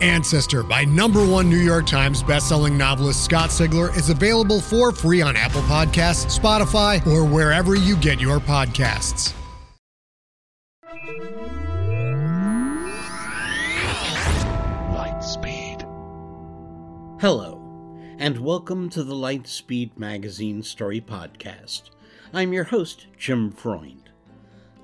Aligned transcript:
Ancestor 0.00 0.62
by 0.62 0.84
number 0.84 1.24
one 1.26 1.50
New 1.50 1.58
York 1.58 1.86
Times 1.86 2.22
bestselling 2.22 2.76
novelist 2.76 3.24
Scott 3.24 3.50
Sigler 3.50 3.94
is 3.96 4.08
available 4.08 4.60
for 4.60 4.92
free 4.92 5.20
on 5.20 5.36
Apple 5.36 5.62
Podcasts, 5.62 6.38
Spotify, 6.38 7.06
or 7.06 7.24
wherever 7.24 7.74
you 7.74 7.96
get 7.96 8.20
your 8.20 8.38
podcasts. 8.38 9.34
Lightspeed. 14.94 15.82
Hello, 17.20 17.60
and 18.18 18.38
welcome 18.38 18.88
to 18.90 19.04
the 19.04 19.14
Lightspeed 19.14 19.98
Magazine 19.98 20.62
Story 20.62 21.00
Podcast. 21.00 21.90
I'm 22.32 22.52
your 22.54 22.64
host, 22.64 23.06
Jim 23.18 23.50
Freund. 23.50 23.99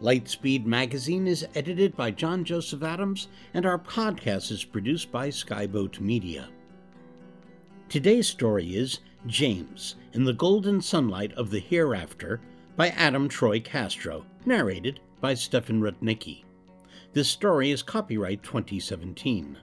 Lightspeed 0.02 0.66
Magazine 0.66 1.26
is 1.26 1.46
edited 1.54 1.96
by 1.96 2.10
John 2.10 2.44
Joseph 2.44 2.82
Adams, 2.82 3.28
and 3.54 3.64
our 3.64 3.78
podcast 3.78 4.50
is 4.50 4.62
produced 4.62 5.10
by 5.10 5.28
Skyboat 5.28 6.00
Media. 6.00 6.50
Today's 7.88 8.26
story 8.26 8.76
is 8.76 9.00
James 9.26 9.96
in 10.12 10.24
the 10.24 10.34
Golden 10.34 10.82
Sunlight 10.82 11.32
of 11.32 11.50
the 11.50 11.60
Hereafter 11.60 12.42
by 12.76 12.88
Adam 12.90 13.26
Troy 13.26 13.58
Castro, 13.58 14.26
narrated 14.44 15.00
by 15.22 15.32
Stefan 15.32 15.80
Rudnicki. 15.80 16.44
This 17.14 17.28
story 17.28 17.70
is 17.70 17.82
copyright 17.82 18.42
2017. 18.42 19.56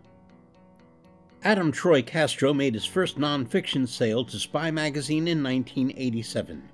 Adam 1.43 1.71
Troy 1.71 2.01
Castro 2.01 2.55
made 2.55 2.73
his 2.73 2.85
first 2.85 3.19
nonfiction 3.19 3.87
sale 3.87 4.25
to 4.25 4.39
Spy 4.39 4.71
magazine 4.71 5.27
in 5.27 5.43
1987. 5.43 6.69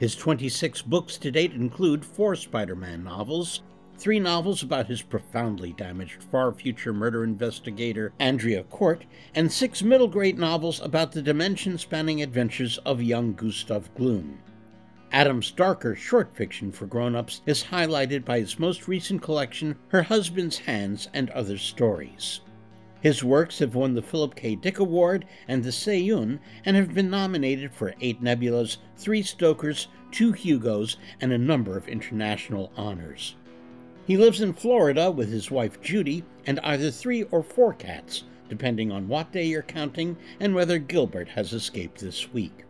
His 0.00 0.16
26 0.16 0.80
books 0.80 1.18
to 1.18 1.30
date 1.30 1.52
include 1.52 2.06
four 2.06 2.34
Spider 2.34 2.74
Man 2.74 3.04
novels, 3.04 3.60
three 3.98 4.18
novels 4.18 4.62
about 4.62 4.86
his 4.86 5.02
profoundly 5.02 5.74
damaged 5.74 6.22
far 6.22 6.54
future 6.54 6.94
murder 6.94 7.22
investigator 7.22 8.10
Andrea 8.18 8.62
Cort, 8.62 9.04
and 9.34 9.52
six 9.52 9.82
middle 9.82 10.08
grade 10.08 10.38
novels 10.38 10.80
about 10.80 11.12
the 11.12 11.20
dimension 11.20 11.76
spanning 11.76 12.22
adventures 12.22 12.78
of 12.78 13.02
young 13.02 13.34
Gustav 13.34 13.94
Gloom. 13.94 14.38
Adam's 15.12 15.50
darker 15.50 15.94
short 15.94 16.34
fiction 16.34 16.72
for 16.72 16.86
grown 16.86 17.14
ups 17.14 17.42
is 17.44 17.64
highlighted 17.64 18.24
by 18.24 18.40
his 18.40 18.58
most 18.58 18.88
recent 18.88 19.20
collection, 19.20 19.76
Her 19.88 20.04
Husband's 20.04 20.56
Hands 20.56 21.06
and 21.12 21.28
Other 21.28 21.58
Stories. 21.58 22.40
His 23.00 23.24
works 23.24 23.58
have 23.60 23.74
won 23.74 23.94
the 23.94 24.02
Philip 24.02 24.34
K. 24.34 24.54
Dick 24.54 24.78
Award 24.78 25.24
and 25.48 25.64
the 25.64 25.70
Seiun 25.70 26.38
and 26.64 26.76
have 26.76 26.94
been 26.94 27.08
nominated 27.08 27.72
for 27.72 27.94
eight 28.00 28.22
Nebulas, 28.22 28.76
three 28.96 29.22
Stokers, 29.22 29.88
two 30.10 30.32
Hugos, 30.32 30.96
and 31.20 31.32
a 31.32 31.38
number 31.38 31.76
of 31.76 31.88
international 31.88 32.70
honors. 32.76 33.36
He 34.06 34.16
lives 34.16 34.40
in 34.40 34.52
Florida 34.52 35.10
with 35.10 35.30
his 35.30 35.50
wife 35.50 35.80
Judy 35.80 36.24
and 36.46 36.60
either 36.60 36.90
three 36.90 37.22
or 37.24 37.42
four 37.42 37.72
cats, 37.72 38.24
depending 38.48 38.90
on 38.90 39.08
what 39.08 39.32
day 39.32 39.44
you're 39.46 39.62
counting 39.62 40.16
and 40.40 40.54
whether 40.54 40.78
Gilbert 40.78 41.28
has 41.28 41.52
escaped 41.52 42.00
this 42.00 42.32
week. 42.32 42.64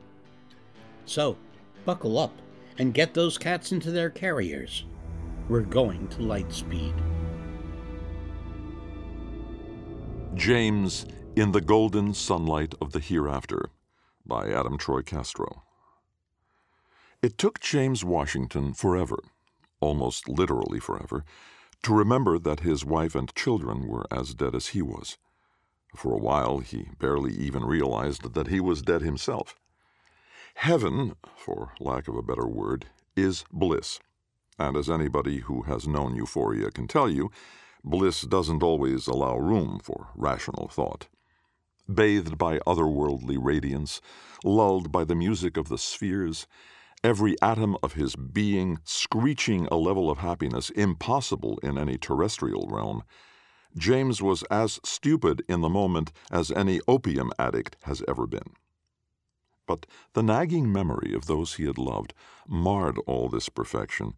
So, 1.07 1.37
buckle 1.85 2.19
up 2.19 2.35
and 2.79 2.95
get 2.95 3.15
those 3.15 3.39
cats 3.39 3.73
into 3.73 3.91
their 3.91 4.11
carriers. 4.11 4.85
We're 5.49 5.63
going 5.63 6.07
to 6.09 6.19
Lightspeed. 6.19 7.20
James 10.35 11.07
in 11.35 11.53
the 11.53 11.61
Golden 11.61 12.15
Sunlight 12.15 12.75
of 12.81 12.93
the 12.93 13.01
Hereafter 13.01 13.71
by 14.25 14.49
Adam 14.49 14.79
Troy 14.79 15.03
Castro. 15.03 15.65
It 17.21 17.37
took 17.37 17.61
James 17.61 18.05
Washington 18.05 18.73
forever, 18.73 19.19
almost 19.81 20.29
literally 20.29 20.79
forever, 20.79 21.25
to 21.83 21.95
remember 21.95 22.39
that 22.39 22.61
his 22.61 22.85
wife 22.85 23.15
and 23.15 23.35
children 23.35 23.89
were 23.89 24.07
as 24.11 24.35
dead 24.35 24.55
as 24.55 24.69
he 24.69 24.83
was. 24.83 25.19
For 25.97 26.15
a 26.15 26.21
while, 26.21 26.59
he 26.59 26.89
barely 26.99 27.33
even 27.33 27.65
realized 27.65 28.35
that 28.35 28.47
he 28.47 28.61
was 28.61 28.83
dead 28.83 29.03
himself. 29.03 29.57
Heaven, 30.55 31.17
for 31.37 31.73
lack 31.81 32.07
of 32.07 32.15
a 32.15 32.23
better 32.23 32.47
word, 32.47 32.87
is 33.17 33.45
bliss. 33.53 33.99
And 34.59 34.77
as 34.77 34.89
anybody 34.89 35.39
who 35.39 35.63
has 35.63 35.89
known 35.89 36.15
euphoria 36.15 36.71
can 36.71 36.87
tell 36.87 37.11
you, 37.11 37.31
bliss 37.85 38.23
doesn't 38.23 38.63
always 38.63 39.07
allow 39.07 39.37
room 39.37 39.81
for 39.83 40.09
rational 40.15 40.69
thought. 40.69 41.09
Bathed 41.93 42.39
by 42.39 42.59
otherworldly 42.61 43.39
radiance, 43.41 44.01
lulled 44.45 44.93
by 44.93 45.05
the 45.05 45.15
music 45.15 45.57
of 45.57 45.69
the 45.69 45.79
spheres, 45.79 46.47
every 47.03 47.35
atom 47.43 47.77
of 47.83 47.95
his 47.95 48.15
being 48.17 48.79
screeching 48.85 49.67
a 49.67 49.77
level 49.77 50.11
of 50.11 50.19
happiness 50.19 50.71
impossible 50.71 51.59
in 51.63 51.79
any 51.79 51.97
terrestrial 51.99 52.69
realm, 52.71 53.03
James 53.77 54.21
was 54.21 54.43
as 54.45 54.81
stupid 54.85 55.43
in 55.49 55.61
the 55.61 55.69
moment 55.69 56.13
as 56.31 56.51
any 56.51 56.81
opium 56.89 57.33
addict 57.39 57.77
has 57.83 58.03
ever 58.09 58.27
been. 58.27 58.55
But 59.67 59.87
the 60.15 60.23
nagging 60.23 60.73
memory 60.73 61.15
of 61.15 61.27
those 61.27 61.55
he 61.55 61.67
had 61.67 61.79
loved 61.79 62.13
marred 62.49 62.99
all 63.07 63.29
this 63.29 63.49
perfection 63.49 64.15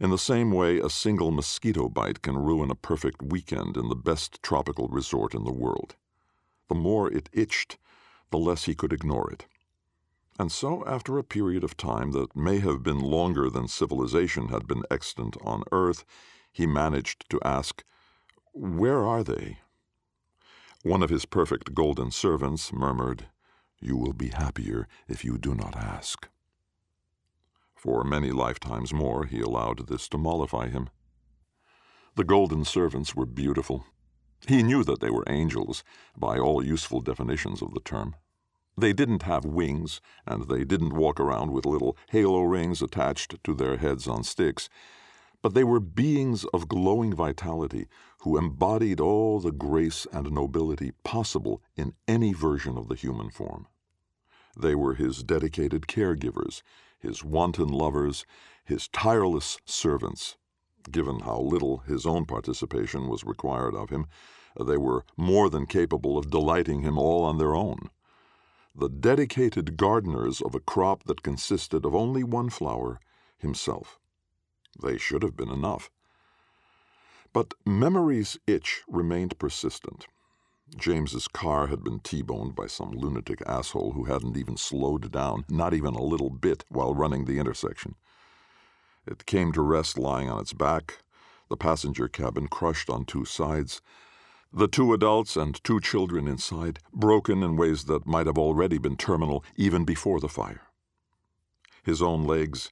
in 0.00 0.10
the 0.10 0.18
same 0.18 0.52
way 0.52 0.78
a 0.78 0.88
single 0.88 1.30
mosquito 1.30 1.88
bite 1.88 2.22
can 2.22 2.36
ruin 2.36 2.70
a 2.70 2.76
perfect 2.76 3.22
weekend 3.22 3.76
in 3.76 3.88
the 3.88 3.96
best 3.96 4.42
tropical 4.42 4.88
resort 4.88 5.34
in 5.34 5.44
the 5.44 5.52
world. 5.52 5.96
The 6.68 6.74
more 6.74 7.10
it 7.10 7.28
itched, 7.32 7.78
the 8.30 8.38
less 8.38 8.64
he 8.64 8.74
could 8.74 8.92
ignore 8.92 9.30
it. 9.30 9.46
And 10.38 10.52
so, 10.52 10.84
after 10.86 11.18
a 11.18 11.24
period 11.24 11.64
of 11.64 11.76
time 11.76 12.12
that 12.12 12.36
may 12.36 12.60
have 12.60 12.82
been 12.84 13.00
longer 13.00 13.50
than 13.50 13.66
civilization 13.66 14.48
had 14.48 14.68
been 14.68 14.84
extant 14.88 15.36
on 15.42 15.64
earth, 15.72 16.04
he 16.52 16.66
managed 16.66 17.28
to 17.30 17.40
ask, 17.44 17.82
Where 18.52 19.04
are 19.04 19.24
they? 19.24 19.58
One 20.84 21.02
of 21.02 21.10
his 21.10 21.24
perfect 21.24 21.74
golden 21.74 22.12
servants 22.12 22.72
murmured, 22.72 23.26
You 23.80 23.96
will 23.96 24.12
be 24.12 24.28
happier 24.28 24.86
if 25.08 25.24
you 25.24 25.38
do 25.38 25.56
not 25.56 25.76
ask. 25.76 26.28
For 27.78 28.02
many 28.02 28.32
lifetimes 28.32 28.92
more, 28.92 29.24
he 29.24 29.40
allowed 29.40 29.86
this 29.86 30.08
to 30.08 30.18
mollify 30.18 30.68
him. 30.68 30.90
The 32.16 32.24
golden 32.24 32.64
servants 32.64 33.14
were 33.14 33.24
beautiful. 33.24 33.86
He 34.48 34.64
knew 34.64 34.82
that 34.82 34.98
they 34.98 35.10
were 35.10 35.22
angels, 35.28 35.84
by 36.16 36.40
all 36.40 36.64
useful 36.64 37.00
definitions 37.00 37.62
of 37.62 37.74
the 37.74 37.80
term. 37.80 38.16
They 38.76 38.92
didn't 38.92 39.22
have 39.22 39.44
wings, 39.44 40.00
and 40.26 40.48
they 40.48 40.64
didn't 40.64 40.92
walk 40.92 41.20
around 41.20 41.52
with 41.52 41.66
little 41.66 41.96
halo 42.10 42.42
rings 42.42 42.82
attached 42.82 43.44
to 43.44 43.54
their 43.54 43.76
heads 43.76 44.08
on 44.08 44.24
sticks, 44.24 44.68
but 45.40 45.54
they 45.54 45.62
were 45.62 45.78
beings 45.78 46.44
of 46.46 46.66
glowing 46.66 47.14
vitality 47.14 47.86
who 48.22 48.36
embodied 48.36 48.98
all 48.98 49.38
the 49.38 49.52
grace 49.52 50.04
and 50.12 50.32
nobility 50.32 50.90
possible 51.04 51.62
in 51.76 51.94
any 52.08 52.32
version 52.32 52.76
of 52.76 52.88
the 52.88 52.96
human 52.96 53.30
form. 53.30 53.68
They 54.56 54.74
were 54.74 54.94
his 54.94 55.22
dedicated 55.22 55.82
caregivers, 55.82 56.62
his 56.98 57.22
wanton 57.24 57.68
lovers, 57.68 58.26
his 58.64 58.88
tireless 58.88 59.58
servants. 59.64 60.36
Given 60.90 61.20
how 61.20 61.40
little 61.40 61.78
his 61.78 62.06
own 62.06 62.24
participation 62.24 63.08
was 63.08 63.24
required 63.24 63.74
of 63.74 63.90
him, 63.90 64.06
they 64.58 64.76
were 64.76 65.04
more 65.16 65.48
than 65.48 65.66
capable 65.66 66.18
of 66.18 66.30
delighting 66.30 66.82
him 66.82 66.98
all 66.98 67.24
on 67.24 67.38
their 67.38 67.54
own. 67.54 67.90
The 68.74 68.88
dedicated 68.88 69.76
gardeners 69.76 70.40
of 70.40 70.54
a 70.54 70.60
crop 70.60 71.04
that 71.04 71.22
consisted 71.22 71.84
of 71.84 71.94
only 71.94 72.24
one 72.24 72.50
flower, 72.50 73.00
himself. 73.38 73.98
They 74.80 74.98
should 74.98 75.22
have 75.22 75.36
been 75.36 75.50
enough. 75.50 75.90
But 77.32 77.54
memory's 77.64 78.38
itch 78.46 78.82
remained 78.88 79.38
persistent. 79.38 80.06
James's 80.76 81.26
car 81.28 81.66
had 81.68 81.82
been 81.82 82.00
T-boned 82.00 82.54
by 82.54 82.66
some 82.66 82.92
lunatic 82.92 83.42
asshole 83.46 83.92
who 83.92 84.04
hadn't 84.04 84.36
even 84.36 84.56
slowed 84.56 85.10
down, 85.10 85.44
not 85.48 85.74
even 85.74 85.94
a 85.94 86.02
little 86.02 86.30
bit, 86.30 86.64
while 86.68 86.94
running 86.94 87.24
the 87.24 87.38
intersection. 87.38 87.94
It 89.06 89.26
came 89.26 89.52
to 89.52 89.62
rest 89.62 89.98
lying 89.98 90.28
on 90.28 90.40
its 90.40 90.52
back, 90.52 90.98
the 91.48 91.56
passenger 91.56 92.08
cabin 92.08 92.46
crushed 92.48 92.90
on 92.90 93.06
two 93.06 93.24
sides, 93.24 93.80
the 94.52 94.68
two 94.68 94.92
adults 94.92 95.36
and 95.36 95.62
two 95.64 95.80
children 95.80 96.28
inside 96.28 96.78
broken 96.92 97.42
in 97.42 97.56
ways 97.56 97.84
that 97.84 98.06
might 98.06 98.26
have 98.26 98.38
already 98.38 98.78
been 98.78 98.96
terminal 98.96 99.44
even 99.56 99.84
before 99.84 100.20
the 100.20 100.28
fire. 100.28 100.62
His 101.82 102.02
own 102.02 102.24
legs, 102.24 102.70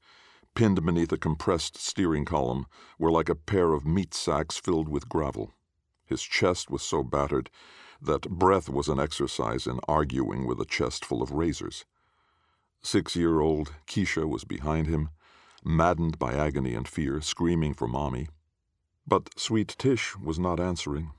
pinned 0.55 0.85
beneath 0.85 1.13
a 1.13 1.19
compressed 1.19 1.77
steering 1.77 2.25
column, 2.25 2.67
were 2.99 3.11
like 3.11 3.29
a 3.29 3.35
pair 3.35 3.73
of 3.73 3.87
meat 3.87 4.15
sacks 4.15 4.57
filled 4.57 4.89
with 4.89 5.09
gravel. 5.09 5.55
His 6.05 6.23
chest 6.23 6.71
was 6.71 6.83
so 6.83 7.03
battered 7.03 7.51
that 8.01 8.29
breath 8.29 8.69
was 8.69 8.89
an 8.89 9.01
exercise 9.01 9.67
in 9.67 9.81
arguing 9.89 10.47
with 10.47 10.61
a 10.61 10.65
chest 10.65 11.05
full 11.05 11.23
of 11.23 11.31
razors. 11.31 11.85
Six 12.83 13.17
year 13.17 13.41
old 13.41 13.75
Keisha 13.87 14.29
was 14.29 14.45
behind 14.45 14.87
him, 14.87 15.11
maddened 15.65 16.19
by 16.19 16.35
agony 16.35 16.75
and 16.75 16.87
fear, 16.87 17.21
screaming 17.21 17.75
for 17.75 17.89
Mommy. 17.89 18.29
But 19.07 19.31
sweet 19.39 19.75
Tish 19.79 20.17
was 20.17 20.39
not 20.39 20.61
answering. 20.61 21.13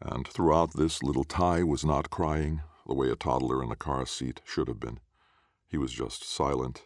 And 0.00 0.26
throughout 0.28 0.74
this, 0.74 1.02
little 1.02 1.24
Ty 1.24 1.62
was 1.62 1.84
not 1.84 2.10
crying 2.10 2.62
the 2.86 2.94
way 2.94 3.10
a 3.10 3.16
toddler 3.16 3.62
in 3.62 3.70
a 3.70 3.76
car 3.76 4.06
seat 4.06 4.40
should 4.44 4.68
have 4.68 4.80
been. 4.80 5.00
He 5.68 5.78
was 5.78 5.92
just 5.92 6.24
silent. 6.24 6.84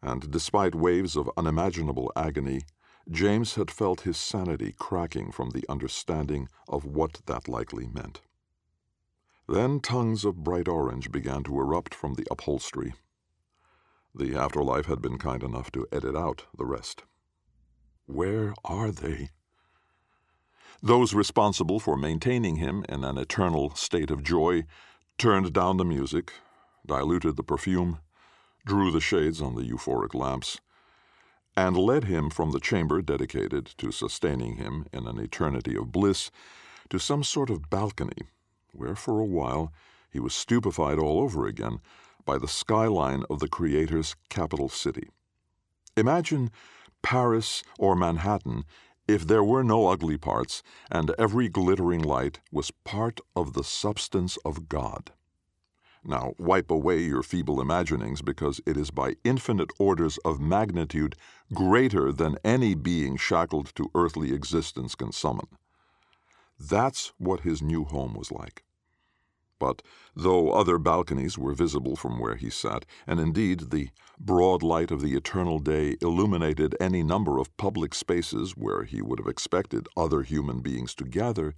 And 0.00 0.30
despite 0.30 0.74
waves 0.74 1.16
of 1.16 1.30
unimaginable 1.36 2.12
agony, 2.16 2.62
James 3.10 3.56
had 3.56 3.70
felt 3.70 4.02
his 4.02 4.16
sanity 4.16 4.74
cracking 4.78 5.32
from 5.32 5.50
the 5.50 5.64
understanding 5.68 6.48
of 6.68 6.84
what 6.84 7.20
that 7.26 7.48
likely 7.48 7.86
meant. 7.88 8.20
Then 9.48 9.80
tongues 9.80 10.24
of 10.24 10.44
bright 10.44 10.68
orange 10.68 11.10
began 11.10 11.42
to 11.44 11.58
erupt 11.58 11.94
from 11.94 12.14
the 12.14 12.26
upholstery. 12.30 12.94
The 14.14 14.36
afterlife 14.36 14.86
had 14.86 15.02
been 15.02 15.18
kind 15.18 15.42
enough 15.42 15.72
to 15.72 15.86
edit 15.90 16.14
out 16.14 16.44
the 16.56 16.64
rest. 16.64 17.02
Where 18.06 18.54
are 18.64 18.90
they? 18.90 19.30
Those 20.82 21.14
responsible 21.14 21.80
for 21.80 21.96
maintaining 21.96 22.56
him 22.56 22.84
in 22.88 23.04
an 23.04 23.18
eternal 23.18 23.74
state 23.74 24.10
of 24.10 24.22
joy 24.22 24.64
turned 25.16 25.52
down 25.52 25.76
the 25.76 25.84
music, 25.84 26.32
diluted 26.84 27.36
the 27.36 27.44
perfume, 27.44 28.00
drew 28.66 28.90
the 28.90 29.00
shades 29.00 29.40
on 29.40 29.54
the 29.54 29.62
euphoric 29.62 30.14
lamps, 30.14 30.60
and 31.56 31.76
led 31.76 32.04
him 32.04 32.30
from 32.30 32.50
the 32.50 32.60
chamber 32.60 33.02
dedicated 33.02 33.66
to 33.78 33.92
sustaining 33.92 34.56
him 34.56 34.86
in 34.92 35.06
an 35.06 35.18
eternity 35.18 35.76
of 35.76 35.92
bliss 35.92 36.30
to 36.88 36.98
some 36.98 37.22
sort 37.22 37.50
of 37.50 37.68
balcony, 37.70 38.28
where 38.72 38.94
for 38.94 39.20
a 39.20 39.24
while 39.24 39.72
he 40.10 40.20
was 40.20 40.34
stupefied 40.34 40.98
all 40.98 41.20
over 41.20 41.46
again 41.46 41.80
by 42.24 42.38
the 42.38 42.48
skyline 42.48 43.24
of 43.28 43.40
the 43.40 43.48
Creator's 43.48 44.14
capital 44.28 44.68
city. 44.68 45.08
Imagine 45.96 46.50
Paris 47.02 47.62
or 47.78 47.96
Manhattan 47.96 48.64
if 49.08 49.26
there 49.26 49.42
were 49.42 49.64
no 49.64 49.88
ugly 49.88 50.16
parts, 50.16 50.62
and 50.90 51.12
every 51.18 51.48
glittering 51.48 52.02
light 52.02 52.40
was 52.52 52.70
part 52.70 53.20
of 53.34 53.52
the 53.52 53.64
substance 53.64 54.38
of 54.44 54.68
God. 54.68 55.10
Now, 56.04 56.34
wipe 56.38 56.70
away 56.70 57.00
your 57.02 57.22
feeble 57.22 57.60
imaginings, 57.60 58.22
because 58.22 58.60
it 58.66 58.76
is 58.76 58.90
by 58.90 59.16
infinite 59.22 59.70
orders 59.78 60.18
of 60.24 60.40
magnitude 60.40 61.14
greater 61.54 62.12
than 62.12 62.38
any 62.44 62.74
being 62.74 63.16
shackled 63.16 63.74
to 63.76 63.90
earthly 63.94 64.32
existence 64.32 64.94
can 64.96 65.12
summon. 65.12 65.46
That's 66.58 67.12
what 67.18 67.40
his 67.40 67.62
new 67.62 67.84
home 67.84 68.14
was 68.14 68.32
like. 68.32 68.64
But 69.60 69.82
though 70.16 70.50
other 70.50 70.76
balconies 70.76 71.38
were 71.38 71.54
visible 71.54 71.94
from 71.94 72.18
where 72.18 72.34
he 72.34 72.50
sat, 72.50 72.84
and 73.06 73.20
indeed 73.20 73.70
the 73.70 73.90
broad 74.18 74.60
light 74.60 74.90
of 74.90 75.00
the 75.00 75.14
eternal 75.14 75.60
day 75.60 75.96
illuminated 76.00 76.74
any 76.80 77.04
number 77.04 77.38
of 77.38 77.56
public 77.56 77.94
spaces 77.94 78.56
where 78.56 78.82
he 78.82 79.00
would 79.00 79.20
have 79.20 79.28
expected 79.28 79.86
other 79.96 80.22
human 80.22 80.62
beings 80.62 80.96
to 80.96 81.04
gather, 81.04 81.54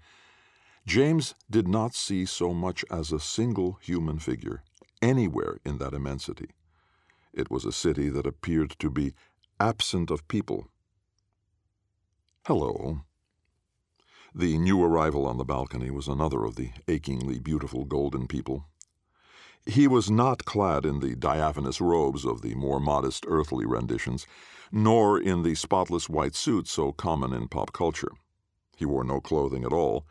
James 0.87 1.35
did 1.51 1.67
not 1.67 1.95
see 1.95 2.25
so 2.25 2.53
much 2.53 2.85
as 2.91 3.11
a 3.11 3.21
single 3.21 3.79
human 3.81 4.19
figure 4.19 4.63
anywhere 5.01 5.59
in 5.65 5.79
that 5.79 5.95
immensity. 5.95 6.51
It 7.33 7.51
was 7.51 7.65
a 7.65 7.73
city 7.73 8.09
that 8.11 8.27
appeared 8.27 8.77
to 8.79 8.91
be 8.91 9.15
absent 9.59 10.11
of 10.11 10.29
people. 10.29 10.69
Hello, 12.47 13.01
the 14.35 14.59
new 14.59 14.83
arrival 14.83 15.27
on 15.27 15.39
the 15.39 15.45
balcony 15.45 15.91
was 15.91 16.09
another 16.09 16.45
of 16.45 16.57
the 16.57 16.71
achingly 16.89 17.39
beautiful 17.39 17.85
golden 17.85 18.27
people. 18.27 18.67
He 19.65 19.87
was 19.87 20.11
not 20.11 20.45
clad 20.45 20.85
in 20.85 20.99
the 20.99 21.15
diaphanous 21.15 21.81
robes 21.81 22.25
of 22.25 22.43
the 22.43 22.55
more 22.57 22.81
modest 22.81 23.25
earthly 23.29 23.65
renditions, 23.65 24.27
nor 24.73 25.21
in 25.21 25.43
the 25.43 25.55
spotless 25.55 26.09
white 26.09 26.35
suit 26.35 26.67
so 26.67 26.91
common 26.91 27.33
in 27.33 27.47
pop 27.47 27.73
culture. 27.73 28.11
He 28.77 28.85
wore 28.85 29.05
no 29.05 29.21
clothing 29.21 29.65
at 29.65 29.73
all. 29.73 30.05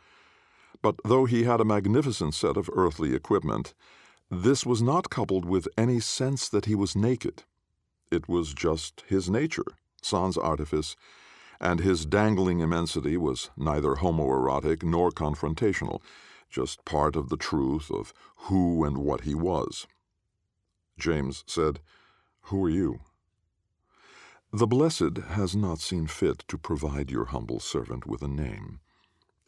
But 0.84 0.96
though 1.02 1.24
he 1.24 1.44
had 1.44 1.62
a 1.62 1.64
magnificent 1.64 2.34
set 2.34 2.58
of 2.58 2.68
earthly 2.74 3.14
equipment, 3.14 3.72
this 4.30 4.66
was 4.66 4.82
not 4.82 5.08
coupled 5.08 5.46
with 5.46 5.66
any 5.78 5.98
sense 5.98 6.46
that 6.50 6.66
he 6.66 6.74
was 6.74 6.94
naked. 6.94 7.44
It 8.10 8.28
was 8.28 8.52
just 8.52 9.02
his 9.06 9.30
nature, 9.30 9.64
sans 10.02 10.36
artifice, 10.36 10.94
and 11.58 11.80
his 11.80 12.04
dangling 12.04 12.60
immensity 12.60 13.16
was 13.16 13.48
neither 13.56 13.94
homoerotic 13.94 14.82
nor 14.82 15.10
confrontational, 15.10 16.02
just 16.50 16.84
part 16.84 17.16
of 17.16 17.30
the 17.30 17.38
truth 17.38 17.90
of 17.90 18.12
who 18.48 18.84
and 18.84 18.98
what 18.98 19.22
he 19.22 19.34
was. 19.34 19.86
James 20.98 21.44
said, 21.46 21.80
Who 22.48 22.62
are 22.62 22.68
you? 22.68 23.00
The 24.52 24.66
Blessed 24.66 25.16
has 25.28 25.56
not 25.56 25.78
seen 25.78 26.08
fit 26.08 26.44
to 26.48 26.58
provide 26.58 27.10
your 27.10 27.24
humble 27.24 27.58
servant 27.58 28.04
with 28.06 28.20
a 28.20 28.28
name. 28.28 28.80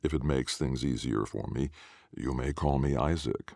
If 0.07 0.15
it 0.15 0.23
makes 0.23 0.57
things 0.57 0.85
easier 0.85 1.27
for 1.27 1.49
me, 1.49 1.69
you 2.17 2.33
may 2.33 2.53
call 2.53 2.79
me 2.79 2.95
Isaac. 2.95 3.55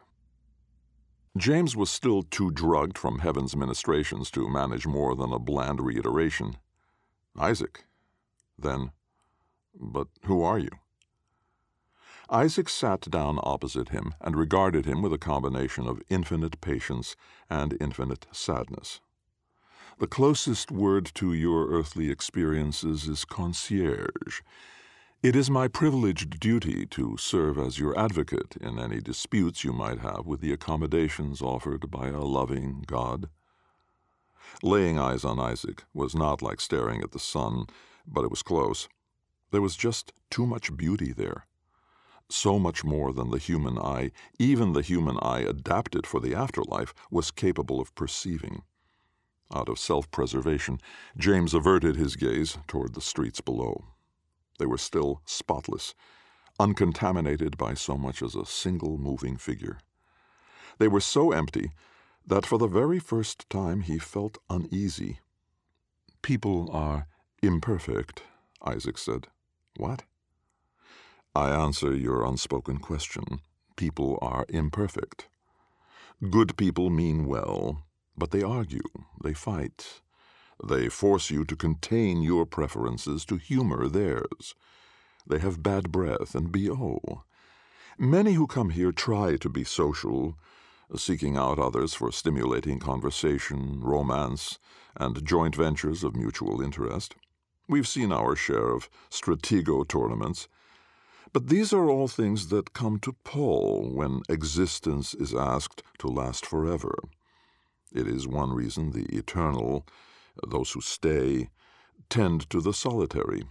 James 1.36 1.76
was 1.76 1.90
still 1.90 2.24
too 2.24 2.50
drugged 2.50 2.98
from 2.98 3.20
heaven's 3.20 3.54
ministrations 3.54 4.32
to 4.32 4.48
manage 4.50 4.84
more 4.84 5.14
than 5.14 5.32
a 5.32 5.38
bland 5.38 5.80
reiteration. 5.80 6.56
Isaac, 7.38 7.84
then, 8.58 8.90
but 9.78 10.08
who 10.24 10.42
are 10.42 10.58
you? 10.58 10.70
Isaac 12.28 12.68
sat 12.68 13.02
down 13.02 13.38
opposite 13.44 13.90
him 13.90 14.14
and 14.20 14.36
regarded 14.36 14.86
him 14.86 15.02
with 15.02 15.12
a 15.12 15.18
combination 15.18 15.86
of 15.86 16.02
infinite 16.08 16.60
patience 16.60 17.14
and 17.48 17.76
infinite 17.80 18.26
sadness. 18.32 19.00
The 20.00 20.08
closest 20.08 20.72
word 20.72 21.12
to 21.14 21.32
your 21.32 21.68
earthly 21.68 22.10
experiences 22.10 23.06
is 23.06 23.24
concierge. 23.24 24.40
It 25.22 25.36
is 25.36 25.50
my 25.50 25.68
privileged 25.68 26.40
duty 26.40 26.86
to 26.86 27.18
serve 27.18 27.58
as 27.58 27.78
your 27.78 27.98
advocate 27.98 28.56
in 28.58 28.78
any 28.78 29.02
disputes 29.02 29.64
you 29.64 29.70
might 29.70 29.98
have 29.98 30.24
with 30.24 30.40
the 30.40 30.50
accommodations 30.50 31.42
offered 31.42 31.90
by 31.90 32.08
a 32.08 32.22
loving 32.22 32.84
God. 32.86 33.28
Laying 34.62 34.98
eyes 34.98 35.22
on 35.22 35.38
Isaac 35.38 35.84
was 35.92 36.14
not 36.14 36.40
like 36.40 36.58
staring 36.58 37.02
at 37.02 37.12
the 37.12 37.18
sun 37.18 37.66
but 38.06 38.24
it 38.24 38.30
was 38.30 38.42
close. 38.42 38.88
There 39.50 39.60
was 39.60 39.76
just 39.76 40.14
too 40.30 40.46
much 40.46 40.74
beauty 40.74 41.12
there. 41.12 41.44
So 42.30 42.58
much 42.58 42.82
more 42.82 43.12
than 43.12 43.28
the 43.28 43.36
human 43.36 43.78
eye, 43.78 44.12
even 44.38 44.72
the 44.72 44.80
human 44.80 45.18
eye 45.20 45.40
adapted 45.40 46.06
for 46.06 46.20
the 46.20 46.34
afterlife, 46.34 46.94
was 47.10 47.30
capable 47.30 47.78
of 47.78 47.94
perceiving. 47.94 48.62
Out 49.54 49.68
of 49.68 49.78
self 49.78 50.10
preservation, 50.10 50.80
James 51.18 51.52
averted 51.52 51.96
his 51.96 52.16
gaze 52.16 52.56
toward 52.66 52.94
the 52.94 53.02
streets 53.02 53.42
below. 53.42 53.84
They 54.60 54.66
were 54.66 54.78
still 54.78 55.22
spotless, 55.24 55.94
uncontaminated 56.58 57.56
by 57.56 57.72
so 57.72 57.96
much 57.96 58.22
as 58.22 58.34
a 58.34 58.44
single 58.44 58.98
moving 58.98 59.38
figure. 59.38 59.78
They 60.78 60.86
were 60.86 61.00
so 61.00 61.32
empty 61.32 61.70
that 62.26 62.44
for 62.44 62.58
the 62.58 62.66
very 62.68 62.98
first 62.98 63.48
time 63.48 63.80
he 63.80 63.98
felt 63.98 64.36
uneasy. 64.50 65.20
People 66.20 66.68
are 66.72 67.06
Imperfect, 67.42 68.22
Isaac 68.62 68.98
said. 68.98 69.28
What? 69.78 70.02
I 71.34 71.48
answer 71.48 71.96
your 71.96 72.22
unspoken 72.26 72.80
question. 72.80 73.40
People 73.76 74.18
are 74.20 74.44
imperfect. 74.50 75.28
Good 76.28 76.58
people 76.58 76.90
mean 76.90 77.24
well, 77.24 77.86
but 78.14 78.30
they 78.30 78.42
argue, 78.42 78.84
they 79.24 79.32
fight. 79.32 80.02
They 80.62 80.88
force 80.88 81.30
you 81.30 81.44
to 81.46 81.56
contain 81.56 82.22
your 82.22 82.44
preferences 82.44 83.24
to 83.26 83.36
humor 83.36 83.88
theirs. 83.88 84.54
They 85.26 85.38
have 85.38 85.62
bad 85.62 85.90
breath 85.90 86.34
and 86.34 86.52
BO. 86.52 87.24
Many 87.98 88.32
who 88.34 88.46
come 88.46 88.70
here 88.70 88.92
try 88.92 89.36
to 89.36 89.48
be 89.48 89.64
social, 89.64 90.36
seeking 90.96 91.36
out 91.36 91.58
others 91.58 91.94
for 91.94 92.10
stimulating 92.12 92.78
conversation, 92.78 93.80
romance, 93.80 94.58
and 94.96 95.24
joint 95.24 95.56
ventures 95.56 96.02
of 96.02 96.16
mutual 96.16 96.60
interest. 96.60 97.14
We've 97.68 97.88
seen 97.88 98.10
our 98.12 98.34
share 98.34 98.70
of 98.70 98.90
stratego 99.10 99.86
tournaments. 99.86 100.48
But 101.32 101.46
these 101.46 101.72
are 101.72 101.88
all 101.88 102.08
things 102.08 102.48
that 102.48 102.72
come 102.72 102.98
to 103.00 103.12
pall 103.22 103.88
when 103.88 104.22
existence 104.28 105.14
is 105.14 105.32
asked 105.32 105.82
to 105.98 106.08
last 106.08 106.44
forever. 106.44 106.98
It 107.92 108.08
is 108.08 108.26
one 108.26 108.52
reason 108.52 108.90
the 108.90 109.06
eternal, 109.16 109.86
those 110.46 110.72
who 110.72 110.80
stay, 110.80 111.50
tend 112.08 112.48
to 112.50 112.60
the 112.60 112.72
solitary. 112.72 113.44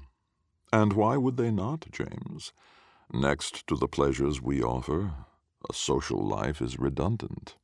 And 0.72 0.94
why 0.94 1.18
would 1.18 1.38
they 1.38 1.52
not, 1.52 1.86
James? 1.92 2.52
Next 3.12 3.66
to 3.68 3.76
the 3.76 3.88
pleasures 3.88 4.42
we 4.42 4.62
offer, 4.62 5.14
a 5.70 5.74
social 5.74 6.26
life 6.26 6.62
is 6.62 6.80
redundant. 6.80 7.56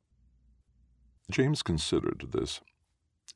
James 1.30 1.62
considered 1.62 2.28
this. 2.32 2.60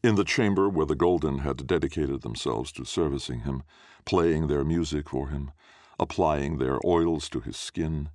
In 0.03 0.15
the 0.15 0.25
chamber 0.25 0.69
where 0.69 0.87
the 0.87 0.95
Golden 0.95 1.39
had 1.39 1.67
dedicated 1.67 2.23
themselves 2.23 2.73
to 2.73 2.85
servicing 2.85 3.41
him, 3.41 3.63
playing 4.05 4.47
their 4.47 4.65
music 4.65 5.09
for 5.09 5.29
him, 5.29 5.51
applying 5.99 6.59
their 6.59 6.79
oils 6.85 7.29
to 7.29 7.41
his 7.41 7.57
skin, 7.57 8.11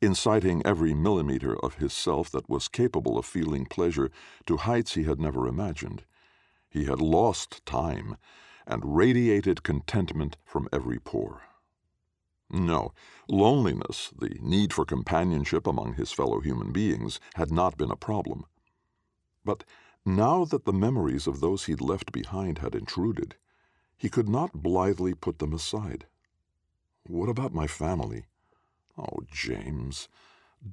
inciting 0.00 0.62
every 0.64 0.94
millimeter 0.94 1.56
of 1.64 1.76
his 1.76 1.92
self 1.92 2.30
that 2.30 2.48
was 2.48 2.68
capable 2.68 3.18
of 3.18 3.26
feeling 3.26 3.66
pleasure 3.66 4.10
to 4.46 4.56
heights 4.56 4.94
he 4.94 5.04
had 5.04 5.20
never 5.20 5.46
imagined. 5.46 6.04
He 6.76 6.84
had 6.84 7.00
lost 7.00 7.64
time 7.64 8.18
and 8.66 8.96
radiated 8.98 9.62
contentment 9.62 10.36
from 10.44 10.68
every 10.70 10.98
pore. 10.98 11.40
No, 12.50 12.92
loneliness, 13.30 14.12
the 14.14 14.36
need 14.42 14.74
for 14.74 14.84
companionship 14.84 15.66
among 15.66 15.94
his 15.94 16.12
fellow 16.12 16.40
human 16.40 16.72
beings, 16.72 17.18
had 17.34 17.50
not 17.50 17.78
been 17.78 17.90
a 17.90 17.96
problem. 17.96 18.44
But 19.42 19.64
now 20.04 20.44
that 20.44 20.66
the 20.66 20.72
memories 20.74 21.26
of 21.26 21.40
those 21.40 21.64
he'd 21.64 21.80
left 21.80 22.12
behind 22.12 22.58
had 22.58 22.74
intruded, 22.74 23.36
he 23.96 24.10
could 24.10 24.28
not 24.28 24.62
blithely 24.62 25.14
put 25.14 25.38
them 25.38 25.54
aside. 25.54 26.04
What 27.06 27.30
about 27.30 27.54
my 27.54 27.66
family? 27.66 28.26
Oh, 28.98 29.20
James, 29.32 30.10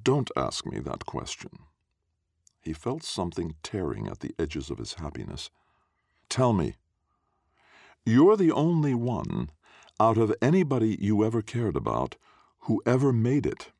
don't 0.02 0.30
ask 0.36 0.66
me 0.66 0.80
that 0.80 1.06
question. 1.06 1.60
He 2.60 2.74
felt 2.74 3.04
something 3.04 3.54
tearing 3.62 4.06
at 4.06 4.20
the 4.20 4.34
edges 4.38 4.68
of 4.68 4.76
his 4.76 4.92
happiness. 4.92 5.48
Tell 6.28 6.52
me. 6.52 6.74
You're 8.04 8.36
the 8.36 8.52
only 8.52 8.94
one, 8.94 9.50
out 9.98 10.18
of 10.18 10.34
anybody 10.42 10.98
you 11.00 11.24
ever 11.24 11.42
cared 11.42 11.76
about, 11.76 12.16
who 12.60 12.82
ever 12.84 13.12
made 13.12 13.46
it. 13.46 13.70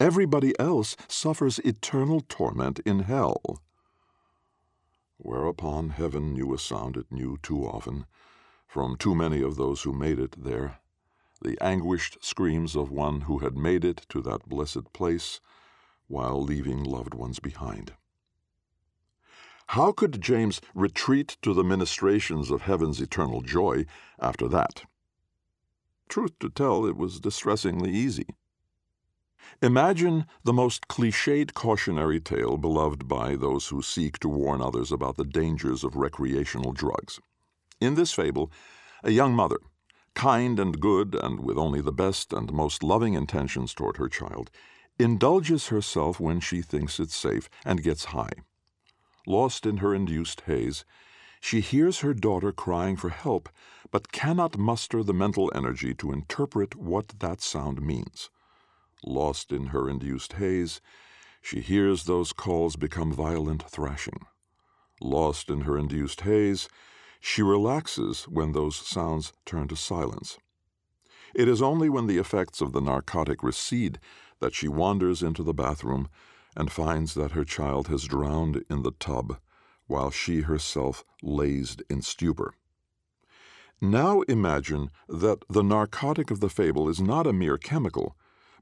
Everybody 0.00 0.58
else 0.58 0.96
suffers 1.08 1.60
eternal 1.60 2.20
torment 2.20 2.80
in 2.80 3.00
hell. 3.00 3.62
Whereupon 5.16 5.90
heaven 5.90 6.34
knew 6.34 6.52
a 6.52 6.58
sound 6.58 6.96
it 6.96 7.10
knew 7.10 7.38
too 7.42 7.64
often, 7.64 8.06
from 8.66 8.96
too 8.96 9.14
many 9.14 9.40
of 9.40 9.56
those 9.56 9.82
who 9.82 9.92
made 9.92 10.18
it 10.18 10.42
there, 10.42 10.80
the 11.40 11.56
anguished 11.62 12.18
screams 12.24 12.74
of 12.74 12.90
one 12.90 13.22
who 13.22 13.38
had 13.38 13.56
made 13.56 13.84
it 13.84 14.04
to 14.08 14.20
that 14.22 14.48
blessed 14.48 14.92
place 14.92 15.40
while 16.08 16.42
leaving 16.42 16.82
loved 16.82 17.14
ones 17.14 17.38
behind. 17.38 17.92
How 19.68 19.92
could 19.92 20.20
James 20.20 20.60
retreat 20.74 21.36
to 21.42 21.54
the 21.54 21.64
ministrations 21.64 22.50
of 22.50 22.62
heaven's 22.62 23.00
eternal 23.00 23.40
joy 23.40 23.86
after 24.20 24.46
that? 24.48 24.84
Truth 26.08 26.38
to 26.40 26.50
tell, 26.50 26.86
it 26.86 26.96
was 26.96 27.18
distressingly 27.18 27.90
easy. 27.90 28.26
Imagine 29.62 30.26
the 30.42 30.52
most 30.52 30.88
cliched 30.88 31.54
cautionary 31.54 32.20
tale 32.20 32.56
beloved 32.56 33.08
by 33.08 33.36
those 33.36 33.68
who 33.68 33.82
seek 33.82 34.18
to 34.20 34.28
warn 34.28 34.60
others 34.60 34.92
about 34.92 35.16
the 35.16 35.24
dangers 35.24 35.82
of 35.82 35.96
recreational 35.96 36.72
drugs. 36.72 37.18
In 37.80 37.94
this 37.94 38.12
fable, 38.12 38.50
a 39.02 39.10
young 39.10 39.34
mother, 39.34 39.58
kind 40.14 40.60
and 40.60 40.80
good 40.80 41.14
and 41.14 41.40
with 41.40 41.58
only 41.58 41.80
the 41.80 41.92
best 41.92 42.32
and 42.32 42.52
most 42.52 42.82
loving 42.82 43.14
intentions 43.14 43.74
toward 43.74 43.96
her 43.96 44.08
child, 44.08 44.50
indulges 44.98 45.68
herself 45.68 46.20
when 46.20 46.40
she 46.40 46.62
thinks 46.62 47.00
it 47.00 47.10
safe 47.10 47.48
and 47.64 47.82
gets 47.82 48.06
high. 48.06 48.32
Lost 49.26 49.64
in 49.64 49.78
her 49.78 49.94
induced 49.94 50.42
haze, 50.42 50.84
she 51.40 51.60
hears 51.60 52.00
her 52.00 52.14
daughter 52.14 52.52
crying 52.52 52.96
for 52.96 53.10
help, 53.10 53.48
but 53.90 54.12
cannot 54.12 54.58
muster 54.58 55.02
the 55.02 55.12
mental 55.12 55.52
energy 55.54 55.94
to 55.94 56.12
interpret 56.12 56.74
what 56.74 57.20
that 57.20 57.40
sound 57.40 57.82
means. 57.82 58.30
Lost 59.04 59.52
in 59.52 59.66
her 59.66 59.88
induced 59.88 60.34
haze, 60.34 60.80
she 61.42 61.60
hears 61.60 62.04
those 62.04 62.32
calls 62.32 62.76
become 62.76 63.12
violent 63.12 63.62
thrashing. 63.68 64.26
Lost 65.00 65.50
in 65.50 65.62
her 65.62 65.76
induced 65.76 66.22
haze, 66.22 66.68
she 67.20 67.42
relaxes 67.42 68.24
when 68.24 68.52
those 68.52 68.76
sounds 68.76 69.32
turn 69.44 69.68
to 69.68 69.76
silence. 69.76 70.38
It 71.34 71.48
is 71.48 71.60
only 71.60 71.88
when 71.88 72.06
the 72.06 72.18
effects 72.18 72.60
of 72.60 72.72
the 72.72 72.80
narcotic 72.80 73.42
recede 73.42 73.98
that 74.40 74.54
she 74.54 74.68
wanders 74.68 75.22
into 75.22 75.42
the 75.42 75.54
bathroom 75.54 76.08
and 76.56 76.70
finds 76.70 77.14
that 77.14 77.32
her 77.32 77.44
child 77.44 77.88
has 77.88 78.04
drowned 78.04 78.64
in 78.70 78.82
the 78.82 78.92
tub 78.92 79.38
while 79.86 80.10
she 80.10 80.42
herself 80.42 81.04
lazed 81.22 81.82
in 81.90 82.00
stupor. 82.02 82.54
Now 83.80 84.22
imagine 84.22 84.90
that 85.08 85.44
the 85.48 85.62
narcotic 85.62 86.30
of 86.30 86.40
the 86.40 86.48
fable 86.48 86.88
is 86.88 87.00
not 87.00 87.26
a 87.26 87.32
mere 87.32 87.58
chemical, 87.58 88.16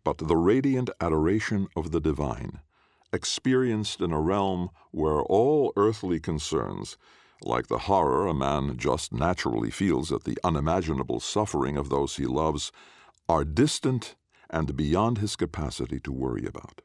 but 0.05 0.19
the 0.19 0.37
radiant 0.37 0.91
adoration 1.01 1.69
of 1.77 1.93
the 1.93 2.01
divine, 2.01 2.61
experienced 3.13 4.01
in 4.01 4.13
a 4.13 4.21
realm 4.21 4.71
where 4.91 5.21
all 5.21 5.73
earthly 5.77 6.19
concerns, 6.19 6.97
like 7.43 7.69
the 7.69 7.81
horror 7.81 8.27
a 8.27 8.35
man 8.35 8.77
just 8.77 9.13
naturally 9.13 9.71
feels 9.71 10.11
at 10.11 10.25
the 10.25 10.39
unimaginable 10.43 11.21
suffering 11.21 11.77
of 11.77 11.89
those 11.89 12.17
he 12.17 12.27
loves, 12.27 12.73
are 13.29 13.45
distant 13.45 14.17
and 14.51 14.77
beyond 14.77 15.19
his 15.19 15.37
capacity 15.37 16.01
to 16.01 16.13
worry 16.13 16.47
about. 16.47 16.83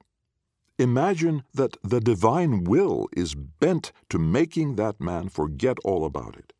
Imagine 0.79 1.43
that 1.55 1.75
the 1.83 1.99
divine 1.99 2.63
will 2.63 3.09
is 3.13 3.33
bent 3.33 3.91
to 4.09 4.19
making 4.19 4.75
that 4.75 5.01
man 5.01 5.27
forget 5.27 5.77
all 5.83 6.05
about 6.05 6.37
it. 6.37 6.53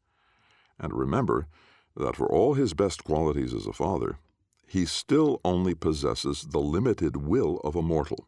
And 0.79 0.91
remember 0.93 1.47
that 1.95 2.15
for 2.15 2.27
all 2.27 2.55
his 2.55 2.73
best 2.73 3.03
qualities 3.03 3.53
as 3.53 3.67
a 3.67 3.73
father, 3.73 4.17
he 4.65 4.85
still 4.85 5.39
only 5.45 5.75
possesses 5.75 6.47
the 6.49 6.59
limited 6.59 7.17
will 7.17 7.57
of 7.63 7.75
a 7.75 7.81
mortal. 7.83 8.27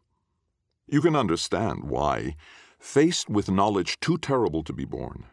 You 0.86 1.00
can 1.00 1.16
understand 1.16 1.84
why, 1.84 2.36
faced 2.78 3.28
with 3.28 3.50
knowledge 3.50 3.98
too 3.98 4.16
terrible 4.16 4.62
to 4.64 4.72
be 4.72 4.84
borne, 4.84 5.26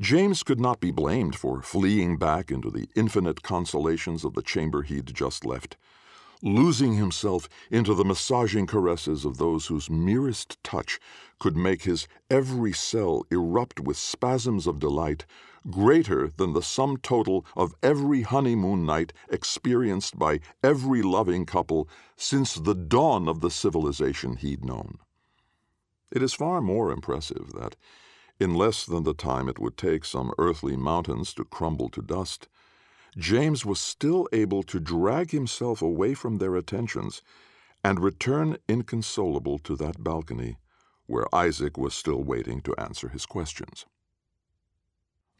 James 0.00 0.42
could 0.42 0.60
not 0.60 0.80
be 0.80 0.90
blamed 0.90 1.36
for 1.36 1.60
fleeing 1.60 2.16
back 2.16 2.50
into 2.50 2.70
the 2.70 2.88
infinite 2.94 3.42
consolations 3.42 4.24
of 4.24 4.34
the 4.34 4.42
chamber 4.42 4.82
he'd 4.82 5.14
just 5.14 5.44
left 5.44 5.76
losing 6.42 6.94
himself 6.94 7.48
into 7.70 7.94
the 7.94 8.04
massaging 8.04 8.66
caresses 8.66 9.24
of 9.24 9.38
those 9.38 9.66
whose 9.66 9.90
merest 9.90 10.62
touch 10.62 11.00
could 11.38 11.56
make 11.56 11.82
his 11.82 12.06
every 12.30 12.72
cell 12.72 13.24
erupt 13.30 13.80
with 13.80 13.96
spasms 13.96 14.66
of 14.66 14.78
delight 14.78 15.24
greater 15.70 16.28
than 16.36 16.52
the 16.52 16.62
sum 16.62 16.96
total 16.96 17.44
of 17.56 17.74
every 17.82 18.22
honeymoon 18.22 18.86
night 18.86 19.12
experienced 19.28 20.18
by 20.18 20.40
every 20.62 21.02
loving 21.02 21.44
couple 21.44 21.88
since 22.16 22.54
the 22.54 22.74
dawn 22.74 23.28
of 23.28 23.40
the 23.40 23.50
civilization 23.50 24.36
he'd 24.36 24.64
known. 24.64 24.98
It 26.10 26.22
is 26.22 26.32
far 26.32 26.60
more 26.60 26.90
impressive 26.90 27.52
that, 27.54 27.76
in 28.40 28.54
less 28.54 28.86
than 28.86 29.02
the 29.02 29.14
time 29.14 29.48
it 29.48 29.58
would 29.58 29.76
take 29.76 30.04
some 30.04 30.32
earthly 30.38 30.76
mountains 30.76 31.34
to 31.34 31.44
crumble 31.44 31.88
to 31.90 32.00
dust, 32.00 32.48
James 33.18 33.66
was 33.66 33.80
still 33.80 34.28
able 34.32 34.62
to 34.62 34.78
drag 34.78 35.32
himself 35.32 35.82
away 35.82 36.14
from 36.14 36.38
their 36.38 36.54
attentions 36.54 37.20
and 37.82 37.98
return 37.98 38.56
inconsolable 38.68 39.58
to 39.58 39.74
that 39.74 40.04
balcony 40.04 40.56
where 41.06 41.34
Isaac 41.34 41.76
was 41.76 41.94
still 41.94 42.22
waiting 42.22 42.60
to 42.60 42.76
answer 42.76 43.08
his 43.08 43.26
questions. 43.26 43.86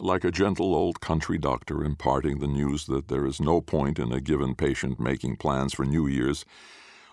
Like 0.00 0.24
a 0.24 0.32
gentle 0.32 0.74
old 0.74 1.00
country 1.00 1.38
doctor 1.38 1.84
imparting 1.84 2.38
the 2.38 2.48
news 2.48 2.86
that 2.86 3.06
there 3.06 3.26
is 3.26 3.40
no 3.40 3.60
point 3.60 4.00
in 4.00 4.12
a 4.12 4.20
given 4.20 4.56
patient 4.56 4.98
making 4.98 5.36
plans 5.36 5.72
for 5.74 5.84
New 5.84 6.06
Year's, 6.08 6.44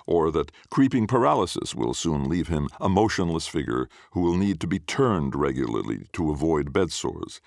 or 0.08 0.32
that 0.32 0.52
creeping 0.72 1.06
paralysis 1.06 1.76
will 1.76 1.94
soon 1.94 2.28
leave 2.28 2.48
him 2.48 2.70
a 2.80 2.90
motionless 2.90 3.46
figure 3.46 3.88
who 4.12 4.22
will 4.22 4.38
need 4.38 4.60
to 4.62 4.68
be 4.68 4.80
turned 4.80 5.36
regularly 5.36 6.08
to 6.14 6.32
avoid 6.32 6.74
bed 6.74 6.92
sores 6.92 7.40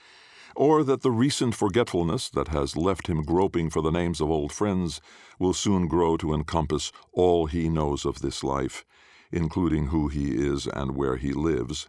or 0.56 0.82
that 0.84 1.02
the 1.02 1.10
recent 1.10 1.54
forgetfulness 1.54 2.28
that 2.30 2.48
has 2.48 2.76
left 2.76 3.06
him 3.06 3.22
groping 3.22 3.70
for 3.70 3.82
the 3.82 3.90
names 3.90 4.20
of 4.20 4.30
old 4.30 4.52
friends 4.52 5.00
will 5.38 5.52
soon 5.52 5.86
grow 5.86 6.16
to 6.16 6.32
encompass 6.32 6.92
all 7.12 7.46
he 7.46 7.68
knows 7.68 8.04
of 8.04 8.20
this 8.20 8.42
life, 8.42 8.84
including 9.30 9.86
who 9.86 10.08
he 10.08 10.30
is 10.34 10.66
and 10.66 10.96
where 10.96 11.16
he 11.16 11.32
lives, 11.32 11.88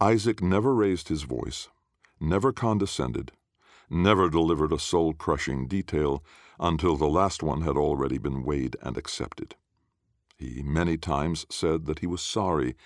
Isaac 0.00 0.42
never 0.42 0.74
raised 0.74 1.08
his 1.08 1.22
voice, 1.22 1.68
never 2.20 2.52
condescended, 2.52 3.32
never 3.88 4.28
delivered 4.28 4.72
a 4.72 4.78
soul 4.78 5.14
crushing 5.14 5.66
detail 5.66 6.22
until 6.60 6.96
the 6.96 7.08
last 7.08 7.42
one 7.42 7.62
had 7.62 7.76
already 7.76 8.18
been 8.18 8.42
weighed 8.42 8.76
and 8.82 8.98
accepted. 8.98 9.54
He 10.36 10.62
many 10.62 10.98
times 10.98 11.46
said 11.48 11.86
that 11.86 12.00
he 12.00 12.06
was 12.06 12.20
sorry, 12.20 12.76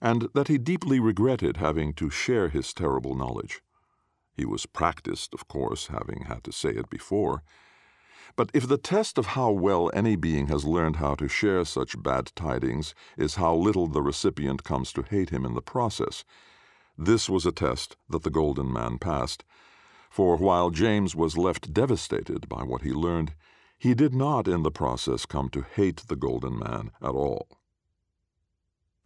and 0.00 0.28
that 0.34 0.46
he 0.48 0.56
deeply 0.56 1.00
regretted 1.00 1.56
having 1.56 1.94
to 1.94 2.10
share 2.10 2.48
his 2.48 2.72
terrible 2.72 3.16
knowledge. 3.16 3.60
He 4.34 4.44
was 4.44 4.66
practiced, 4.66 5.34
of 5.34 5.48
course, 5.48 5.88
having 5.88 6.24
had 6.24 6.44
to 6.44 6.52
say 6.52 6.70
it 6.70 6.88
before. 6.88 7.42
But 8.34 8.50
if 8.54 8.66
the 8.66 8.78
test 8.78 9.18
of 9.18 9.26
how 9.26 9.50
well 9.50 9.90
any 9.92 10.16
being 10.16 10.46
has 10.46 10.64
learned 10.64 10.96
how 10.96 11.14
to 11.16 11.28
share 11.28 11.64
such 11.64 12.02
bad 12.02 12.32
tidings 12.34 12.94
is 13.18 13.34
how 13.34 13.54
little 13.54 13.86
the 13.86 14.02
recipient 14.02 14.64
comes 14.64 14.92
to 14.94 15.02
hate 15.02 15.30
him 15.30 15.44
in 15.44 15.54
the 15.54 15.60
process, 15.60 16.24
this 16.96 17.28
was 17.28 17.44
a 17.44 17.52
test 17.52 17.96
that 18.08 18.22
the 18.22 18.30
Golden 18.30 18.72
Man 18.72 18.98
passed. 18.98 19.44
For 20.10 20.36
while 20.36 20.70
James 20.70 21.14
was 21.14 21.36
left 21.36 21.72
devastated 21.72 22.48
by 22.48 22.62
what 22.62 22.82
he 22.82 22.92
learned, 22.92 23.34
he 23.78 23.94
did 23.94 24.14
not 24.14 24.46
in 24.46 24.62
the 24.62 24.70
process 24.70 25.26
come 25.26 25.48
to 25.50 25.62
hate 25.74 26.04
the 26.06 26.16
Golden 26.16 26.58
Man 26.58 26.90
at 27.02 27.14
all. 27.14 27.48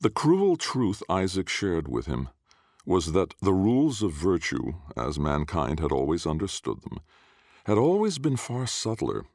The 0.00 0.10
cruel 0.10 0.56
truth 0.56 1.02
Isaac 1.08 1.48
shared 1.48 1.88
with 1.88 2.06
him 2.06 2.28
was 2.86 3.12
that 3.12 3.34
the 3.42 3.52
rules 3.52 4.00
of 4.00 4.12
virtue, 4.12 4.74
as 4.96 5.18
mankind 5.18 5.80
had 5.80 5.90
always 5.90 6.24
understood 6.24 6.80
them, 6.82 7.00
had 7.64 7.76
always 7.76 8.18
been 8.18 8.36
far 8.36 8.66
subtler, 8.66 9.26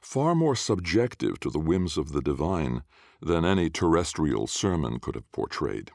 far 0.00 0.34
more 0.34 0.54
subjective 0.54 1.40
to 1.40 1.50
the 1.50 1.58
whims 1.58 1.96
of 1.96 2.12
the 2.12 2.22
divine 2.22 2.82
than 3.20 3.44
any 3.44 3.68
terrestrial 3.68 4.46
sermon 4.46 5.00
could 5.00 5.16
have 5.16 5.30
portrayed. 5.32 5.90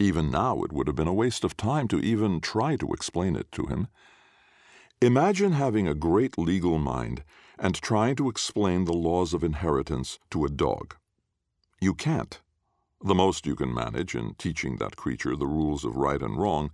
Even 0.00 0.30
now, 0.30 0.64
it 0.64 0.72
would 0.72 0.88
have 0.88 0.96
been 0.96 1.06
a 1.06 1.14
waste 1.14 1.44
of 1.44 1.56
time 1.56 1.86
to 1.86 2.00
even 2.00 2.40
try 2.40 2.74
to 2.74 2.92
explain 2.92 3.36
it 3.36 3.50
to 3.52 3.66
him. 3.66 3.86
Imagine 5.00 5.52
having 5.52 5.86
a 5.86 5.94
great 5.94 6.36
legal 6.36 6.78
mind 6.78 7.22
and 7.58 7.76
trying 7.76 8.16
to 8.16 8.28
explain 8.28 8.84
the 8.84 8.92
laws 8.92 9.32
of 9.32 9.44
inheritance 9.44 10.18
to 10.30 10.44
a 10.44 10.50
dog. 10.50 10.96
You 11.80 11.94
can't. 11.94 12.40
The 13.06 13.14
most 13.14 13.44
you 13.44 13.54
can 13.54 13.74
manage 13.74 14.14
in 14.14 14.32
teaching 14.38 14.78
that 14.78 14.96
creature 14.96 15.36
the 15.36 15.46
rules 15.46 15.84
of 15.84 15.94
right 15.94 16.22
and 16.22 16.38
wrong 16.38 16.70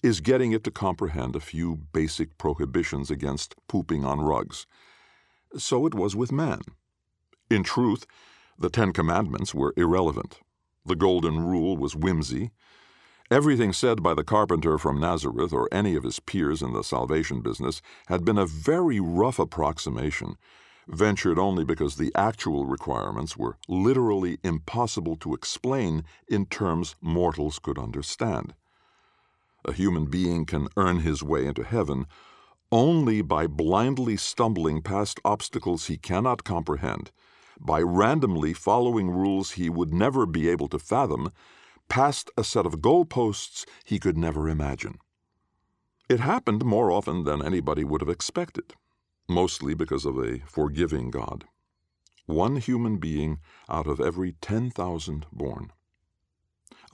is 0.00 0.20
getting 0.20 0.52
it 0.52 0.62
to 0.62 0.70
comprehend 0.70 1.34
a 1.34 1.40
few 1.40 1.74
basic 1.92 2.38
prohibitions 2.38 3.10
against 3.10 3.56
pooping 3.66 4.04
on 4.04 4.20
rugs. 4.20 4.64
So 5.56 5.84
it 5.86 5.92
was 5.92 6.14
with 6.14 6.30
man. 6.30 6.60
In 7.50 7.64
truth, 7.64 8.06
the 8.56 8.70
Ten 8.70 8.92
Commandments 8.92 9.56
were 9.56 9.74
irrelevant. 9.76 10.38
The 10.86 10.94
Golden 10.94 11.44
Rule 11.44 11.76
was 11.76 11.96
whimsy. 11.96 12.52
Everything 13.28 13.72
said 13.72 14.04
by 14.04 14.14
the 14.14 14.22
carpenter 14.22 14.78
from 14.78 15.00
Nazareth 15.00 15.52
or 15.52 15.68
any 15.72 15.96
of 15.96 16.04
his 16.04 16.20
peers 16.20 16.62
in 16.62 16.72
the 16.72 16.84
salvation 16.84 17.40
business 17.40 17.82
had 18.06 18.24
been 18.24 18.38
a 18.38 18.46
very 18.46 19.00
rough 19.00 19.40
approximation, 19.40 20.36
ventured 20.88 21.38
only 21.38 21.64
because 21.64 21.96
the 21.96 22.12
actual 22.14 22.66
requirements 22.66 23.36
were 23.36 23.56
literally 23.68 24.38
impossible 24.42 25.16
to 25.16 25.34
explain 25.34 26.04
in 26.28 26.46
terms 26.46 26.94
mortals 27.00 27.58
could 27.58 27.78
understand. 27.78 28.54
A 29.64 29.72
human 29.72 30.06
being 30.06 30.44
can 30.44 30.68
earn 30.76 31.00
his 31.00 31.22
way 31.22 31.46
into 31.46 31.62
heaven 31.62 32.06
only 32.70 33.20
by 33.20 33.46
blindly 33.46 34.16
stumbling 34.16 34.82
past 34.82 35.20
obstacles 35.24 35.86
he 35.86 35.96
cannot 35.96 36.42
comprehend 36.42 37.10
by 37.64 37.80
randomly 37.80 38.52
following 38.52 39.10
rules 39.10 39.52
he 39.52 39.68
would 39.68 39.92
never 39.92 40.26
be 40.26 40.48
able 40.48 40.68
to 40.68 40.78
fathom, 40.78 41.30
past 41.88 42.30
a 42.36 42.44
set 42.44 42.66
of 42.66 42.80
goalposts 42.80 43.64
he 43.84 43.98
could 43.98 44.16
never 44.16 44.48
imagine. 44.48 44.98
It 46.08 46.20
happened 46.20 46.64
more 46.64 46.90
often 46.90 47.24
than 47.24 47.44
anybody 47.44 47.84
would 47.84 48.00
have 48.00 48.10
expected, 48.10 48.74
mostly 49.28 49.74
because 49.74 50.04
of 50.04 50.18
a 50.18 50.40
forgiving 50.46 51.10
God. 51.10 51.44
One 52.26 52.56
human 52.56 52.98
being 52.98 53.38
out 53.68 53.86
of 53.86 54.00
every 54.00 54.32
10,000 54.40 55.26
born. 55.32 55.72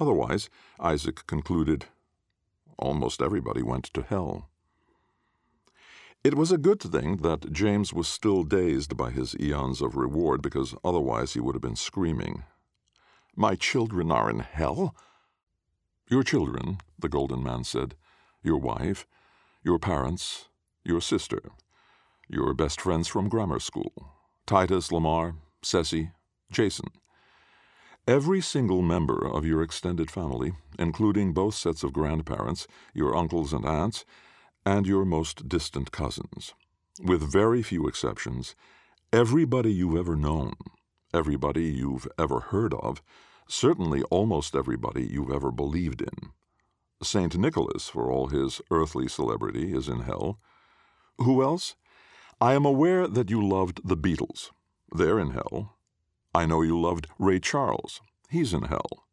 Otherwise, 0.01 0.49
Isaac 0.81 1.27
concluded, 1.27 1.87
almost 2.79 3.21
everybody 3.21 3.63
went 3.63 3.85
to 3.95 4.03
hell. 4.03 4.49
It 6.25 6.35
was 6.35 6.51
a 6.51 6.59
good 6.59 6.81
thing 6.81 7.19
that 7.19 7.53
James 7.53 7.93
was 7.93 8.09
still 8.09 8.43
dazed 8.43 8.97
by 8.97 9.11
his 9.11 9.37
eons 9.39 9.81
of 9.81 9.97
reward, 9.97 10.43
because 10.43 10.75
otherwise 10.85 11.35
he 11.35 11.41
would 11.41 11.55
have 11.55 11.63
been 11.63 11.77
screaming. 11.77 12.43
My 13.37 13.55
children 13.55 14.11
are 14.11 14.29
in 14.29 14.41
hell? 14.41 14.97
Your 16.11 16.23
children, 16.23 16.79
the 16.99 17.09
golden 17.09 17.43
man 17.43 17.65
said, 17.65 17.95
your 18.43 18.59
wife, 18.59 19.07
your 19.63 19.79
parents, 19.79 20.49
your 20.85 21.01
sister, 21.01 21.41
your 22.29 22.53
best 22.55 22.81
friends 22.81 23.09
from 23.09 23.29
grammar 23.29 23.59
school, 23.59 23.93
Titus, 24.47 24.93
Lamar, 24.93 25.37
Ceci, 25.63 26.11
Jason. 26.51 26.89
Every 28.07 28.41
single 28.41 28.83
member 28.83 29.27
of 29.27 29.45
your 29.45 29.63
extended 29.63 30.11
family, 30.11 30.53
including 30.79 31.33
both 31.33 31.55
sets 31.55 31.83
of 31.83 31.93
grandparents, 31.93 32.67
your 32.95 33.17
uncles 33.17 33.53
and 33.53 33.65
aunts, 33.65 34.05
and 34.65 34.87
your 34.87 35.05
most 35.05 35.49
distant 35.49 35.93
cousins. 35.93 36.55
With 37.03 37.23
very 37.23 37.63
few 37.63 37.87
exceptions, 37.87 38.55
everybody 39.13 39.73
you've 39.73 39.97
ever 39.97 40.17
known, 40.17 40.55
everybody 41.15 41.65
you've 41.65 42.09
ever 42.19 42.41
heard 42.41 42.75
of, 42.75 43.03
certainly 43.47 44.03
almost 44.05 44.55
everybody 44.55 45.07
you've 45.07 45.31
ever 45.31 45.51
believed 45.51 46.03
in. 46.03 46.31
St. 47.03 47.37
Nicholas, 47.37 47.89
for 47.89 48.11
all 48.11 48.27
his 48.29 48.61
earthly 48.71 49.09
celebrity, 49.09 49.73
is 49.73 49.89
in 49.89 50.01
hell. 50.01 50.39
Who 51.19 51.43
else? 51.43 51.77
I 52.41 52.55
am 52.55 52.65
aware 52.65 53.09
that 53.09 53.31
you 53.31 53.45
loved 53.45 53.81
the 53.85 53.97
Beatles. 53.97 54.53
They're 54.95 55.19
in 55.19 55.33
hell. 55.33 55.77
I 56.33 56.47
know 56.47 56.63
you 56.63 56.81
loved 56.81 57.09
Ray 57.19 57.41
Charles. 57.41 58.01
He's 58.31 58.55
in 58.55 58.63
hell. 58.63 59.09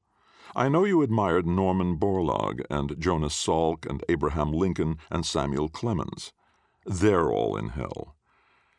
I 0.56 0.70
know 0.70 0.84
you 0.84 1.02
admired 1.02 1.48
Norman 1.48 1.98
Borlaug 1.98 2.64
and 2.70 2.96
Jonas 3.00 3.34
Salk 3.34 3.90
and 3.90 4.04
Abraham 4.10 4.54
Lincoln 4.54 5.00
and 5.10 5.26
Samuel 5.26 5.70
Clemens. 5.70 6.34
They're 6.86 7.32
all 7.32 7.58
in 7.58 7.70
hell. 7.70 8.16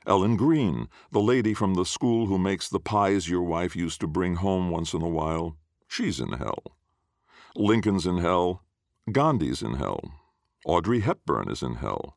Ellen 0.07 0.37
Green, 0.37 0.87
the 1.11 1.21
lady 1.21 1.53
from 1.53 1.75
the 1.75 1.85
school 1.85 2.27
who 2.27 2.39
makes 2.39 2.69
the 2.69 2.79
pies 2.79 3.29
your 3.29 3.43
wife 3.43 3.75
used 3.75 4.01
to 4.03 4.07
bring 4.07 4.37
home 4.37 4.71
once 4.71 4.95
in 4.95 5.03
a 5.03 5.09
while, 5.09 5.57
she's 5.89 6.21
in 6.21 6.35
hell. 6.35 6.77
Lincoln's 7.57 8.07
in 8.07 8.19
hell. 8.19 8.63
Gandhi's 9.11 9.61
in 9.61 9.75
hell. 9.75 10.01
Audrey 10.65 11.01
Hepburn 11.01 11.51
is 11.51 11.65
in 11.65 11.77
hell. 11.77 12.16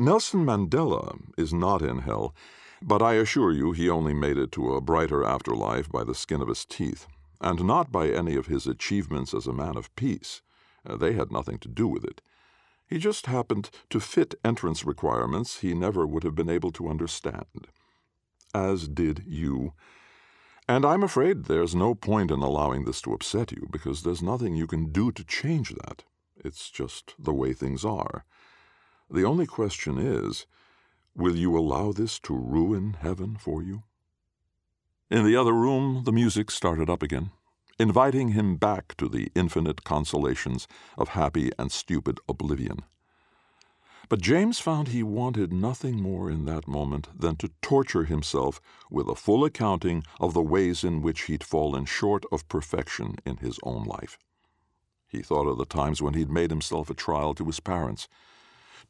Nelson 0.00 0.46
Mandela 0.46 1.18
is 1.36 1.52
not 1.52 1.82
in 1.82 1.98
hell, 1.98 2.32
but 2.80 3.02
I 3.02 3.14
assure 3.14 3.50
you 3.50 3.72
he 3.72 3.90
only 3.90 4.14
made 4.14 4.38
it 4.38 4.52
to 4.52 4.74
a 4.74 4.80
brighter 4.80 5.24
afterlife 5.24 5.90
by 5.90 6.04
the 6.04 6.14
skin 6.14 6.40
of 6.40 6.46
his 6.46 6.64
teeth 6.64 7.08
and 7.40 7.64
not 7.64 7.90
by 7.90 8.08
any 8.08 8.36
of 8.36 8.46
his 8.46 8.68
achievements 8.68 9.34
as 9.34 9.48
a 9.48 9.52
man 9.52 9.76
of 9.76 9.92
peace. 9.96 10.40
Uh, 10.86 10.96
they 10.96 11.14
had 11.14 11.32
nothing 11.32 11.58
to 11.58 11.68
do 11.68 11.88
with 11.88 12.04
it. 12.04 12.22
He 12.86 12.98
just 12.98 13.26
happened 13.26 13.70
to 13.90 13.98
fit 13.98 14.36
entrance 14.44 14.84
requirements 14.84 15.60
he 15.60 15.74
never 15.74 16.06
would 16.06 16.22
have 16.22 16.36
been 16.36 16.48
able 16.48 16.70
to 16.72 16.88
understand. 16.88 17.66
As 18.54 18.86
did 18.86 19.24
you. 19.26 19.72
And 20.68 20.84
I'm 20.84 21.02
afraid 21.02 21.44
there's 21.44 21.74
no 21.74 21.96
point 21.96 22.30
in 22.30 22.38
allowing 22.38 22.84
this 22.84 23.00
to 23.02 23.14
upset 23.14 23.50
you, 23.50 23.68
because 23.72 24.04
there's 24.04 24.22
nothing 24.22 24.54
you 24.54 24.68
can 24.68 24.92
do 24.92 25.10
to 25.10 25.24
change 25.24 25.70
that. 25.70 26.04
It's 26.36 26.70
just 26.70 27.14
the 27.18 27.34
way 27.34 27.52
things 27.52 27.84
are. 27.84 28.24
The 29.10 29.24
only 29.24 29.46
question 29.46 29.98
is 29.98 30.46
will 31.14 31.36
you 31.36 31.56
allow 31.58 31.92
this 31.92 32.18
to 32.20 32.34
ruin 32.34 32.98
heaven 33.00 33.36
for 33.36 33.62
you? 33.62 33.82
In 35.10 35.24
the 35.24 35.36
other 35.36 35.54
room, 35.54 36.04
the 36.04 36.12
music 36.12 36.50
started 36.50 36.90
up 36.90 37.02
again, 37.02 37.30
inviting 37.78 38.28
him 38.28 38.56
back 38.56 38.94
to 38.98 39.08
the 39.08 39.32
infinite 39.34 39.82
consolations 39.82 40.68
of 40.98 41.10
happy 41.10 41.50
and 41.58 41.72
stupid 41.72 42.20
oblivion. 42.28 42.82
But 44.10 44.20
James 44.20 44.58
found 44.58 44.88
he 44.88 45.02
wanted 45.02 45.52
nothing 45.52 46.00
more 46.00 46.30
in 46.30 46.44
that 46.44 46.68
moment 46.68 47.08
than 47.18 47.36
to 47.36 47.50
torture 47.62 48.04
himself 48.04 48.60
with 48.90 49.08
a 49.08 49.14
full 49.14 49.44
accounting 49.44 50.04
of 50.20 50.34
the 50.34 50.42
ways 50.42 50.84
in 50.84 51.02
which 51.02 51.22
he'd 51.22 51.44
fallen 51.44 51.84
short 51.84 52.24
of 52.32 52.48
perfection 52.48 53.16
in 53.24 53.38
his 53.38 53.58
own 53.62 53.84
life. 53.84 54.18
He 55.08 55.22
thought 55.22 55.46
of 55.46 55.58
the 55.58 55.66
times 55.66 56.02
when 56.02 56.14
he'd 56.14 56.30
made 56.30 56.50
himself 56.50 56.90
a 56.90 56.94
trial 56.94 57.34
to 57.34 57.44
his 57.44 57.60
parents, 57.60 58.08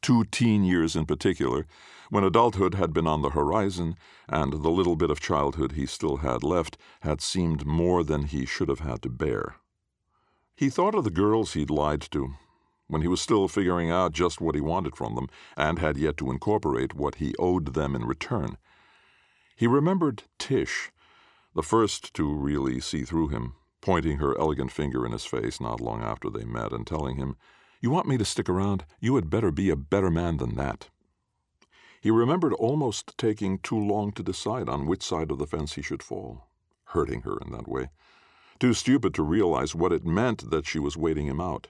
two 0.02 0.24
teen 0.24 0.64
years 0.64 0.96
in 0.96 1.06
particular, 1.06 1.66
when 2.10 2.24
adulthood 2.24 2.74
had 2.74 2.92
been 2.92 3.06
on 3.06 3.22
the 3.22 3.30
horizon 3.30 3.96
and 4.28 4.52
the 4.52 4.70
little 4.70 4.96
bit 4.96 5.10
of 5.10 5.20
childhood 5.20 5.72
he 5.72 5.86
still 5.86 6.18
had 6.18 6.42
left 6.42 6.78
had 7.00 7.20
seemed 7.20 7.66
more 7.66 8.02
than 8.02 8.24
he 8.24 8.46
should 8.46 8.68
have 8.68 8.80
had 8.80 9.02
to 9.02 9.10
bear. 9.10 9.56
He 10.56 10.70
thought 10.70 10.94
of 10.94 11.04
the 11.04 11.10
girls 11.10 11.52
he'd 11.52 11.70
lied 11.70 12.00
to, 12.12 12.34
when 12.86 13.02
he 13.02 13.08
was 13.08 13.20
still 13.20 13.46
figuring 13.48 13.90
out 13.90 14.12
just 14.12 14.40
what 14.40 14.54
he 14.54 14.60
wanted 14.60 14.96
from 14.96 15.14
them 15.14 15.28
and 15.56 15.78
had 15.78 15.96
yet 15.96 16.16
to 16.16 16.30
incorporate 16.30 16.94
what 16.94 17.16
he 17.16 17.34
owed 17.38 17.74
them 17.74 17.94
in 17.94 18.04
return. 18.04 18.56
He 19.56 19.66
remembered 19.66 20.24
Tish, 20.38 20.90
the 21.54 21.62
first 21.62 22.14
to 22.14 22.34
really 22.34 22.80
see 22.80 23.04
through 23.04 23.28
him, 23.28 23.54
pointing 23.80 24.18
her 24.18 24.38
elegant 24.38 24.72
finger 24.72 25.04
in 25.04 25.12
his 25.12 25.24
face 25.24 25.60
not 25.60 25.80
long 25.80 26.02
after 26.02 26.30
they 26.30 26.44
met 26.44 26.72
and 26.72 26.86
telling 26.86 27.16
him 27.16 27.36
you 27.80 27.90
want 27.90 28.08
me 28.08 28.18
to 28.18 28.24
stick 28.24 28.48
around? 28.48 28.84
You 29.00 29.14
had 29.16 29.30
better 29.30 29.50
be 29.50 29.70
a 29.70 29.76
better 29.76 30.10
man 30.10 30.38
than 30.38 30.56
that. 30.56 30.88
He 32.00 32.10
remembered 32.10 32.52
almost 32.54 33.16
taking 33.18 33.58
too 33.58 33.78
long 33.78 34.12
to 34.12 34.22
decide 34.22 34.68
on 34.68 34.86
which 34.86 35.02
side 35.02 35.30
of 35.30 35.38
the 35.38 35.46
fence 35.46 35.74
he 35.74 35.82
should 35.82 36.02
fall, 36.02 36.48
hurting 36.86 37.22
her 37.22 37.38
in 37.38 37.52
that 37.52 37.68
way. 37.68 37.90
Too 38.58 38.74
stupid 38.74 39.14
to 39.14 39.22
realize 39.22 39.74
what 39.74 39.92
it 39.92 40.04
meant 40.04 40.50
that 40.50 40.66
she 40.66 40.78
was 40.78 40.96
waiting 40.96 41.26
him 41.26 41.40
out. 41.40 41.68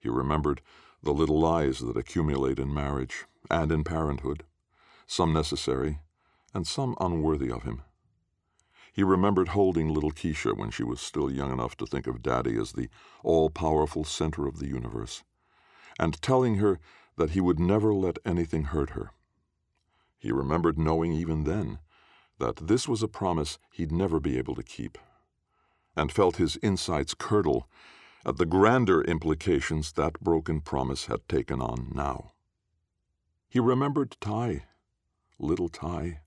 He 0.00 0.08
remembered 0.08 0.60
the 1.02 1.12
little 1.12 1.38
lies 1.38 1.80
that 1.80 1.96
accumulate 1.96 2.58
in 2.58 2.72
marriage 2.72 3.24
and 3.50 3.70
in 3.70 3.84
parenthood, 3.84 4.44
some 5.06 5.32
necessary 5.32 6.00
and 6.54 6.66
some 6.66 6.94
unworthy 7.00 7.50
of 7.50 7.62
him. 7.62 7.82
He 8.98 9.04
remembered 9.04 9.50
holding 9.50 9.94
little 9.94 10.10
Keisha 10.10 10.56
when 10.56 10.72
she 10.72 10.82
was 10.82 11.00
still 11.00 11.30
young 11.30 11.52
enough 11.52 11.76
to 11.76 11.86
think 11.86 12.08
of 12.08 12.20
Daddy 12.20 12.58
as 12.58 12.72
the 12.72 12.88
all 13.22 13.48
powerful 13.48 14.02
center 14.02 14.48
of 14.48 14.58
the 14.58 14.66
universe, 14.66 15.22
and 16.00 16.20
telling 16.20 16.56
her 16.56 16.80
that 17.14 17.30
he 17.30 17.40
would 17.40 17.60
never 17.60 17.94
let 17.94 18.18
anything 18.24 18.64
hurt 18.64 18.90
her. 18.90 19.12
He 20.18 20.32
remembered 20.32 20.80
knowing 20.80 21.12
even 21.12 21.44
then 21.44 21.78
that 22.38 22.66
this 22.66 22.88
was 22.88 23.00
a 23.00 23.06
promise 23.06 23.60
he'd 23.70 23.92
never 23.92 24.18
be 24.18 24.36
able 24.36 24.56
to 24.56 24.64
keep, 24.64 24.98
and 25.94 26.10
felt 26.10 26.38
his 26.38 26.56
insides 26.56 27.14
curdle 27.14 27.70
at 28.26 28.36
the 28.36 28.46
grander 28.46 29.00
implications 29.02 29.92
that 29.92 30.18
broken 30.18 30.60
promise 30.60 31.06
had 31.06 31.20
taken 31.28 31.62
on 31.62 31.92
now. 31.94 32.32
He 33.48 33.60
remembered 33.60 34.16
Ty, 34.20 34.64
little 35.38 35.68
Ty 35.68 36.22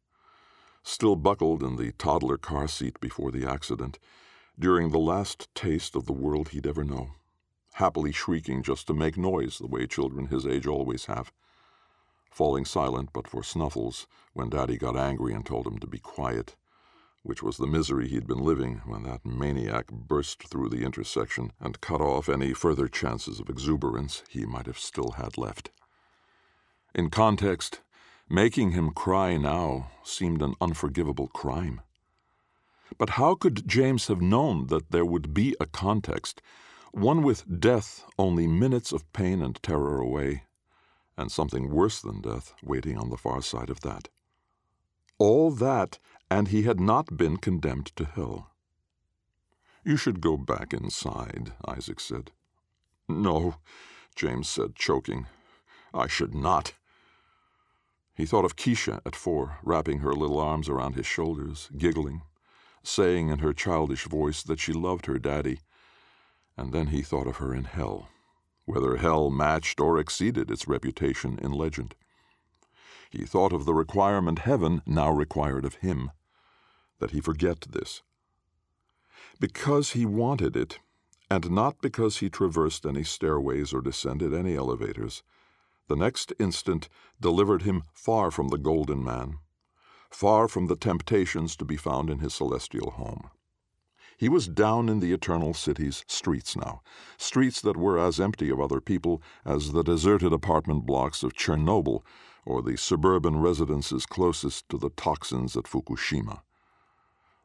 still 0.83 1.15
buckled 1.15 1.61
in 1.63 1.75
the 1.75 1.91
toddler 1.93 2.37
car 2.37 2.67
seat 2.67 2.99
before 2.99 3.31
the 3.31 3.45
accident, 3.45 3.99
during 4.57 4.89
the 4.89 4.99
last 4.99 5.53
taste 5.55 5.95
of 5.95 6.05
the 6.05 6.13
world 6.13 6.49
he'd 6.49 6.67
ever 6.67 6.83
know, 6.83 7.11
happily 7.73 8.11
shrieking 8.11 8.61
just 8.61 8.87
to 8.87 8.93
make 8.93 9.17
noise 9.17 9.57
the 9.57 9.67
way 9.67 9.87
children 9.87 10.27
his 10.27 10.45
age 10.45 10.67
always 10.67 11.05
have, 11.05 11.31
falling 12.29 12.65
silent 12.65 13.09
but 13.13 13.27
for 13.27 13.43
snuffles 13.43 14.07
when 14.33 14.49
Daddy 14.49 14.77
got 14.77 14.95
angry 14.95 15.33
and 15.33 15.45
told 15.45 15.67
him 15.67 15.79
to 15.79 15.87
be 15.87 15.99
quiet, 15.99 16.55
which 17.23 17.43
was 17.43 17.57
the 17.57 17.67
misery 17.67 18.07
he'd 18.07 18.27
been 18.27 18.43
living 18.43 18.81
when 18.85 19.03
that 19.03 19.25
maniac 19.25 19.87
burst 19.91 20.47
through 20.47 20.69
the 20.69 20.83
intersection 20.83 21.51
and 21.59 21.81
cut 21.81 22.01
off 22.01 22.29
any 22.29 22.53
further 22.53 22.87
chances 22.87 23.39
of 23.39 23.49
exuberance 23.49 24.23
he 24.29 24.45
might 24.45 24.65
have 24.65 24.79
still 24.79 25.11
had 25.11 25.37
left. 25.37 25.69
In 26.95 27.09
context, 27.09 27.81
making 28.31 28.71
him 28.71 28.91
cry 28.91 29.35
now 29.35 29.91
seemed 30.03 30.41
an 30.41 30.55
unforgivable 30.61 31.27
crime. 31.27 31.81
But 32.97 33.11
how 33.11 33.35
could 33.35 33.67
James 33.67 34.07
have 34.07 34.21
known 34.21 34.67
that 34.67 34.91
there 34.91 35.05
would 35.05 35.33
be 35.33 35.53
a 35.59 35.65
context, 35.65 36.41
one 36.93 37.23
with 37.23 37.59
death 37.59 38.05
only 38.17 38.47
minutes 38.47 38.93
of 38.93 39.11
pain 39.11 39.41
and 39.41 39.61
terror 39.61 39.99
away, 39.99 40.43
and 41.17 41.29
something 41.29 41.69
worse 41.69 41.99
than 42.01 42.21
death 42.21 42.53
waiting 42.63 42.97
on 42.97 43.09
the 43.09 43.17
far 43.17 43.41
side 43.41 43.69
of 43.69 43.81
that? 43.81 44.07
All 45.17 45.51
that, 45.51 45.99
and 46.29 46.47
he 46.47 46.63
had 46.63 46.79
not 46.79 47.17
been 47.17 47.35
condemned 47.35 47.87
to 47.97 48.05
hell. 48.05 48.51
You 49.83 49.97
should 49.97 50.21
go 50.21 50.37
back 50.37 50.73
inside, 50.73 51.51
Isaac 51.67 51.99
said. 51.99 52.31
No, 53.09 53.55
James 54.15 54.47
said, 54.47 54.75
choking. 54.75 55.27
I 55.93 56.07
should 56.07 56.33
not. 56.33 56.73
He 58.21 58.27
thought 58.27 58.45
of 58.45 58.55
Keisha 58.55 59.01
at 59.03 59.15
four, 59.15 59.57
wrapping 59.63 60.01
her 60.01 60.13
little 60.13 60.37
arms 60.37 60.69
around 60.69 60.93
his 60.93 61.07
shoulders, 61.07 61.71
giggling 61.75 62.21
saying 62.83 63.29
in 63.29 63.39
her 63.39 63.51
childish 63.51 64.05
voice 64.05 64.43
that 64.43 64.59
she 64.59 64.73
loved 64.73 65.07
her 65.07 65.17
daddy, 65.17 65.61
and 66.55 66.71
then 66.71 66.87
he 66.89 67.01
thought 67.01 67.25
of 67.25 67.37
her 67.37 67.51
in 67.51 67.63
hell, 67.63 68.09
whether 68.65 68.97
hell 68.97 69.31
matched 69.31 69.79
or 69.79 69.97
exceeded 69.97 70.51
its 70.51 70.67
reputation 70.67 71.39
in 71.39 71.51
legend. 71.51 71.95
He 73.09 73.25
thought 73.25 73.53
of 73.53 73.65
the 73.65 73.73
requirement 73.73 74.37
heaven 74.37 74.83
now 74.85 75.09
required 75.09 75.65
of 75.65 75.77
him, 75.77 76.11
that 76.99 77.09
he 77.09 77.21
forget 77.21 77.61
this. 77.71 78.03
Because 79.39 79.93
he 79.93 80.05
wanted 80.05 80.55
it, 80.55 80.77
and 81.31 81.49
not 81.49 81.81
because 81.81 82.17
he 82.17 82.29
traversed 82.29 82.85
any 82.85 83.03
stairways 83.03 83.73
or 83.73 83.81
descended 83.81 84.31
any 84.31 84.55
elevators, 84.55 85.23
the 85.91 85.97
next 85.97 86.31
instant 86.39 86.87
delivered 87.19 87.63
him 87.63 87.83
far 87.91 88.31
from 88.31 88.47
the 88.47 88.57
golden 88.57 89.03
man 89.03 89.39
far 90.09 90.47
from 90.47 90.67
the 90.67 90.75
temptations 90.77 91.55
to 91.57 91.65
be 91.65 91.75
found 91.75 92.09
in 92.09 92.19
his 92.19 92.33
celestial 92.33 92.91
home. 92.91 93.29
He 94.17 94.29
was 94.29 94.47
down 94.47 94.87
in 94.87 95.01
the 95.01 95.11
eternal 95.11 95.53
city's 95.53 96.05
streets 96.07 96.55
now, 96.55 96.81
streets 97.17 97.59
that 97.61 97.75
were 97.75 97.99
as 97.99 98.21
empty 98.21 98.49
of 98.49 98.61
other 98.61 98.79
people 98.79 99.21
as 99.45 99.73
the 99.73 99.83
deserted 99.83 100.31
apartment 100.31 100.85
blocks 100.85 101.23
of 101.23 101.33
Chernobyl 101.33 102.03
or 102.45 102.61
the 102.61 102.77
suburban 102.77 103.37
residences 103.37 104.05
closest 104.05 104.69
to 104.69 104.77
the 104.77 104.91
toxins 104.91 105.57
at 105.57 105.65
Fukushima. 105.65 106.41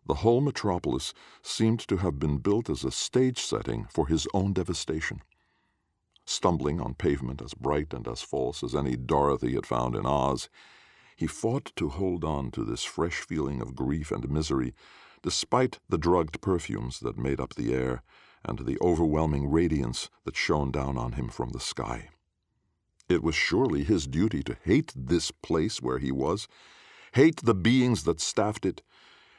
The 0.06 0.14
whole 0.14 0.40
metropolis 0.40 1.12
seemed 1.42 1.80
to 1.88 1.96
have 1.96 2.20
been 2.20 2.38
built 2.38 2.70
as 2.70 2.84
a 2.84 2.92
stage 2.92 3.38
setting 3.40 3.86
for 3.90 4.06
his 4.06 4.28
own 4.32 4.52
devastation. 4.52 5.22
Stumbling 6.28 6.80
on 6.80 6.94
pavement 6.94 7.40
as 7.40 7.54
bright 7.54 7.94
and 7.94 8.06
as 8.08 8.20
false 8.20 8.64
as 8.64 8.74
any 8.74 8.96
Dorothy 8.96 9.54
had 9.54 9.64
found 9.64 9.94
in 9.94 10.04
Oz, 10.04 10.48
he 11.16 11.26
fought 11.26 11.72
to 11.76 11.88
hold 11.88 12.24
on 12.24 12.50
to 12.50 12.64
this 12.64 12.84
fresh 12.84 13.20
feeling 13.20 13.62
of 13.62 13.76
grief 13.76 14.10
and 14.10 14.28
misery, 14.28 14.74
despite 15.22 15.78
the 15.88 15.96
drugged 15.96 16.40
perfumes 16.40 17.00
that 17.00 17.16
made 17.16 17.40
up 17.40 17.54
the 17.54 17.72
air 17.72 18.02
and 18.44 18.60
the 18.60 18.76
overwhelming 18.80 19.50
radiance 19.50 20.10
that 20.24 20.36
shone 20.36 20.70
down 20.70 20.98
on 20.98 21.12
him 21.12 21.28
from 21.28 21.50
the 21.50 21.60
sky. 21.60 22.10
It 23.08 23.22
was 23.22 23.36
surely 23.36 23.84
his 23.84 24.06
duty 24.06 24.42
to 24.42 24.56
hate 24.64 24.92
this 24.96 25.30
place 25.30 25.80
where 25.80 25.98
he 25.98 26.10
was, 26.10 26.48
hate 27.12 27.36
the 27.42 27.54
beings 27.54 28.02
that 28.02 28.20
staffed 28.20 28.66
it, 28.66 28.82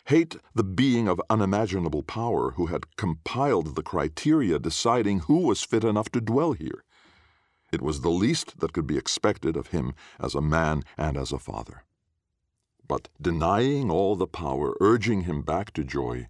hate 0.07 0.37
the 0.55 0.63
being 0.63 1.09
of 1.09 1.21
unimaginable 1.29 2.01
power 2.01 2.51
who 2.51 2.67
had 2.67 2.95
compiled 2.95 3.75
the 3.75 3.83
criteria 3.83 4.57
deciding 4.57 5.19
who 5.19 5.39
was 5.39 5.63
fit 5.63 5.83
enough 5.83 6.09
to 6.09 6.21
dwell 6.21 6.53
here. 6.53 6.85
It 7.73 7.81
was 7.81 7.99
the 7.99 8.09
least 8.09 8.59
that 8.61 8.71
could 8.71 8.87
be 8.87 8.97
expected 8.97 9.57
of 9.57 9.67
him 9.67 9.93
as 10.17 10.33
a 10.33 10.41
man 10.41 10.83
and 10.97 11.17
as 11.17 11.33
a 11.33 11.39
father. 11.39 11.83
But 12.87 13.09
denying 13.21 13.91
all 13.91 14.15
the 14.15 14.27
power 14.27 14.77
urging 14.79 15.23
him 15.23 15.41
back 15.41 15.73
to 15.73 15.83
joy 15.83 16.29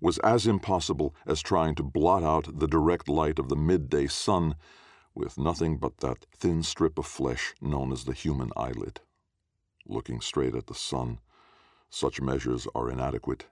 was 0.00 0.18
as 0.18 0.46
impossible 0.46 1.12
as 1.26 1.42
trying 1.42 1.74
to 1.74 1.82
blot 1.82 2.22
out 2.22 2.60
the 2.60 2.68
direct 2.68 3.08
light 3.08 3.40
of 3.40 3.48
the 3.48 3.56
midday 3.56 4.06
sun 4.06 4.54
with 5.12 5.36
nothing 5.36 5.76
but 5.78 5.98
that 5.98 6.24
thin 6.32 6.62
strip 6.62 6.96
of 6.96 7.06
flesh 7.06 7.52
known 7.60 7.90
as 7.90 8.04
the 8.04 8.12
human 8.12 8.52
eyelid. 8.56 9.00
Looking 9.84 10.20
straight 10.20 10.54
at 10.54 10.68
the 10.68 10.74
sun, 10.74 11.18
such 11.90 12.20
measures 12.20 12.66
are 12.74 12.90
inadequate 12.90 13.46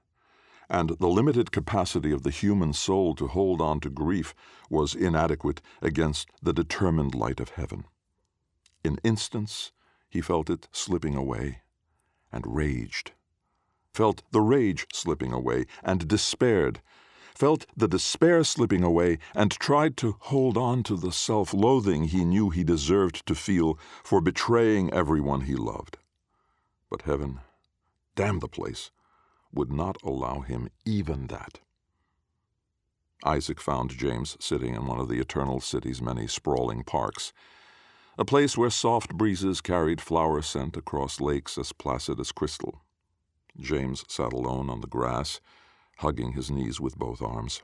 and 0.68 0.90
the 0.98 1.08
limited 1.08 1.52
capacity 1.52 2.10
of 2.10 2.22
the 2.22 2.30
human 2.30 2.72
soul 2.72 3.14
to 3.14 3.28
hold 3.28 3.60
on 3.60 3.80
to 3.80 3.90
grief 3.90 4.34
was 4.68 4.94
inadequate 4.94 5.60
against 5.80 6.28
the 6.42 6.52
determined 6.52 7.14
light 7.14 7.40
of 7.40 7.50
heaven. 7.50 7.84
In 8.82 8.98
instants, 9.04 9.72
he 10.08 10.20
felt 10.20 10.50
it 10.50 10.68
slipping 10.72 11.14
away, 11.14 11.62
and 12.32 12.44
raged. 12.46 13.12
Felt 13.92 14.22
the 14.30 14.40
rage 14.40 14.86
slipping 14.92 15.32
away, 15.32 15.66
and 15.82 16.08
despaired. 16.08 16.80
Felt 17.34 17.66
the 17.76 17.88
despair 17.88 18.44
slipping 18.44 18.82
away, 18.82 19.18
and 19.34 19.52
tried 19.52 19.96
to 19.98 20.16
hold 20.20 20.56
on 20.56 20.82
to 20.84 20.96
the 20.96 21.12
self 21.12 21.54
loathing 21.54 22.04
he 22.04 22.24
knew 22.24 22.50
he 22.50 22.64
deserved 22.64 23.24
to 23.26 23.34
feel 23.34 23.78
for 24.02 24.20
betraying 24.20 24.92
everyone 24.92 25.42
he 25.42 25.54
loved. 25.54 25.98
But 26.90 27.02
heaven, 27.02 27.40
damn 28.16 28.40
the 28.40 28.48
place, 28.48 28.90
would 29.52 29.72
not 29.72 29.96
allow 30.02 30.40
him 30.40 30.68
even 30.84 31.28
that. 31.28 31.60
Isaac 33.24 33.60
found 33.60 33.90
James 33.90 34.36
sitting 34.40 34.74
in 34.74 34.86
one 34.86 34.98
of 34.98 35.08
the 35.08 35.20
Eternal 35.20 35.60
City's 35.60 36.02
many 36.02 36.26
sprawling 36.26 36.82
parks, 36.82 37.32
a 38.18 38.24
place 38.24 38.56
where 38.56 38.70
soft 38.70 39.14
breezes 39.14 39.60
carried 39.60 40.00
flower 40.00 40.42
scent 40.42 40.76
across 40.76 41.20
lakes 41.20 41.56
as 41.56 41.72
placid 41.72 42.18
as 42.18 42.32
crystal. 42.32 42.82
James 43.58 44.04
sat 44.08 44.32
alone 44.32 44.68
on 44.68 44.80
the 44.80 44.86
grass, 44.86 45.40
hugging 45.98 46.32
his 46.32 46.50
knees 46.50 46.80
with 46.80 46.98
both 46.98 47.22
arms. 47.22 47.62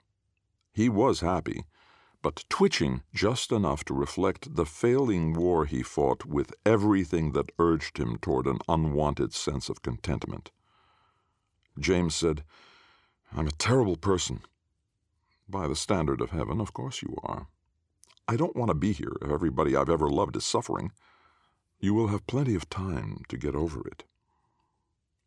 He 0.72 0.88
was 0.88 1.20
happy, 1.20 1.64
but 2.22 2.44
twitching 2.48 3.02
just 3.12 3.50
enough 3.50 3.85
to 3.85 3.94
reflect 3.94 4.54
the 4.54 4.64
failing 4.64 5.35
war 5.35 5.66
he 5.66 5.82
fought 5.82 6.24
with 6.24 6.54
everything 6.64 7.32
that 7.32 7.50
urged 7.58 7.98
him 7.98 8.16
toward 8.18 8.46
an 8.46 8.58
unwanted 8.68 9.35
sense 9.35 9.68
of 9.68 9.82
contentment. 9.82 10.50
James 11.78 12.14
said, 12.14 12.44
I'm 13.37 13.48
a 13.48 13.52
terrible 13.52 13.96
person. 13.96 14.42
By 15.48 15.66
the 15.66 15.76
standard 15.76 16.20
of 16.20 16.30
heaven, 16.30 16.61
of 16.61 16.72
course 16.72 17.02
you 17.02 17.16
are. 17.24 17.48
I 18.28 18.37
don't 18.37 18.56
want 18.56 18.68
to 18.68 18.74
be 18.74 18.92
here 18.92 19.16
if 19.20 19.30
everybody 19.30 19.74
I've 19.74 19.90
ever 19.90 20.08
loved 20.08 20.37
is 20.37 20.44
suffering. 20.44 20.92
You 21.80 21.92
will 21.94 22.08
have 22.08 22.26
plenty 22.26 22.54
of 22.54 22.70
time 22.70 23.22
to 23.28 23.37
get 23.37 23.56
over 23.56 23.87
it. 23.87 24.04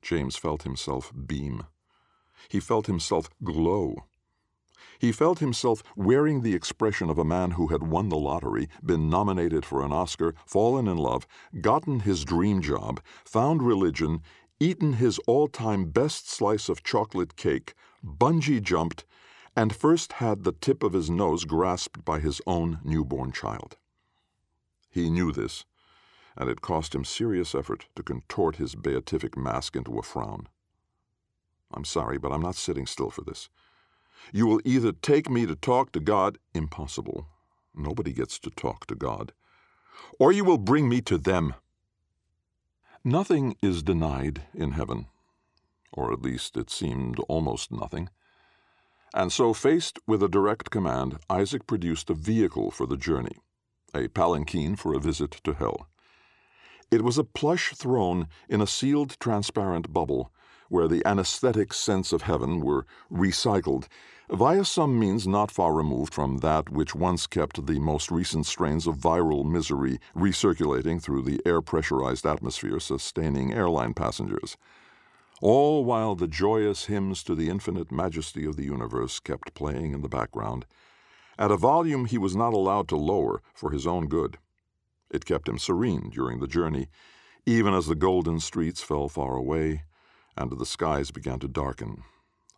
James 0.01 0.37
felt 0.37 0.63
himself 0.63 1.11
beam. 1.27 1.63
He 2.47 2.59
felt 2.59 2.87
himself 2.87 3.29
glow. 3.43 4.05
He 4.99 5.11
felt 5.11 5.39
himself 5.39 5.83
wearing 5.95 6.41
the 6.41 6.55
expression 6.55 7.09
of 7.09 7.17
a 7.17 7.25
man 7.25 7.51
who 7.51 7.67
had 7.67 7.83
won 7.83 8.09
the 8.09 8.17
lottery, 8.17 8.69
been 8.83 9.09
nominated 9.09 9.65
for 9.65 9.83
an 9.83 9.91
Oscar, 9.91 10.35
fallen 10.45 10.87
in 10.87 10.97
love, 10.97 11.27
gotten 11.61 12.01
his 12.01 12.23
dream 12.23 12.61
job, 12.61 13.01
found 13.23 13.61
religion, 13.61 14.21
eaten 14.59 14.93
his 14.93 15.19
all 15.27 15.47
time 15.47 15.89
best 15.89 16.29
slice 16.29 16.69
of 16.69 16.83
chocolate 16.83 17.35
cake, 17.35 17.73
bungee 18.03 18.61
jumped, 18.61 19.05
and 19.55 19.75
first 19.75 20.13
had 20.13 20.43
the 20.43 20.51
tip 20.51 20.83
of 20.83 20.93
his 20.93 21.09
nose 21.09 21.45
grasped 21.45 22.03
by 22.03 22.19
his 22.19 22.41
own 22.45 22.79
newborn 22.83 23.31
child. 23.31 23.77
He 24.89 25.09
knew 25.09 25.31
this, 25.31 25.65
and 26.37 26.49
it 26.49 26.61
cost 26.61 26.93
him 26.93 27.05
serious 27.05 27.55
effort 27.55 27.87
to 27.95 28.03
contort 28.03 28.57
his 28.57 28.75
beatific 28.75 29.37
mask 29.37 29.75
into 29.75 29.97
a 29.97 30.03
frown. 30.03 30.47
I'm 31.73 31.85
sorry, 31.85 32.17
but 32.17 32.31
I'm 32.31 32.41
not 32.41 32.55
sitting 32.55 32.85
still 32.85 33.09
for 33.09 33.21
this. 33.21 33.49
You 34.33 34.47
will 34.47 34.61
either 34.65 34.91
take 34.91 35.29
me 35.29 35.45
to 35.45 35.55
talk 35.55 35.91
to 35.91 35.99
God, 35.99 36.37
impossible. 36.53 37.27
Nobody 37.73 38.13
gets 38.13 38.39
to 38.39 38.49
talk 38.49 38.85
to 38.87 38.95
God. 38.95 39.33
Or 40.19 40.31
you 40.31 40.43
will 40.43 40.57
bring 40.57 40.89
me 40.89 41.01
to 41.01 41.17
them, 41.17 41.53
Nothing 43.07 43.55
is 43.61 43.83
denied 43.83 44.47
in 44.55 44.71
heaven, 44.71 45.05
or 45.93 46.11
at 46.11 46.23
least 46.23 46.57
it 46.57 46.71
seemed 46.71 47.19
almost 47.29 47.71
nothing. 47.71 48.09
And 49.13 49.31
so, 49.31 49.53
faced 49.53 49.99
with 50.07 50.23
a 50.23 50.27
direct 50.27 50.71
command, 50.71 51.19
Isaac 51.29 51.67
produced 51.67 52.09
a 52.09 52.15
vehicle 52.15 52.71
for 52.71 52.87
the 52.87 52.97
journey, 52.97 53.37
a 53.93 54.07
palanquin 54.07 54.75
for 54.75 54.95
a 54.95 54.99
visit 54.99 55.39
to 55.43 55.53
hell. 55.53 55.87
It 56.89 57.03
was 57.03 57.19
a 57.19 57.23
plush 57.23 57.73
throne 57.75 58.27
in 58.49 58.59
a 58.59 58.65
sealed 58.65 59.19
transparent 59.19 59.93
bubble, 59.93 60.31
where 60.69 60.87
the 60.87 61.05
anesthetic 61.05 61.73
scents 61.73 62.11
of 62.11 62.23
heaven 62.23 62.59
were 62.61 62.85
recycled 63.11 63.87
via 64.29 64.65
some 64.65 64.97
means 64.97 65.27
not 65.27 65.51
far 65.51 65.73
removed 65.73 66.13
from 66.13 66.37
that 66.37 66.69
which 66.69 66.95
once 66.95 67.27
kept 67.27 67.65
the 67.67 67.79
most 67.79 68.09
recent 68.09 68.45
strains 68.45 68.87
of 68.87 68.97
viral 68.97 69.45
misery 69.45 69.99
recirculating 70.15 71.01
through 71.01 71.21
the 71.21 71.39
air 71.45 71.61
pressurized 71.61 72.25
atmosphere 72.25 72.79
sustaining 72.79 73.53
airline 73.53 73.93
passengers. 73.93 74.57
All 75.41 75.85
while 75.85 76.15
the 76.15 76.27
joyous 76.27 76.85
hymns 76.85 77.21
to 77.23 77.35
the 77.35 77.49
infinite 77.49 77.91
majesty 77.91 78.45
of 78.45 78.55
the 78.55 78.63
universe 78.63 79.19
kept 79.19 79.53
playing 79.53 79.93
in 79.93 80.01
the 80.01 80.09
background, 80.09 80.65
at 81.37 81.51
a 81.51 81.57
volume 81.57 82.05
he 82.05 82.17
was 82.17 82.35
not 82.35 82.53
allowed 82.53 82.87
to 82.87 82.95
lower 82.95 83.41
for 83.53 83.71
his 83.71 83.85
own 83.85 84.07
good. 84.07 84.37
It 85.11 85.25
kept 85.25 85.47
him 85.47 85.59
serene 85.59 86.09
during 86.09 86.39
the 86.39 86.47
journey, 86.47 86.87
even 87.45 87.73
as 87.73 87.85
the 87.85 87.95
golden 87.95 88.39
streets 88.39 88.81
fell 88.81 89.07
far 89.07 89.35
away 89.35 89.83
and 90.37 90.51
the 90.51 90.65
skies 90.65 91.11
began 91.11 91.39
to 91.39 91.47
darken. 91.47 92.03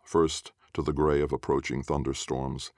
First, 0.04 0.52
to 0.74 0.82
the 0.82 0.92
gray 0.92 1.20
of 1.20 1.32
approaching 1.32 1.82
thunderstorms, 1.82 2.72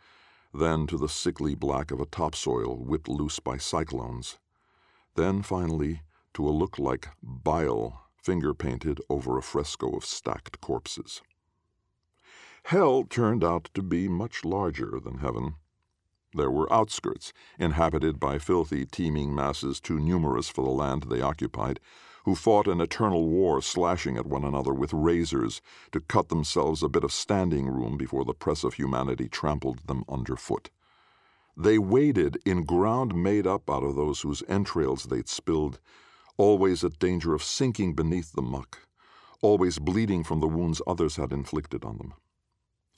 then 0.52 0.86
to 0.86 0.96
the 0.96 1.08
sickly 1.08 1.54
black 1.54 1.90
of 1.90 2.00
a 2.00 2.06
topsoil 2.06 2.76
whipped 2.76 3.08
loose 3.08 3.38
by 3.38 3.56
cyclones, 3.56 4.38
then 5.14 5.42
finally 5.42 6.02
to 6.34 6.48
a 6.48 6.50
look 6.50 6.78
like 6.78 7.08
bile 7.22 8.06
finger 8.22 8.52
painted 8.54 9.00
over 9.08 9.38
a 9.38 9.42
fresco 9.42 9.90
of 9.96 10.04
stacked 10.04 10.60
corpses. 10.60 11.22
Hell 12.64 13.04
turned 13.04 13.42
out 13.42 13.70
to 13.74 13.82
be 13.82 14.08
much 14.08 14.44
larger 14.44 15.00
than 15.02 15.18
heaven. 15.18 15.54
There 16.34 16.50
were 16.50 16.72
outskirts, 16.72 17.32
inhabited 17.58 18.20
by 18.20 18.38
filthy, 18.38 18.84
teeming 18.86 19.34
masses 19.34 19.80
too 19.80 19.98
numerous 19.98 20.48
for 20.48 20.62
the 20.62 20.70
land 20.70 21.04
they 21.04 21.20
occupied, 21.20 21.80
who 22.24 22.34
fought 22.34 22.66
an 22.66 22.80
eternal 22.80 23.28
war, 23.28 23.62
slashing 23.62 24.16
at 24.16 24.26
one 24.26 24.44
another 24.44 24.72
with 24.74 24.92
razors 24.92 25.60
to 25.92 26.00
cut 26.00 26.28
themselves 26.28 26.82
a 26.82 26.88
bit 26.88 27.04
of 27.04 27.12
standing 27.12 27.66
room 27.66 27.96
before 27.96 28.24
the 28.24 28.34
press 28.34 28.64
of 28.64 28.74
humanity 28.74 29.28
trampled 29.28 29.86
them 29.86 30.04
underfoot. 30.08 30.70
They 31.56 31.78
waded 31.78 32.38
in 32.46 32.64
ground 32.64 33.14
made 33.14 33.46
up 33.46 33.68
out 33.68 33.82
of 33.82 33.96
those 33.96 34.20
whose 34.20 34.42
entrails 34.48 35.04
they'd 35.04 35.28
spilled, 35.28 35.78
always 36.36 36.84
at 36.84 36.98
danger 36.98 37.34
of 37.34 37.42
sinking 37.42 37.94
beneath 37.94 38.32
the 38.32 38.42
muck, 38.42 38.86
always 39.42 39.78
bleeding 39.78 40.24
from 40.24 40.40
the 40.40 40.48
wounds 40.48 40.80
others 40.86 41.16
had 41.16 41.32
inflicted 41.32 41.84
on 41.84 41.98
them. 41.98 42.14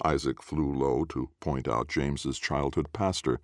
Isaac 0.04 0.42
flew 0.42 0.72
low 0.72 1.04
to 1.06 1.30
point 1.40 1.68
out 1.68 1.88
James's 1.88 2.38
childhood 2.38 2.92
pastor, 2.92 3.40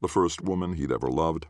the 0.00 0.08
first 0.08 0.40
woman 0.42 0.74
he'd 0.74 0.92
ever 0.92 1.08
loved, 1.08 1.46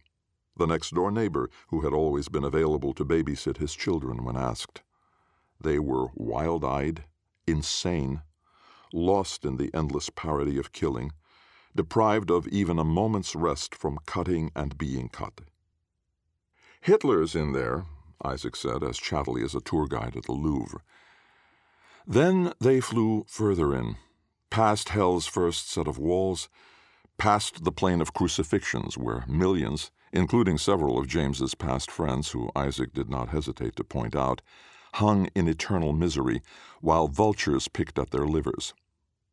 the 0.56 0.66
next 0.66 0.94
door 0.94 1.10
neighbor 1.10 1.50
who 1.68 1.80
had 1.80 1.92
always 1.92 2.28
been 2.28 2.44
available 2.44 2.92
to 2.94 3.04
babysit 3.04 3.58
his 3.58 3.74
children 3.74 4.24
when 4.24 4.36
asked. 4.36 4.82
They 5.60 5.78
were 5.78 6.08
wild 6.14 6.64
eyed, 6.64 7.04
insane, 7.46 8.22
lost 8.92 9.44
in 9.44 9.56
the 9.56 9.70
endless 9.74 10.10
parody 10.10 10.58
of 10.58 10.72
killing, 10.72 11.12
deprived 11.74 12.30
of 12.30 12.46
even 12.48 12.78
a 12.78 12.84
moment's 12.84 13.34
rest 13.34 13.74
from 13.74 13.98
cutting 14.06 14.50
and 14.54 14.78
being 14.78 15.08
cut. 15.08 15.40
Hitler's 16.80 17.34
in 17.34 17.52
there, 17.52 17.86
Isaac 18.22 18.54
said, 18.54 18.82
as 18.82 18.98
chattily 18.98 19.42
as 19.42 19.54
a 19.54 19.60
tour 19.60 19.86
guide 19.86 20.16
at 20.16 20.24
the 20.24 20.32
Louvre. 20.32 20.80
Then 22.06 22.52
they 22.60 22.80
flew 22.80 23.24
further 23.26 23.74
in, 23.74 23.96
past 24.50 24.90
hell's 24.90 25.26
first 25.26 25.70
set 25.70 25.88
of 25.88 25.98
walls, 25.98 26.48
past 27.16 27.64
the 27.64 27.72
plain 27.72 28.00
of 28.00 28.12
crucifixions 28.12 28.98
where 28.98 29.24
millions, 29.26 29.90
including 30.14 30.56
several 30.56 30.96
of 30.96 31.08
James's 31.08 31.56
past 31.56 31.90
friends 31.90 32.30
who 32.30 32.48
Isaac 32.54 32.94
did 32.94 33.10
not 33.10 33.30
hesitate 33.30 33.74
to 33.76 33.84
point 33.84 34.14
out, 34.14 34.40
hung 34.94 35.28
in 35.34 35.48
eternal 35.48 35.92
misery 35.92 36.40
while 36.80 37.08
vultures 37.08 37.66
picked 37.66 37.98
at 37.98 38.10
their 38.10 38.26
livers. 38.26 38.74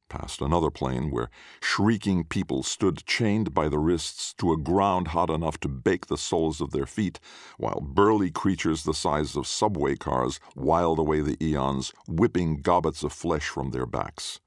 Past 0.10 0.42
another 0.42 0.72
plane 0.72 1.12
where 1.12 1.30
shrieking 1.62 2.24
people 2.24 2.64
stood 2.64 3.06
chained 3.06 3.54
by 3.54 3.70
the 3.70 3.78
wrists 3.78 4.34
to 4.40 4.52
a 4.52 4.58
ground 4.58 5.10
hot 5.10 5.30
enough 5.30 5.60
to 5.60 5.70
bake 5.70 6.08
the 6.08 6.18
soles 6.18 6.60
of 6.60 6.72
their 6.72 6.88
feet, 6.88 7.20
while 7.58 7.80
burly 7.80 8.32
creatures 8.32 8.84
the 8.84 8.94
size 8.94 9.36
of 9.38 9.46
subway 9.46 9.96
cars 9.96 10.40
wiled 10.56 10.98
away 10.98 11.22
the 11.22 11.38
eons, 11.42 11.94
whipping 12.08 12.58
gobbets 12.58 13.04
of 13.04 13.14
flesh 13.14 13.48
from 13.48 13.70
their 13.70 13.86
backs. 13.86 14.40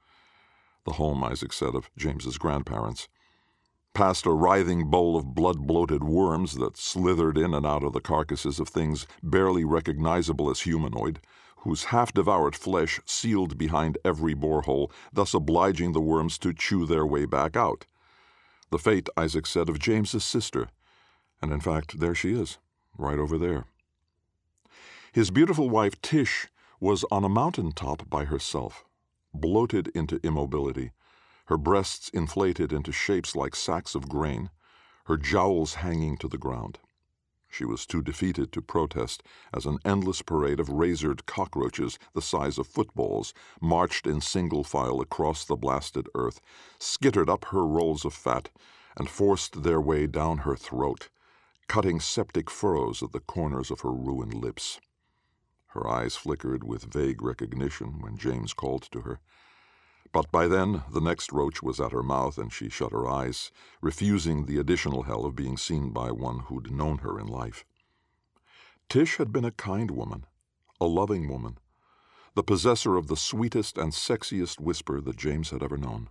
The 0.84 0.94
home, 0.94 1.22
Isaac 1.22 1.52
said, 1.52 1.76
of 1.76 1.88
James's 1.96 2.38
grandparents 2.38 3.08
past 3.94 4.26
a 4.26 4.32
writhing 4.32 4.90
bowl 4.90 5.16
of 5.16 5.34
blood 5.34 5.66
bloated 5.66 6.02
worms 6.02 6.54
that 6.54 6.76
slithered 6.76 7.38
in 7.38 7.54
and 7.54 7.64
out 7.64 7.84
of 7.84 7.92
the 7.92 8.00
carcasses 8.00 8.58
of 8.58 8.68
things 8.68 9.06
barely 9.22 9.64
recognizable 9.64 10.50
as 10.50 10.62
humanoid, 10.62 11.20
whose 11.58 11.84
half 11.84 12.12
devoured 12.12 12.56
flesh 12.56 13.00
sealed 13.06 13.56
behind 13.56 13.96
every 14.04 14.34
borehole, 14.34 14.90
thus 15.12 15.32
obliging 15.32 15.92
the 15.92 16.00
worms 16.00 16.36
to 16.38 16.52
chew 16.52 16.84
their 16.84 17.06
way 17.06 17.24
back 17.24 17.56
out. 17.56 17.86
The 18.70 18.78
fate, 18.78 19.08
Isaac 19.16 19.46
said, 19.46 19.68
of 19.68 19.78
James's 19.78 20.24
sister. 20.24 20.68
And 21.40 21.52
in 21.52 21.60
fact, 21.60 22.00
there 22.00 22.14
she 22.14 22.32
is, 22.32 22.58
right 22.98 23.18
over 23.18 23.38
there. 23.38 23.66
His 25.12 25.30
beautiful 25.30 25.70
wife, 25.70 26.02
Tish, 26.02 26.48
was 26.80 27.04
on 27.12 27.22
a 27.22 27.28
mountain 27.28 27.70
top 27.70 28.10
by 28.10 28.24
herself, 28.24 28.84
bloated 29.32 29.88
into 29.94 30.18
immobility 30.24 30.90
her 31.46 31.58
breasts 31.58 32.08
inflated 32.10 32.72
into 32.72 32.92
shapes 32.92 33.36
like 33.36 33.54
sacks 33.54 33.94
of 33.94 34.08
grain, 34.08 34.50
her 35.06 35.16
jowls 35.16 35.74
hanging 35.74 36.16
to 36.16 36.28
the 36.28 36.38
ground. 36.38 36.78
She 37.54 37.64
was 37.64 37.86
too 37.86 38.02
defeated 38.02 38.50
to 38.52 38.60
protest 38.62 39.22
as 39.52 39.64
an 39.64 39.78
endless 39.84 40.22
parade 40.22 40.58
of 40.58 40.70
razored 40.70 41.24
cockroaches 41.26 42.00
the 42.12 42.20
size 42.20 42.58
of 42.58 42.66
footballs 42.66 43.32
marched 43.60 44.08
in 44.08 44.20
single 44.20 44.64
file 44.64 45.00
across 45.00 45.44
the 45.44 45.54
blasted 45.54 46.08
earth, 46.16 46.40
skittered 46.80 47.30
up 47.30 47.44
her 47.46 47.64
rolls 47.64 48.04
of 48.04 48.12
fat, 48.12 48.50
and 48.96 49.08
forced 49.08 49.62
their 49.62 49.80
way 49.80 50.08
down 50.08 50.38
her 50.38 50.56
throat, 50.56 51.10
cutting 51.68 52.00
septic 52.00 52.50
furrows 52.50 53.04
at 53.04 53.12
the 53.12 53.20
corners 53.20 53.70
of 53.70 53.82
her 53.82 53.92
ruined 53.92 54.34
lips. 54.34 54.80
Her 55.68 55.86
eyes 55.88 56.16
flickered 56.16 56.64
with 56.64 56.92
vague 56.92 57.22
recognition 57.22 58.00
when 58.00 58.16
James 58.16 58.52
called 58.52 58.82
to 58.90 59.02
her. 59.02 59.20
But 60.14 60.30
by 60.30 60.46
then 60.46 60.84
the 60.92 61.00
next 61.00 61.32
roach 61.32 61.60
was 61.60 61.80
at 61.80 61.90
her 61.90 62.04
mouth, 62.04 62.38
and 62.38 62.52
she 62.52 62.68
shut 62.68 62.92
her 62.92 63.08
eyes, 63.08 63.50
refusing 63.80 64.46
the 64.46 64.58
additional 64.58 65.02
hell 65.02 65.24
of 65.24 65.34
being 65.34 65.56
seen 65.56 65.90
by 65.90 66.12
one 66.12 66.38
who'd 66.46 66.70
known 66.70 66.98
her 66.98 67.18
in 67.18 67.26
life. 67.26 67.64
Tish 68.88 69.16
had 69.16 69.32
been 69.32 69.44
a 69.44 69.50
kind 69.50 69.90
woman, 69.90 70.24
a 70.80 70.86
loving 70.86 71.28
woman, 71.28 71.58
the 72.36 72.44
possessor 72.44 72.96
of 72.96 73.08
the 73.08 73.16
sweetest 73.16 73.76
and 73.76 73.92
sexiest 73.92 74.60
whisper 74.60 75.00
that 75.00 75.16
James 75.16 75.50
had 75.50 75.64
ever 75.64 75.76
known. 75.76 76.08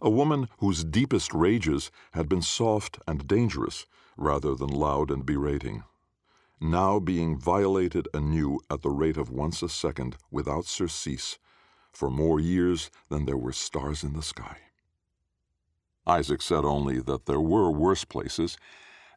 A 0.00 0.08
woman 0.08 0.48
whose 0.58 0.84
deepest 0.84 1.34
rages 1.34 1.90
had 2.12 2.28
been 2.28 2.42
soft 2.42 3.00
and 3.08 3.26
dangerous 3.26 3.86
rather 4.16 4.54
than 4.54 4.70
loud 4.70 5.10
and 5.10 5.26
berating. 5.26 5.82
Now 6.60 7.00
being 7.00 7.36
violated 7.36 8.06
anew 8.14 8.60
at 8.70 8.82
the 8.82 8.90
rate 8.90 9.16
of 9.16 9.30
once 9.30 9.64
a 9.64 9.68
second 9.68 10.16
without 10.30 10.66
surcease 10.66 11.40
for 11.92 12.10
more 12.10 12.40
years 12.40 12.90
than 13.08 13.24
there 13.24 13.36
were 13.36 13.52
stars 13.52 14.02
in 14.02 14.12
the 14.14 14.22
sky. 14.22 14.58
Isaac 16.06 16.42
said 16.42 16.64
only 16.64 17.00
that 17.00 17.26
there 17.26 17.40
were 17.40 17.70
worse 17.70 18.04
places, 18.04 18.56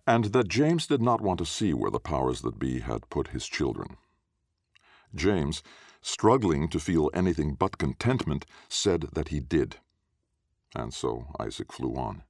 and 0.06 0.26
that 0.26 0.48
James 0.48 0.86
did 0.88 1.02
not 1.02 1.22
want 1.22 1.40
to 1.40 1.46
see 1.46 1.74
where 1.74 1.92
the 1.92 2.00
powers 2.00 2.42
that 2.42 2.60
be 2.60 2.80
had 2.80 3.10
put 3.10 3.30
his 3.30 3.48
children. 3.48 3.98
James, 5.16 5.64
struggling 6.02 6.68
to 6.68 6.80
feel 6.80 7.10
anything 7.14 7.56
but 7.56 7.78
contentment, 7.78 8.46
said 8.68 9.08
that 9.14 9.30
he 9.30 9.40
did. 9.40 9.78
And 10.76 10.94
so 10.94 11.28
Isaac 11.40 11.72
flew 11.72 11.96
on. 11.96 12.24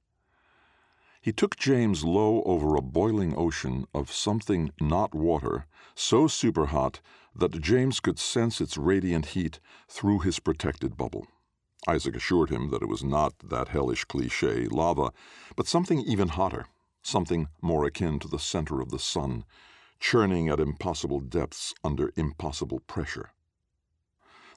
He 1.20 1.32
took 1.32 1.56
James 1.56 2.04
low 2.04 2.42
over 2.42 2.76
a 2.76 2.82
boiling 2.82 3.34
ocean 3.36 3.86
of 3.94 4.12
something 4.12 4.70
not 4.80 5.14
water, 5.14 5.66
so 5.94 6.26
superhot 6.26 7.00
that 7.36 7.60
James 7.60 8.00
could 8.00 8.18
sense 8.18 8.60
its 8.60 8.76
radiant 8.76 9.26
heat 9.26 9.60
through 9.88 10.20
his 10.20 10.38
protected 10.38 10.96
bubble. 10.96 11.26
Isaac 11.86 12.16
assured 12.16 12.50
him 12.50 12.70
that 12.70 12.82
it 12.82 12.88
was 12.88 13.04
not 13.04 13.34
that 13.50 13.68
hellish 13.68 14.04
cliche, 14.04 14.66
lava, 14.66 15.12
but 15.56 15.66
something 15.66 16.00
even 16.00 16.28
hotter, 16.28 16.66
something 17.02 17.48
more 17.60 17.84
akin 17.84 18.18
to 18.20 18.28
the 18.28 18.38
center 18.38 18.80
of 18.80 18.90
the 18.90 18.98
sun, 18.98 19.44
churning 20.00 20.48
at 20.48 20.60
impossible 20.60 21.20
depths 21.20 21.74
under 21.84 22.12
impossible 22.16 22.80
pressure. 22.80 23.30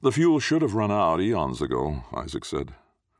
The 0.01 0.11
fuel 0.11 0.39
should 0.39 0.61
have 0.61 0.75
run 0.75 0.91
out 0.91 1.19
eons 1.19 1.61
ago, 1.61 2.03
Isaac 2.13 2.45
said. 2.45 2.75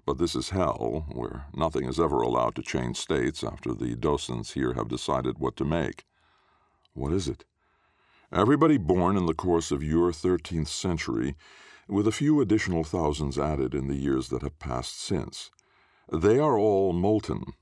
But 0.06 0.20
this 0.20 0.36
is 0.36 0.52
hell, 0.52 1.06
where 1.12 1.48
nothing 1.54 1.86
is 1.86 2.00
ever 2.00 2.22
allowed 2.22 2.56
to 2.56 2.62
change 2.62 2.98
states 2.98 3.43
after 3.43 3.74
the 3.74 3.96
docents 3.96 4.54
here 4.54 4.74
have 4.74 4.88
decided 4.88 5.39
what 5.39 5.58
to 5.58 5.65
make. 5.65 6.06
What 6.93 7.12
is 7.12 7.28
it? 7.28 7.43
Everybody 8.32 8.78
born 8.78 9.16
in 9.16 9.26
the 9.26 9.34
course 9.34 9.72
of 9.72 9.82
your 9.82 10.12
13th 10.12 10.68
century, 10.68 11.38
with 11.88 12.06
a 12.06 12.12
few 12.12 12.42
additional 12.42 12.84
thousands 12.84 13.40
added 13.40 13.74
in 13.74 13.88
the 13.88 13.96
years 13.96 14.28
that 14.28 14.42
have 14.42 14.60
passed 14.60 15.00
since. 15.00 15.50
They 16.12 16.38
are 16.38 16.58
all 16.58 16.92
molten. 16.92 17.54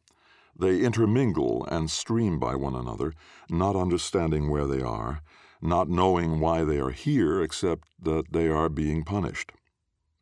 They 0.58 0.82
intermingle 0.82 1.68
and 1.70 1.92
stream 1.92 2.40
by 2.40 2.56
one 2.56 2.74
another, 2.74 3.14
not 3.48 3.76
understanding 3.76 4.50
where 4.50 4.66
they 4.66 4.82
are, 4.82 5.22
not 5.62 5.88
knowing 5.88 6.40
why 6.40 6.64
they 6.64 6.80
are 6.80 6.90
here 6.90 7.44
except 7.44 7.88
that 8.02 8.34
they 8.34 8.48
are 8.48 8.68
being 8.68 9.04
punished. 9.04 9.52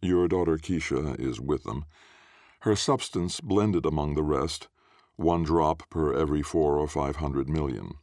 Your 0.02 0.28
daughter 0.28 0.58
Keisha 0.58 1.18
is 1.18 1.40
with 1.40 1.64
them, 1.64 1.86
her 2.64 2.76
substance 2.76 3.40
blended 3.40 3.86
among 3.86 4.16
the 4.16 4.24
rest, 4.24 4.68
one 5.16 5.44
drop 5.44 5.90
per 5.90 6.14
every 6.14 6.42
four 6.42 6.78
or 6.78 6.88
five 6.90 7.18
hundred 7.18 7.48
million. 7.48 7.94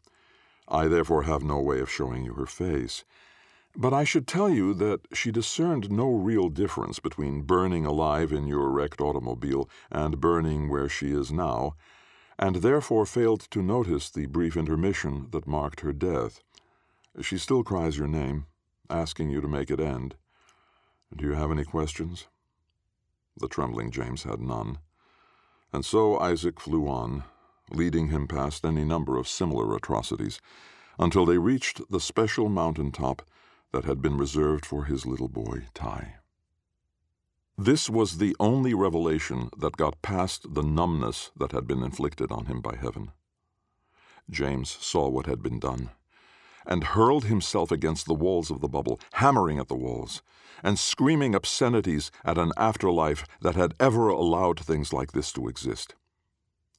I 0.70 0.86
therefore 0.86 1.24
have 1.24 1.42
no 1.42 1.60
way 1.60 1.80
of 1.80 1.90
showing 1.90 2.24
you 2.24 2.34
her 2.34 2.46
face. 2.46 3.04
But 3.76 3.92
I 3.92 4.04
should 4.04 4.26
tell 4.26 4.48
you 4.48 4.74
that 4.74 5.00
she 5.12 5.30
discerned 5.30 5.90
no 5.90 6.10
real 6.10 6.48
difference 6.48 6.98
between 6.98 7.42
burning 7.42 7.86
alive 7.86 8.32
in 8.32 8.46
your 8.46 8.68
wrecked 8.70 9.00
automobile 9.00 9.68
and 9.90 10.20
burning 10.20 10.68
where 10.68 10.88
she 10.88 11.12
is 11.12 11.30
now, 11.30 11.74
and 12.38 12.56
therefore 12.56 13.06
failed 13.06 13.40
to 13.50 13.62
notice 13.62 14.10
the 14.10 14.26
brief 14.26 14.56
intermission 14.56 15.28
that 15.30 15.46
marked 15.46 15.80
her 15.80 15.92
death. 15.92 16.42
She 17.20 17.38
still 17.38 17.62
cries 17.62 17.98
your 17.98 18.08
name, 18.08 18.46
asking 18.88 19.30
you 19.30 19.40
to 19.40 19.48
make 19.48 19.70
it 19.70 19.80
end. 19.80 20.16
Do 21.14 21.26
you 21.26 21.32
have 21.32 21.50
any 21.50 21.64
questions? 21.64 22.26
The 23.36 23.48
trembling 23.48 23.90
James 23.90 24.22
had 24.22 24.40
none. 24.40 24.78
And 25.72 25.84
so 25.84 26.18
Isaac 26.18 26.58
flew 26.58 26.88
on, 26.88 27.24
leading 27.70 28.08
him 28.08 28.26
past 28.26 28.64
any 28.64 28.84
number 28.84 29.16
of 29.16 29.28
similar 29.28 29.74
atrocities, 29.74 30.40
until 30.98 31.24
they 31.24 31.38
reached 31.38 31.80
the 31.90 32.00
special 32.00 32.48
mountain 32.48 32.92
top 32.92 33.22
that 33.72 33.84
had 33.84 34.02
been 34.02 34.16
reserved 34.16 34.66
for 34.66 34.84
his 34.84 35.06
little 35.06 35.28
boy, 35.28 35.66
Ty. 35.74 36.16
This 37.56 37.90
was 37.90 38.18
the 38.18 38.34
only 38.40 38.74
revelation 38.74 39.50
that 39.58 39.76
got 39.76 40.02
past 40.02 40.54
the 40.54 40.62
numbness 40.62 41.30
that 41.36 41.52
had 41.52 41.66
been 41.66 41.82
inflicted 41.82 42.32
on 42.32 42.46
him 42.46 42.60
by 42.60 42.76
heaven. 42.76 43.12
James 44.30 44.70
saw 44.70 45.08
what 45.08 45.26
had 45.26 45.42
been 45.42 45.58
done, 45.58 45.90
and 46.66 46.84
hurled 46.84 47.24
himself 47.24 47.70
against 47.70 48.06
the 48.06 48.14
walls 48.14 48.50
of 48.50 48.60
the 48.60 48.68
bubble, 48.68 49.00
hammering 49.14 49.58
at 49.58 49.68
the 49.68 49.74
walls, 49.74 50.22
and 50.62 50.78
screaming 50.78 51.34
obscenities 51.34 52.10
at 52.24 52.38
an 52.38 52.52
afterlife 52.56 53.26
that 53.40 53.56
had 53.56 53.74
ever 53.80 54.08
allowed 54.08 54.60
things 54.60 54.92
like 54.92 55.12
this 55.12 55.32
to 55.32 55.48
exist. 55.48 55.94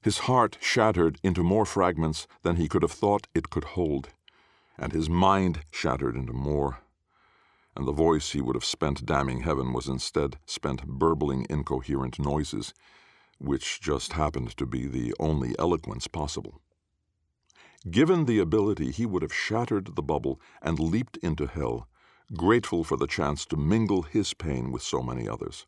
His 0.03 0.19
heart 0.19 0.57
shattered 0.59 1.19
into 1.21 1.43
more 1.43 1.65
fragments 1.65 2.25
than 2.41 2.55
he 2.55 2.67
could 2.67 2.81
have 2.81 2.91
thought 2.91 3.27
it 3.35 3.51
could 3.51 3.63
hold, 3.75 4.09
and 4.75 4.91
his 4.91 5.07
mind 5.07 5.63
shattered 5.71 6.15
into 6.15 6.33
more. 6.33 6.79
And 7.75 7.87
the 7.87 7.91
voice 7.91 8.31
he 8.31 8.41
would 8.41 8.55
have 8.55 8.65
spent 8.65 9.05
damning 9.05 9.41
heaven 9.41 9.73
was 9.73 9.87
instead 9.87 10.39
spent 10.47 10.87
burbling 10.87 11.45
incoherent 11.51 12.17
noises, 12.17 12.73
which 13.37 13.79
just 13.79 14.13
happened 14.13 14.57
to 14.57 14.65
be 14.65 14.87
the 14.87 15.13
only 15.19 15.55
eloquence 15.59 16.07
possible. 16.07 16.61
Given 17.89 18.25
the 18.25 18.39
ability, 18.39 18.89
he 18.89 19.05
would 19.05 19.21
have 19.21 19.33
shattered 19.33 19.95
the 19.95 20.03
bubble 20.03 20.41
and 20.63 20.79
leaped 20.79 21.17
into 21.17 21.45
hell, 21.45 21.87
grateful 22.35 22.83
for 22.83 22.97
the 22.97 23.07
chance 23.07 23.45
to 23.45 23.55
mingle 23.55 24.01
his 24.01 24.33
pain 24.33 24.71
with 24.71 24.81
so 24.81 25.03
many 25.03 25.29
others. 25.29 25.67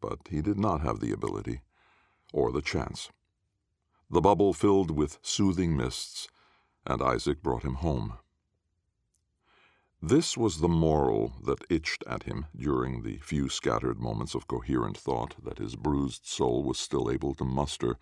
But 0.00 0.20
he 0.30 0.40
did 0.40 0.58
not 0.58 0.80
have 0.80 1.00
the 1.00 1.12
ability 1.12 1.60
or 2.32 2.50
the 2.50 2.62
chance. 2.62 3.10
The 4.10 4.20
bubble 4.20 4.52
filled 4.52 4.90
with 4.90 5.18
soothing 5.22 5.76
mists, 5.76 6.28
and 6.86 7.02
Isaac 7.02 7.42
brought 7.42 7.62
him 7.62 7.74
home. 7.74 8.18
This 10.02 10.36
was 10.36 10.60
the 10.60 10.68
moral 10.68 11.32
that 11.44 11.64
itched 11.70 12.04
at 12.06 12.24
him 12.24 12.46
during 12.54 13.02
the 13.02 13.16
few 13.18 13.48
scattered 13.48 13.98
moments 13.98 14.34
of 14.34 14.46
coherent 14.46 14.98
thought 14.98 15.34
that 15.42 15.58
his 15.58 15.76
bruised 15.76 16.26
soul 16.26 16.62
was 16.62 16.78
still 16.78 17.10
able 17.10 17.34
to 17.34 17.44
muster 17.44 17.96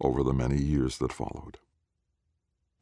over 0.00 0.22
the 0.22 0.32
many 0.32 0.58
years 0.58 0.98
that 0.98 1.12
followed. 1.12 1.58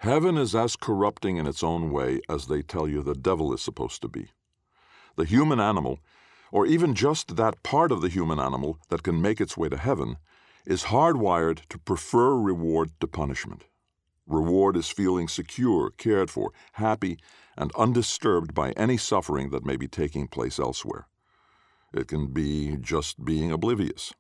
Heaven 0.01 0.37
is 0.37 0.55
as 0.55 0.77
corrupting 0.77 1.39
in 1.39 1.47
its 1.47 1.65
own 1.65 1.91
way 1.91 2.21
as 2.29 2.49
they 2.49 2.61
tell 2.61 2.87
you 2.87 3.03
the 3.03 3.15
devil 3.15 3.55
is 3.55 3.63
supposed 3.63 4.03
to 4.03 4.09
be. 4.09 4.33
The 5.17 5.25
human 5.25 5.59
animal, 5.59 6.01
or 6.53 6.67
even 6.67 6.95
just 6.95 7.37
that 7.37 7.63
part 7.63 7.91
of 7.91 8.03
the 8.03 8.11
human 8.11 8.39
animal 8.39 8.79
that 8.91 9.03
can 9.03 9.23
make 9.23 9.41
its 9.41 9.57
way 9.57 9.71
to 9.71 9.79
heaven, 9.79 10.19
is 10.67 10.85
hardwired 10.85 11.61
to 11.69 11.79
prefer 11.79 12.37
reward 12.37 12.91
to 13.01 13.07
punishment. 13.07 13.65
Reward 14.27 14.77
is 14.77 14.89
feeling 14.89 15.29
secure, 15.29 15.91
cared 15.97 16.31
for, 16.31 16.53
happy, 16.73 17.19
and 17.57 17.73
undisturbed 17.77 18.55
by 18.55 18.73
any 18.73 18.97
suffering 18.97 19.51
that 19.51 19.65
may 19.65 19.77
be 19.77 19.89
taking 19.89 20.27
place 20.27 20.59
elsewhere. 20.59 21.07
It 21.95 22.09
can 22.09 22.29
be 22.29 22.77
just 22.77 23.25
being 23.25 23.53
oblivious. 23.53 24.13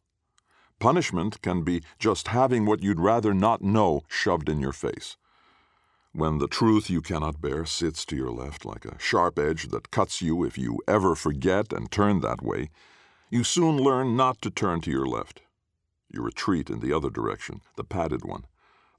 Punishment 0.78 1.42
can 1.42 1.62
be 1.62 1.82
just 1.98 2.28
having 2.28 2.64
what 2.64 2.82
you'd 2.82 3.00
rather 3.00 3.34
not 3.34 3.62
know 3.62 4.02
shoved 4.08 4.48
in 4.48 4.60
your 4.60 4.72
face 4.72 5.16
when 6.16 6.38
the 6.38 6.48
truth 6.48 6.88
you 6.88 7.02
cannot 7.02 7.42
bear 7.42 7.66
sits 7.66 8.06
to 8.06 8.16
your 8.16 8.30
left 8.30 8.64
like 8.64 8.86
a 8.86 8.98
sharp 8.98 9.38
edge 9.38 9.68
that 9.68 9.90
cuts 9.90 10.22
you 10.22 10.44
if 10.44 10.56
you 10.56 10.80
ever 10.88 11.14
forget 11.14 11.74
and 11.74 11.90
turn 11.90 12.20
that 12.20 12.42
way, 12.42 12.70
you 13.28 13.44
soon 13.44 13.76
learn 13.76 14.16
not 14.16 14.40
to 14.40 14.50
turn 14.50 14.80
to 14.80 14.90
your 14.90 15.04
left. 15.04 15.42
You 16.16 16.22
retreat 16.22 16.70
in 16.70 16.80
the 16.80 16.94
other 16.94 17.10
direction, 17.10 17.60
the 17.76 17.84
padded 17.84 18.24
one, 18.24 18.46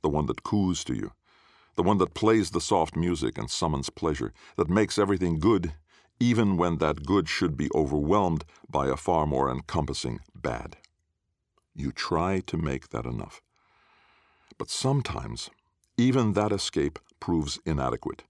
the 0.03 0.10
one 0.10 0.27
that 0.27 0.43
coos 0.43 0.84
to 0.84 0.93
you, 0.93 1.13
the 1.73 1.82
one 1.82 1.97
that 1.97 2.13
plays 2.13 2.51
the 2.51 2.62
soft 2.62 2.95
music 2.95 3.39
and 3.39 3.49
summons 3.49 3.89
pleasure, 3.89 4.34
that 4.56 4.69
makes 4.69 4.99
everything 4.99 5.39
good, 5.39 5.73
even 6.19 6.58
when 6.58 6.77
that 6.77 7.08
good 7.08 7.27
should 7.27 7.58
be 7.58 7.71
overwhelmed 7.73 8.45
by 8.69 8.86
a 8.86 8.95
far 8.95 9.25
more 9.25 9.49
encompassing 9.49 10.19
bad. 10.36 10.77
You 11.73 11.91
try 11.91 12.41
to 12.41 12.56
make 12.56 12.89
that 12.89 13.08
enough. 13.08 13.41
But 14.60 14.69
sometimes 14.69 15.49
even 15.97 16.34
that 16.34 16.51
escape 16.51 16.99
proves 17.19 17.58
inadequate, 17.65 18.25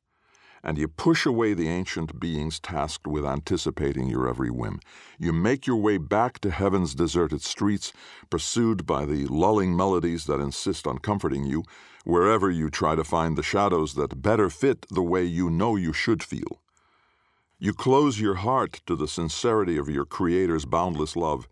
and 0.63 0.77
you 0.77 0.87
push 0.87 1.25
away 1.25 1.53
the 1.53 1.69
ancient 1.69 2.19
beings 2.19 2.59
tasked 2.59 3.07
with 3.07 3.25
anticipating 3.25 4.07
your 4.07 4.27
every 4.27 4.49
whim. 4.49 4.79
You 5.17 5.33
make 5.33 5.67
your 5.67 5.77
way 5.77 5.97
back 5.97 6.39
to 6.39 6.51
heaven's 6.51 6.95
deserted 6.95 7.41
streets, 7.41 7.93
pursued 8.29 8.85
by 8.85 9.05
the 9.05 9.25
lulling 9.27 9.75
melodies 9.75 10.25
that 10.25 10.39
insist 10.39 10.87
on 10.87 10.99
comforting 10.99 11.45
you, 11.45 11.63
wherever 12.03 12.49
you 12.49 12.69
try 12.69 12.95
to 12.95 13.03
find 13.03 13.37
the 13.37 13.43
shadows 13.43 13.95
that 13.95 14.21
better 14.21 14.49
fit 14.49 14.85
the 14.89 15.01
way 15.01 15.23
you 15.23 15.49
know 15.49 15.75
you 15.75 15.93
should 15.93 16.23
feel. 16.23 16.61
You 17.59 17.73
close 17.73 18.19
your 18.19 18.35
heart 18.35 18.81
to 18.85 18.95
the 18.95 19.07
sincerity 19.07 19.77
of 19.77 19.89
your 19.89 20.05
Creator's 20.05 20.65
boundless 20.65 21.15
love 21.15 21.47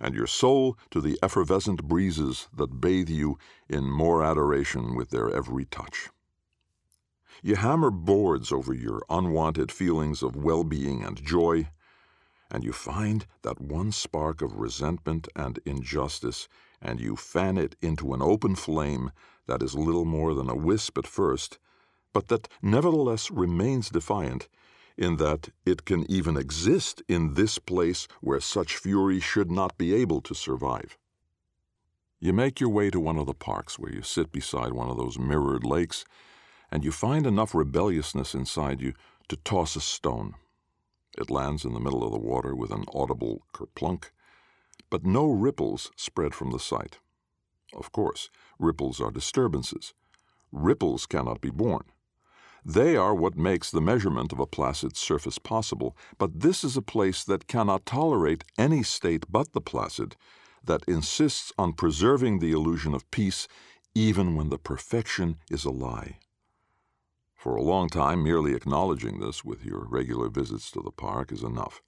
and 0.00 0.14
your 0.14 0.26
soul 0.26 0.76
to 0.90 1.00
the 1.00 1.18
effervescent 1.22 1.84
breezes 1.84 2.48
that 2.56 2.80
bathe 2.80 3.08
you 3.08 3.38
in 3.68 3.84
more 3.84 4.24
adoration 4.24 4.96
with 4.96 5.10
their 5.10 5.30
every 5.30 5.64
touch. 5.66 6.08
You 7.44 7.56
hammer 7.56 7.90
boards 7.90 8.52
over 8.52 8.72
your 8.72 9.02
unwanted 9.10 9.72
feelings 9.72 10.22
of 10.22 10.36
well 10.36 10.62
being 10.62 11.02
and 11.02 11.20
joy, 11.20 11.70
and 12.48 12.62
you 12.62 12.72
find 12.72 13.26
that 13.42 13.60
one 13.60 13.90
spark 13.90 14.42
of 14.42 14.58
resentment 14.58 15.26
and 15.34 15.58
injustice, 15.66 16.46
and 16.80 17.00
you 17.00 17.16
fan 17.16 17.58
it 17.58 17.74
into 17.80 18.14
an 18.14 18.22
open 18.22 18.54
flame 18.54 19.10
that 19.46 19.60
is 19.60 19.74
little 19.74 20.04
more 20.04 20.34
than 20.34 20.48
a 20.48 20.54
wisp 20.54 20.96
at 20.96 21.06
first, 21.06 21.58
but 22.12 22.28
that 22.28 22.46
nevertheless 22.62 23.28
remains 23.28 23.90
defiant 23.90 24.48
in 24.96 25.16
that 25.16 25.48
it 25.66 25.84
can 25.84 26.08
even 26.08 26.36
exist 26.36 27.02
in 27.08 27.34
this 27.34 27.58
place 27.58 28.06
where 28.20 28.38
such 28.38 28.76
fury 28.76 29.18
should 29.18 29.50
not 29.50 29.76
be 29.76 29.92
able 29.94 30.20
to 30.20 30.34
survive. 30.34 30.96
You 32.20 32.32
make 32.32 32.60
your 32.60 32.70
way 32.70 32.88
to 32.90 33.00
one 33.00 33.18
of 33.18 33.26
the 33.26 33.34
parks 33.34 33.80
where 33.80 33.92
you 33.92 34.02
sit 34.02 34.30
beside 34.30 34.74
one 34.74 34.88
of 34.88 34.96
those 34.96 35.18
mirrored 35.18 35.64
lakes, 35.64 36.04
and 36.72 36.82
you 36.82 36.90
find 36.90 37.26
enough 37.26 37.54
rebelliousness 37.54 38.34
inside 38.34 38.80
you 38.80 38.94
to 39.28 39.36
toss 39.36 39.76
a 39.76 39.80
stone. 39.80 40.34
It 41.18 41.30
lands 41.30 41.66
in 41.66 41.74
the 41.74 41.80
middle 41.80 42.02
of 42.02 42.12
the 42.12 42.18
water 42.18 42.56
with 42.56 42.70
an 42.70 42.86
audible 42.94 43.42
kerplunk, 43.52 44.10
but 44.88 45.04
no 45.04 45.30
ripples 45.30 45.90
spread 45.96 46.34
from 46.34 46.50
the 46.50 46.58
site. 46.58 46.98
Of 47.74 47.92
course, 47.92 48.30
ripples 48.58 49.02
are 49.02 49.10
disturbances. 49.10 49.92
Ripples 50.50 51.04
cannot 51.04 51.42
be 51.42 51.50
born. 51.50 51.84
They 52.64 52.96
are 52.96 53.14
what 53.14 53.36
makes 53.36 53.70
the 53.70 53.80
measurement 53.82 54.32
of 54.32 54.40
a 54.40 54.46
placid 54.46 54.96
surface 54.96 55.38
possible, 55.38 55.94
but 56.16 56.40
this 56.40 56.64
is 56.64 56.76
a 56.76 56.82
place 56.82 57.22
that 57.24 57.48
cannot 57.48 57.84
tolerate 57.84 58.44
any 58.56 58.82
state 58.82 59.26
but 59.28 59.52
the 59.52 59.60
placid, 59.60 60.16
that 60.64 60.84
insists 60.88 61.52
on 61.58 61.74
preserving 61.74 62.38
the 62.38 62.52
illusion 62.52 62.94
of 62.94 63.10
peace 63.10 63.46
even 63.94 64.36
when 64.36 64.48
the 64.48 64.58
perfection 64.58 65.36
is 65.50 65.66
a 65.66 65.70
lie. 65.70 66.18
For 67.42 67.56
a 67.56 67.60
long 67.62 67.88
time, 67.88 68.22
merely 68.22 68.54
acknowledging 68.54 69.18
this 69.18 69.44
with 69.44 69.64
your 69.64 69.84
regular 69.88 70.28
visits 70.28 70.70
to 70.70 70.80
the 70.80 70.92
park 70.92 71.32
is 71.32 71.42
enough. 71.42 71.82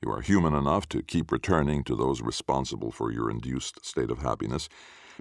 You 0.00 0.12
are 0.12 0.20
human 0.20 0.54
enough 0.54 0.88
to 0.90 1.02
keep 1.02 1.32
returning 1.32 1.82
to 1.82 1.96
those 1.96 2.22
responsible 2.22 2.92
for 2.92 3.10
your 3.10 3.28
induced 3.28 3.84
state 3.84 4.12
of 4.12 4.20
happiness, 4.20 4.68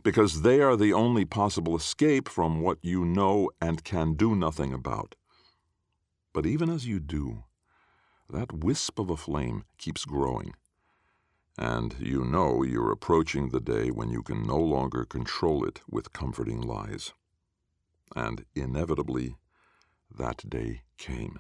because 0.04 0.44
they 0.44 0.62
are 0.62 0.76
the 0.76 0.94
only 0.94 1.26
possible 1.26 1.76
escape 1.76 2.30
from 2.30 2.62
what 2.62 2.78
you 2.84 3.04
know 3.04 3.50
and 3.60 3.84
can 3.84 4.14
do 4.14 4.36
nothing 4.36 4.72
about. 4.72 5.16
But 6.32 6.46
even 6.46 6.70
as 6.70 6.86
you 6.86 7.00
do, 7.00 7.46
that 8.30 8.54
wisp 8.54 9.00
of 9.00 9.10
a 9.10 9.18
flame 9.18 9.64
keeps 9.80 10.06
growing, 10.06 10.54
and 11.58 11.96
you 11.98 12.24
know 12.24 12.62
you're 12.62 12.92
approaching 12.92 13.50
the 13.50 13.60
day 13.60 13.90
when 13.90 14.12
you 14.12 14.22
can 14.22 14.46
no 14.46 14.60
longer 14.60 15.06
control 15.06 15.66
it 15.66 15.82
with 15.90 16.14
comforting 16.14 16.62
lies. 16.62 17.14
And 18.16 18.46
inevitably, 18.56 19.36
that 20.18 20.50
day 20.50 20.82
came. 20.98 21.40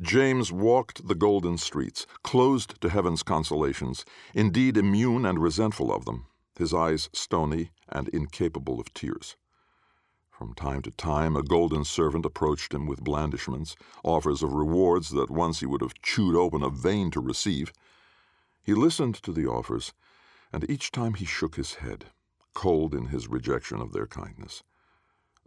James 0.00 0.50
walked 0.50 1.06
the 1.06 1.14
golden 1.14 1.56
streets, 1.56 2.06
closed 2.22 2.80
to 2.80 2.88
heaven's 2.88 3.22
consolations, 3.22 4.04
indeed 4.34 4.76
immune 4.76 5.24
and 5.24 5.38
resentful 5.38 5.92
of 5.94 6.04
them, 6.04 6.26
his 6.58 6.74
eyes 6.74 7.08
stony 7.12 7.70
and 7.88 8.08
incapable 8.08 8.80
of 8.80 8.92
tears. 8.92 9.36
From 10.30 10.52
time 10.52 10.82
to 10.82 10.90
time, 10.90 11.36
a 11.36 11.44
golden 11.44 11.84
servant 11.84 12.26
approached 12.26 12.74
him 12.74 12.86
with 12.86 13.04
blandishments, 13.04 13.76
offers 14.02 14.42
of 14.42 14.52
rewards 14.52 15.10
that 15.10 15.30
once 15.30 15.60
he 15.60 15.66
would 15.66 15.80
have 15.80 15.94
chewed 16.02 16.34
open 16.34 16.64
a 16.64 16.70
vein 16.70 17.12
to 17.12 17.20
receive. 17.20 17.72
He 18.60 18.74
listened 18.74 19.14
to 19.22 19.32
the 19.32 19.46
offers, 19.46 19.92
and 20.52 20.68
each 20.68 20.90
time 20.90 21.14
he 21.14 21.24
shook 21.24 21.54
his 21.54 21.74
head, 21.74 22.06
cold 22.52 22.96
in 22.96 23.06
his 23.06 23.28
rejection 23.28 23.80
of 23.80 23.92
their 23.92 24.08
kindness. 24.08 24.64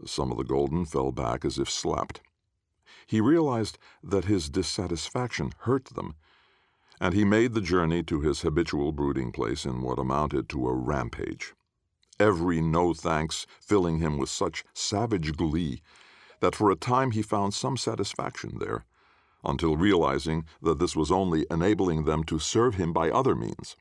Some 0.06 0.32
of 0.32 0.38
the 0.38 0.44
golden 0.44 0.86
fell 0.86 1.12
back 1.12 1.44
as 1.44 1.58
if 1.58 1.70
slapped. 1.70 2.22
He 3.08 3.22
realized 3.22 3.78
that 4.04 4.26
his 4.26 4.50
dissatisfaction 4.50 5.54
hurt 5.60 5.86
them, 5.86 6.16
and 7.00 7.14
he 7.14 7.24
made 7.24 7.54
the 7.54 7.62
journey 7.62 8.04
to 8.04 8.22
his 8.22 8.42
habitual 8.42 8.92
brooding 8.92 9.32
place 9.32 9.66
in 9.66 9.82
what 9.82 10.00
amounted 10.00 10.50
to 10.50 10.68
a 10.68 10.74
rampage. 10.74 11.54
Every 12.20 12.62
no 12.62 12.94
thanks 12.94 13.46
filling 13.60 14.00
him 14.00 14.18
with 14.18 14.30
such 14.30 14.64
savage 14.74 15.38
glee 15.38 15.82
that 16.40 16.56
for 16.56 16.72
a 16.72 16.76
time 16.76 17.12
he 17.12 17.22
found 17.22 17.54
some 17.54 17.78
satisfaction 17.78 18.58
there, 18.60 18.86
until 19.44 19.78
realizing 19.78 20.46
that 20.62 20.80
this 20.80 20.96
was 20.96 21.12
only 21.12 21.46
enabling 21.50 22.06
them 22.06 22.24
to 22.26 22.40
serve 22.40 22.76
him 22.76 22.94
by 22.94 23.10
other 23.10 23.36
means. 23.36 23.76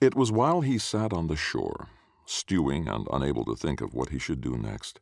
It 0.00 0.14
was 0.14 0.30
while 0.30 0.60
he 0.60 0.78
sat 0.78 1.12
on 1.12 1.26
the 1.26 1.36
shore, 1.36 1.88
stewing 2.28 2.88
and 2.88 3.06
unable 3.12 3.44
to 3.44 3.56
think 3.56 3.80
of 3.80 3.94
what 3.94 4.10
he 4.10 4.18
should 4.18 4.40
do 4.40 4.56
next, 4.56 5.00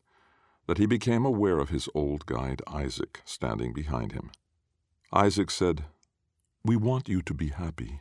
that 0.67 0.79
he 0.79 0.87
became 0.87 1.25
aware 1.25 1.59
of 1.59 1.71
his 1.71 1.89
old 1.95 2.27
guide 2.27 2.63
Isaac 2.67 3.23
standing 3.25 3.73
behind 3.73 4.13
him. 4.13 4.31
Isaac 5.13 5.51
said, 5.51 5.85
We 6.65 6.77
want 6.77 7.09
you 7.09 7.23
to 7.23 7.35
be 7.35 7.49
happy. 7.49 8.01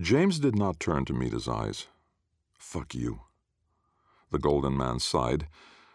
James 0.00 0.38
did 0.38 0.56
not 0.56 0.78
turn 0.78 1.04
to 1.06 1.12
meet 1.12 1.32
his 1.32 1.48
eyes. 1.48 1.86
Fuck 2.58 2.94
you. 2.94 3.20
The 4.30 4.38
golden 4.38 4.76
man 4.76 5.00
sighed, 5.00 5.48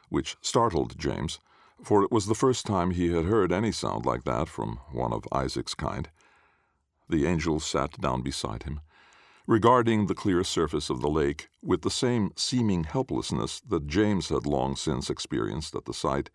which 0.10 0.36
startled 0.42 0.98
James, 0.98 1.40
for 1.84 2.04
it 2.04 2.12
was 2.12 2.26
the 2.26 2.36
first 2.36 2.66
time 2.66 2.92
he 2.92 3.14
had 3.14 3.26
heard 3.26 3.52
any 3.52 3.72
sound 3.72 4.06
like 4.06 4.24
that 4.24 4.50
from 4.50 4.80
one 4.92 5.14
of 5.14 5.28
Isaac's 5.32 5.76
kind. 5.76 6.10
The 7.10 7.26
angel 7.26 7.60
sat 7.60 8.00
down 8.00 8.22
beside 8.22 8.64
him 8.64 8.82
regarding 9.46 10.08
the 10.08 10.16
clear 10.16 10.44
surface 10.44 10.90
of 10.90 11.02
the 11.02 11.10
lake 11.10 11.50
with 11.62 11.82
the 11.82 11.90
same 11.90 12.32
seeming 12.36 12.86
helplessness 12.86 13.60
that 13.68 13.88
James 13.88 14.30
had 14.30 14.46
long 14.46 14.76
since 14.76 15.10
experienced 15.10 15.76
at 15.76 15.86
the 15.86 15.94
sight, 15.94 16.30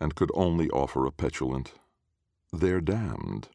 and 0.00 0.14
could 0.14 0.30
only 0.34 0.68
offer 0.70 1.06
a 1.06 1.12
petulant, 1.12 1.72
They're 2.52 2.80
damned. 2.80 3.48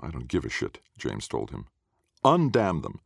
I 0.00 0.10
don't 0.10 0.28
give 0.28 0.44
a 0.44 0.48
shit, 0.48 0.78
James 0.96 1.28
told 1.28 1.50
him. 1.50 1.66
Undamn 2.24 2.82
them. 2.82 3.00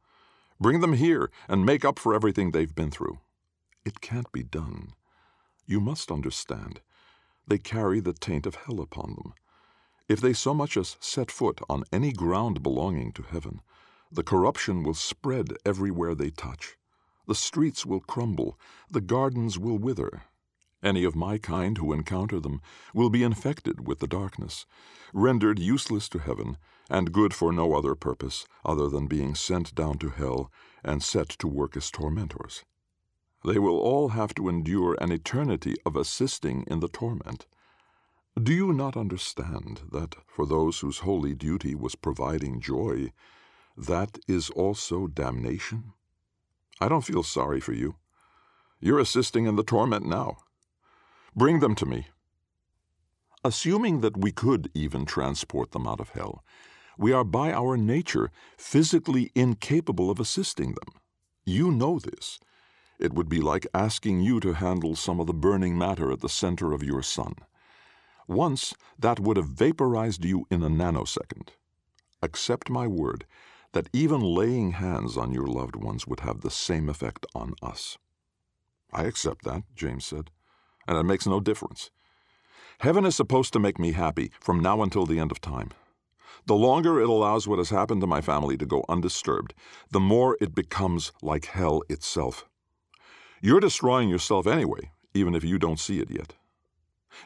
Bring 0.61 0.81
them 0.81 0.95
here 0.95 1.31
and 1.49 1.67
make 1.67 1.85
up 1.85 1.99
for 1.99 2.15
everything 2.15 2.51
they've 2.51 2.75
been 2.75 2.91
through. 2.91 3.19
It 3.85 4.01
can't 4.01 4.31
be 4.33 4.43
done. 4.43 4.93
You 5.67 5.81
must 5.81 6.11
understand. 6.11 6.81
They 7.47 7.59
carry 7.59 8.01
the 8.01 8.13
taint 8.13 8.47
of 8.47 8.55
hell 8.55 8.81
upon 8.81 9.15
them. 9.17 9.35
If 10.09 10.21
they 10.21 10.33
so 10.33 10.55
much 10.55 10.77
as 10.77 10.97
set 11.01 11.31
foot 11.31 11.61
on 11.69 11.85
any 11.93 12.13
ground 12.13 12.63
belonging 12.63 13.13
to 13.13 13.23
heaven, 13.23 13.61
the 14.15 14.23
corruption 14.23 14.83
will 14.83 14.95
spread 14.95 15.55
everywhere 15.65 16.15
they 16.15 16.31
touch. 16.31 16.77
The 17.27 17.35
streets 17.35 17.87
will 17.87 18.01
crumble, 18.01 18.59
the 18.91 19.01
gardens 19.01 19.59
will 19.59 19.79
wither. 19.79 20.23
Any 20.83 21.05
of 21.05 21.15
my 21.15 21.39
kind 21.39 21.79
who 21.79 21.93
encounter 21.93 22.41
them 22.41 22.61
will 22.93 23.09
be 23.09 23.23
infected 23.23 23.87
with 23.87 24.01
the 24.01 24.09
darkness, 24.09 24.67
rendered 25.15 25.59
useless 25.59 26.09
to 26.11 26.19
heaven, 26.19 26.59
and 26.91 27.13
good 27.13 27.33
for 27.33 27.53
no 27.53 27.75
other 27.75 27.95
purpose 27.95 28.45
other 28.65 28.89
than 28.89 29.07
being 29.07 29.35
sent 29.35 29.75
down 29.75 29.99
to 29.99 30.11
hell 30.11 30.51
and 30.85 31.03
set 31.03 31.29
to 31.29 31.47
work 31.47 31.77
as 31.77 31.91
tormentors. 31.91 32.65
They 33.45 33.59
will 33.59 33.79
all 33.79 34.11
have 34.11 34.35
to 34.35 34.49
endure 34.49 34.97
an 35.01 35.11
eternity 35.11 35.77
of 35.87 35.97
assisting 35.97 36.65
in 36.67 36.81
the 36.81 36.89
torment. 36.89 37.47
Do 38.41 38.53
you 38.53 38.73
not 38.73 38.97
understand 38.97 39.83
that 39.93 40.17
for 40.27 40.47
those 40.47 40.81
whose 40.81 40.99
holy 40.99 41.35
duty 41.35 41.75
was 41.75 41.95
providing 41.95 42.61
joy, 42.61 43.13
that 43.77 44.18
is 44.29 44.51
also 44.51 45.07
damnation? 45.07 45.93
I 46.81 46.89
don't 46.89 47.05
feel 47.05 47.23
sorry 47.23 47.61
for 47.61 47.73
you. 47.73 47.97
You're 48.81 48.99
assisting 48.99 49.47
in 49.47 49.57
the 49.57 49.62
torment 49.62 50.05
now. 50.05 50.39
Bring 51.35 51.61
them 51.61 51.75
to 51.77 51.87
me. 51.87 52.09
Assuming 53.45 54.01
that 54.01 54.16
we 54.16 54.33
could 54.33 54.70
even 54.75 55.07
transport 55.07 55.73
them 55.73 55.87
out 55.87 56.01
of 56.01 56.11
hell, 56.11 56.45
we 56.99 57.12
are 57.12 57.25
by 57.25 57.53
our 57.53 57.77
nature 57.77 58.31
physically 58.59 59.31
incapable 59.35 60.11
of 60.11 60.20
assisting 60.20 60.75
them. 60.75 61.01
You 61.45 61.70
know 61.70 61.99
this. 61.99 62.39
It 62.99 63.14
would 63.14 63.29
be 63.29 63.41
like 63.41 63.66
asking 63.75 64.20
you 64.20 64.39
to 64.41 64.53
handle 64.53 64.95
some 64.95 65.18
of 65.18 65.27
the 65.27 65.33
burning 65.33 65.77
matter 65.77 66.12
at 66.12 66.20
the 66.20 66.29
center 66.29 66.73
of 66.73 66.83
your 66.83 67.03
sun. 67.03 67.35
Once, 68.29 68.75
that 68.99 69.18
would 69.18 69.37
have 69.37 69.49
vaporized 69.49 70.25
you 70.25 70.47
in 70.51 70.62
a 70.62 70.68
nanosecond. 70.68 71.49
Accept 72.23 72.70
my 72.70 72.87
word 72.87 73.25
that 73.73 73.89
even 73.93 74.20
laying 74.20 74.73
hands 74.73 75.16
on 75.16 75.33
your 75.33 75.47
loved 75.47 75.77
ones 75.77 76.07
would 76.07 76.20
have 76.20 76.41
the 76.41 76.51
same 76.51 76.89
effect 76.89 77.27
on 77.35 77.55
us. 77.62 77.99
I 78.93 79.05
accept 79.05 79.45
that, 79.45 79.62
James 79.75 80.05
said, 80.05 80.31
and 80.87 80.99
it 80.99 81.05
makes 81.05 81.27
no 81.27 81.41
difference. 81.41 81.91
Heaven 82.81 83.07
is 83.07 83.16
supposed 83.16 83.53
to 83.53 83.59
make 83.59 83.79
me 83.79 83.93
happy 83.93 84.31
from 84.41 84.61
now 84.61 84.83
until 84.83 85.07
the 85.07 85.18
end 85.18 85.31
of 85.31 85.41
time. 85.41 85.70
The 86.47 86.55
longer 86.55 87.01
it 87.01 87.09
allows 87.09 87.47
what 87.47 87.59
has 87.59 87.70
happened 87.70 88.01
to 88.01 88.07
my 88.07 88.20
family 88.20 88.57
to 88.57 88.66
go 88.66 88.85
undisturbed, 88.89 89.55
the 89.91 90.01
more 90.01 90.37
it 90.41 90.55
becomes 90.55 91.12
like 91.23 91.47
hell 91.47 91.83
itself. 91.89 92.47
You're 93.41 93.61
destroying 93.61 94.09
yourself 94.09 94.47
anyway, 94.47 94.91
even 95.14 95.35
if 95.35 95.45
you 95.45 95.59
don't 95.59 95.81
see 95.81 96.01
it 96.01 96.11
yet. 96.11 96.35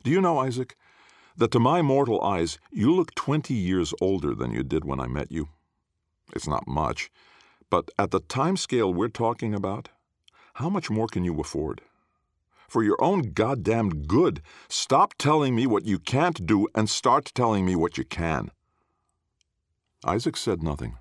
Do 0.02 0.10
you 0.10 0.20
know, 0.20 0.38
Isaac, 0.38 0.76
that 1.36 1.50
to 1.52 1.58
my 1.58 1.82
mortal 1.82 2.22
eyes 2.22 2.58
you 2.70 2.94
look 2.94 3.14
twenty 3.14 3.54
years 3.54 3.94
older 4.00 4.34
than 4.34 4.52
you 4.52 4.62
did 4.62 4.84
when 4.84 5.00
I 5.00 5.06
met 5.06 5.32
you? 5.32 5.48
It's 6.34 6.48
not 6.48 6.66
much, 6.66 7.10
but 7.70 7.90
at 7.98 8.10
the 8.10 8.20
time 8.20 8.56
scale 8.56 8.92
we're 8.92 9.08
talking 9.08 9.54
about, 9.54 9.88
how 10.54 10.68
much 10.68 10.90
more 10.90 11.06
can 11.06 11.24
you 11.24 11.38
afford? 11.40 11.82
For 12.68 12.82
your 12.82 12.96
own 13.00 13.32
goddamn 13.32 14.06
good, 14.06 14.42
stop 14.68 15.14
telling 15.18 15.54
me 15.54 15.66
what 15.66 15.84
you 15.84 15.98
can't 15.98 16.46
do 16.46 16.66
and 16.74 16.90
start 16.90 17.32
telling 17.34 17.64
me 17.64 17.76
what 17.76 17.96
you 17.96 18.04
can. 18.04 18.50
Isaac 20.04 20.36
said 20.36 20.62
nothing, 20.62 20.96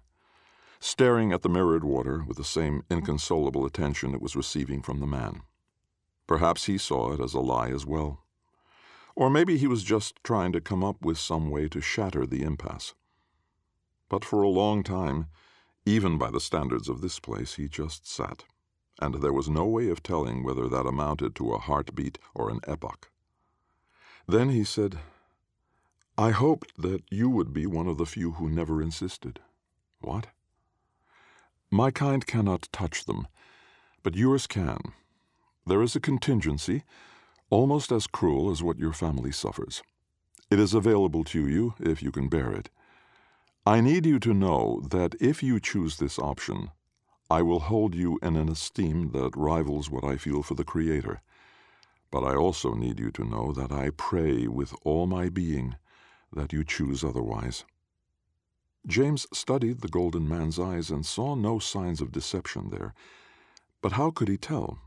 staring 0.80 1.32
at 1.32 1.42
the 1.42 1.50
mirrored 1.50 1.84
water 1.84 2.24
with 2.28 2.38
the 2.38 2.44
same 2.44 2.84
inconsolable 2.90 3.66
attention 3.66 4.14
it 4.14 4.22
was 4.22 4.36
receiving 4.36 4.82
from 4.82 5.00
the 5.00 5.08
man. 5.08 5.42
Perhaps 6.28 6.66
he 6.66 6.78
saw 6.78 7.14
it 7.14 7.20
as 7.20 7.34
a 7.34 7.40
lie 7.40 7.70
as 7.70 7.86
well. 7.86 8.24
Or 9.16 9.30
maybe 9.30 9.58
he 9.58 9.68
was 9.68 9.84
just 9.84 10.16
trying 10.24 10.52
to 10.52 10.62
come 10.62 10.84
up 10.84 11.02
with 11.02 11.18
some 11.18 11.50
way 11.50 11.68
to 11.70 11.82
shatter 11.82 12.26
the 12.26 12.44
impasse. 12.44 12.94
But 14.10 14.24
for 14.24 14.42
a 14.42 14.50
long 14.50 14.84
time, 14.84 15.28
even 15.86 16.18
by 16.18 16.32
the 16.32 16.40
standards 16.40 16.90
of 16.90 17.02
this 17.02 17.20
place, 17.20 17.56
he 17.56 17.68
just 17.68 18.08
sat, 18.08 18.46
and 19.00 19.16
there 19.16 19.34
was 19.34 19.50
no 19.50 19.66
way 19.66 19.90
of 19.90 20.04
telling 20.04 20.44
whether 20.44 20.68
that 20.68 20.86
amounted 20.86 21.36
to 21.36 21.54
a 21.54 21.60
heartbeat 21.60 22.18
or 22.34 22.50
an 22.50 22.60
epoch. 22.68 23.10
Then 24.28 24.50
he 24.50 24.64
said, 24.64 25.00
I 26.18 26.32
hoped 26.32 26.82
that 26.82 27.04
you 27.12 27.30
would 27.30 27.54
be 27.54 27.66
one 27.66 27.88
of 27.88 27.98
the 27.98 28.06
few 28.06 28.32
who 28.34 28.50
never 28.50 28.82
insisted. 28.82 29.40
What? 30.00 30.28
My 31.70 31.92
kind 31.92 32.26
cannot 32.26 32.70
touch 32.72 33.06
them, 33.06 33.28
but 34.02 34.16
yours 34.16 34.48
can. 34.48 34.94
There 35.68 35.82
is 35.82 35.96
a 35.96 36.00
contingency, 36.00 36.84
almost 37.50 37.92
as 37.92 38.08
cruel 38.08 38.50
as 38.50 38.64
what 38.64 38.80
your 38.80 38.94
family 38.94 39.32
suffers. 39.32 39.84
It 40.50 40.60
is 40.60 40.74
available 40.74 41.24
to 41.26 41.48
you 41.48 41.74
if 41.80 42.02
you 42.02 42.12
can 42.12 42.30
bear 42.30 42.52
it. 42.52 42.70
I 43.68 43.82
need 43.82 44.06
you 44.06 44.20
to 44.20 44.32
know 44.32 44.84
that 44.92 45.16
if 45.20 45.42
you 45.42 45.60
choose 45.60 45.98
this 45.98 46.20
option, 46.20 46.70
I 47.32 47.42
will 47.42 47.62
hold 47.62 47.96
you 47.96 48.20
in 48.22 48.36
an 48.36 48.48
esteem 48.48 49.10
that 49.14 49.36
rivals 49.36 49.90
what 49.90 50.04
I 50.04 50.18
feel 50.18 50.44
for 50.44 50.54
the 50.54 50.64
Creator. 50.64 51.20
But 52.12 52.24
I 52.24 52.36
also 52.36 52.76
need 52.76 53.00
you 53.00 53.10
to 53.14 53.24
know 53.24 53.52
that 53.54 53.72
I 53.72 53.90
pray 53.90 54.46
with 54.46 54.76
all 54.84 55.08
my 55.08 55.30
being 55.30 55.78
that 56.32 56.54
you 56.54 56.64
choose 56.64 57.04
otherwise. 57.04 57.66
James 58.86 59.26
studied 59.34 59.82
the 59.82 59.88
golden 59.88 60.30
man's 60.30 60.60
eyes 60.60 60.92
and 60.92 61.04
saw 61.04 61.34
no 61.34 61.58
signs 61.58 62.02
of 62.02 62.12
deception 62.12 62.70
there. 62.70 62.94
But 63.82 63.94
how 63.94 64.12
could 64.12 64.28
he 64.28 64.38
tell? 64.38 64.78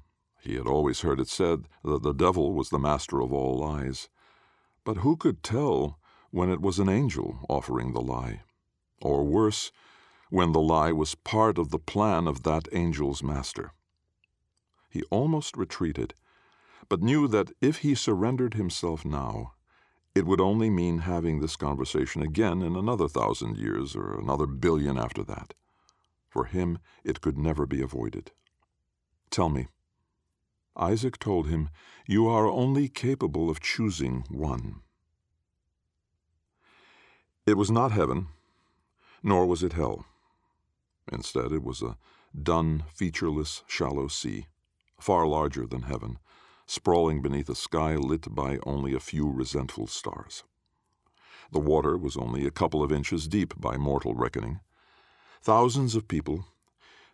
He 0.40 0.54
had 0.54 0.68
always 0.68 1.00
heard 1.00 1.18
it 1.18 1.28
said 1.28 1.64
that 1.82 2.04
the 2.04 2.12
devil 2.12 2.52
was 2.52 2.68
the 2.68 2.78
master 2.78 3.20
of 3.20 3.32
all 3.32 3.58
lies. 3.58 4.08
But 4.84 4.98
who 4.98 5.16
could 5.16 5.42
tell 5.42 5.98
when 6.30 6.48
it 6.48 6.60
was 6.60 6.78
an 6.78 6.88
angel 6.88 7.40
offering 7.48 7.92
the 7.92 8.00
lie? 8.00 8.42
Or 9.00 9.24
worse, 9.24 9.72
when 10.30 10.52
the 10.52 10.60
lie 10.60 10.92
was 10.92 11.14
part 11.14 11.58
of 11.58 11.70
the 11.70 11.78
plan 11.78 12.26
of 12.26 12.42
that 12.42 12.72
angel's 12.72 13.22
master. 13.22 13.72
He 14.90 15.02
almost 15.04 15.56
retreated, 15.56 16.14
but 16.88 17.02
knew 17.02 17.28
that 17.28 17.52
if 17.60 17.78
he 17.78 17.94
surrendered 17.94 18.54
himself 18.54 19.04
now, 19.04 19.52
it 20.14 20.26
would 20.26 20.40
only 20.40 20.70
mean 20.70 20.98
having 20.98 21.40
this 21.40 21.56
conversation 21.56 22.22
again 22.22 22.62
in 22.62 22.76
another 22.76 23.08
thousand 23.08 23.56
years 23.56 23.94
or 23.94 24.18
another 24.18 24.46
billion 24.46 24.98
after 24.98 25.22
that. 25.24 25.54
For 26.28 26.44
him, 26.44 26.78
it 27.04 27.20
could 27.20 27.38
never 27.38 27.66
be 27.66 27.80
avoided. 27.80 28.32
Tell 29.30 29.48
me. 29.48 29.68
Isaac 30.76 31.18
told 31.18 31.48
him, 31.48 31.70
You 32.06 32.28
are 32.28 32.46
only 32.46 32.88
capable 32.88 33.50
of 33.50 33.60
choosing 33.60 34.24
one. 34.28 34.80
It 37.46 37.56
was 37.56 37.70
not 37.70 37.92
heaven, 37.92 38.28
nor 39.22 39.46
was 39.46 39.62
it 39.62 39.72
hell. 39.72 40.06
Instead, 41.10 41.52
it 41.52 41.62
was 41.62 41.82
a 41.82 41.96
dun, 42.40 42.84
featureless, 42.94 43.62
shallow 43.66 44.08
sea, 44.08 44.46
far 45.00 45.26
larger 45.26 45.66
than 45.66 45.82
heaven, 45.82 46.18
sprawling 46.66 47.22
beneath 47.22 47.48
a 47.48 47.54
sky 47.54 47.96
lit 47.96 48.34
by 48.34 48.58
only 48.64 48.94
a 48.94 49.00
few 49.00 49.30
resentful 49.30 49.86
stars. 49.86 50.44
The 51.50 51.60
water 51.60 51.96
was 51.96 52.16
only 52.16 52.46
a 52.46 52.50
couple 52.50 52.82
of 52.82 52.92
inches 52.92 53.26
deep 53.26 53.58
by 53.58 53.76
mortal 53.76 54.14
reckoning. 54.14 54.60
Thousands 55.40 55.94
of 55.94 56.08
people, 56.08 56.44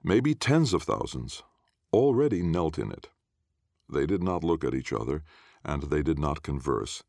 maybe 0.02 0.34
tens 0.34 0.74
of 0.74 0.82
thousands, 0.82 1.42
already 1.92 2.42
knelt 2.42 2.78
in 2.78 2.90
it. 2.90 3.08
They 3.88 4.06
did 4.06 4.22
not 4.22 4.42
look 4.42 4.64
at 4.64 4.74
each 4.74 4.92
other, 4.92 5.22
and 5.64 5.84
they 5.84 6.02
did 6.02 6.18
not 6.18 6.42
converse, 6.42 7.04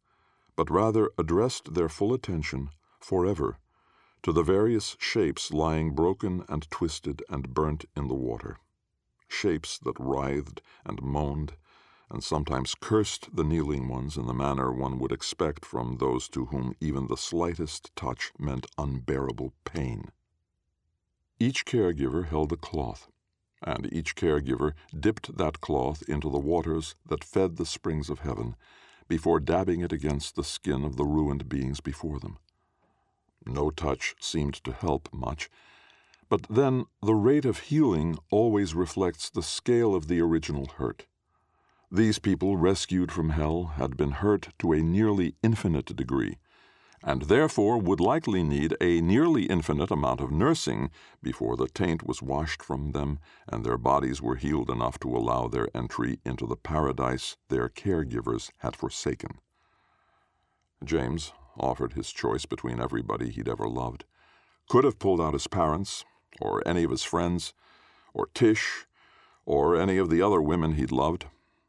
but 0.55 0.69
rather 0.69 1.09
addressed 1.17 1.73
their 1.73 1.89
full 1.89 2.13
attention 2.13 2.69
forever 2.99 3.57
to 4.25 4.33
the 4.33 4.41
various 4.41 4.97
shapes 4.99 5.53
lying 5.53 5.93
broken 5.93 6.43
and 6.49 6.67
twisted 6.71 7.21
and 7.29 7.53
burnt 7.53 7.85
in 7.95 8.07
the 8.07 8.15
water, 8.15 8.57
shapes 9.27 9.77
that 9.77 9.99
writhed 9.99 10.63
and 10.83 10.99
moaned 10.99 11.53
and 12.09 12.23
sometimes 12.23 12.73
cursed 12.73 13.35
the 13.35 13.43
kneeling 13.43 13.87
ones 13.87 14.17
in 14.17 14.25
the 14.25 14.33
manner 14.33 14.73
one 14.73 14.97
would 14.97 15.11
expect 15.11 15.63
from 15.63 15.97
those 15.97 16.27
to 16.27 16.45
whom 16.45 16.73
even 16.81 17.05
the 17.05 17.15
slightest 17.15 17.95
touch 17.95 18.31
meant 18.39 18.65
unbearable 18.79 19.53
pain. 19.63 20.09
Each 21.39 21.63
caregiver 21.63 22.27
held 22.27 22.51
a 22.51 22.57
cloth, 22.57 23.07
and 23.61 23.93
each 23.93 24.15
caregiver 24.15 24.73
dipped 24.99 25.37
that 25.37 25.61
cloth 25.61 26.01
into 26.09 26.31
the 26.31 26.39
waters 26.39 26.95
that 27.05 27.23
fed 27.23 27.57
the 27.57 27.65
springs 27.67 28.09
of 28.09 28.21
heaven 28.21 28.55
before 29.07 29.39
dabbing 29.39 29.81
it 29.81 29.91
against 29.91 30.35
the 30.35 30.43
skin 30.43 30.83
of 30.83 30.95
the 30.95 31.05
ruined 31.05 31.47
beings 31.47 31.79
before 31.79 32.19
them. 32.19 32.39
No 33.45 33.69
touch 33.69 34.15
seemed 34.19 34.55
to 34.63 34.71
help 34.71 35.09
much, 35.13 35.49
but 36.29 36.43
then 36.49 36.85
the 37.01 37.15
rate 37.15 37.45
of 37.45 37.59
healing 37.59 38.17
always 38.31 38.73
reflects 38.73 39.29
the 39.29 39.43
scale 39.43 39.93
of 39.93 40.07
the 40.07 40.19
original 40.19 40.65
hurt. 40.77 41.05
These 41.91 42.19
people 42.19 42.57
rescued 42.57 43.11
from 43.11 43.29
hell 43.29 43.65
had 43.77 43.95
been 43.95 44.11
hurt 44.11 44.49
to 44.59 44.73
a 44.73 44.81
nearly 44.81 45.35
infinite 45.43 45.95
degree, 45.95 46.37
and 47.03 47.23
therefore 47.23 47.77
would 47.77 47.99
likely 47.99 48.43
need 48.43 48.75
a 48.81 48.99
nearly 48.99 49.43
infinite 49.43 49.91
amount 49.91 50.19
of 50.19 50.31
nursing 50.31 50.89
before 51.21 51.55
the 51.55 51.67
taint 51.67 52.05
was 52.05 52.23
washed 52.23 52.63
from 52.63 52.91
them 52.91 53.19
and 53.47 53.63
their 53.63 53.77
bodies 53.77 54.21
were 54.21 54.35
healed 54.35 54.71
enough 54.71 54.99
to 54.99 55.15
allow 55.15 55.47
their 55.47 55.69
entry 55.75 56.19
into 56.25 56.47
the 56.47 56.55
paradise 56.55 57.37
their 57.49 57.69
caregivers 57.69 58.49
had 58.57 58.75
forsaken. 58.75 59.37
James 60.83 61.31
offered 61.59 61.93
his 61.93 62.11
choice 62.11 62.45
between 62.45 62.81
everybody 62.81 63.29
he'd 63.29 63.49
ever 63.49 63.67
loved. 63.67 64.05
Could 64.69 64.83
have 64.83 64.99
pulled 64.99 65.21
out 65.21 65.33
his 65.33 65.47
parents, 65.47 66.05
or 66.41 66.67
any 66.67 66.83
of 66.83 66.91
his 66.91 67.03
friends, 67.03 67.53
or 68.13 68.27
Tish, 68.33 68.85
or 69.45 69.75
any 69.75 69.97
of 69.97 70.09
the 70.09 70.21
other 70.21 70.41
women 70.41 70.73
he'd 70.73 70.91
loved 70.91 71.25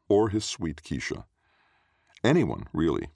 or 0.09 0.29
his 0.29 0.45
sweet 0.45 0.81
Keisha. 0.83 1.25
Anyone, 2.23 2.67
really. 2.73 3.09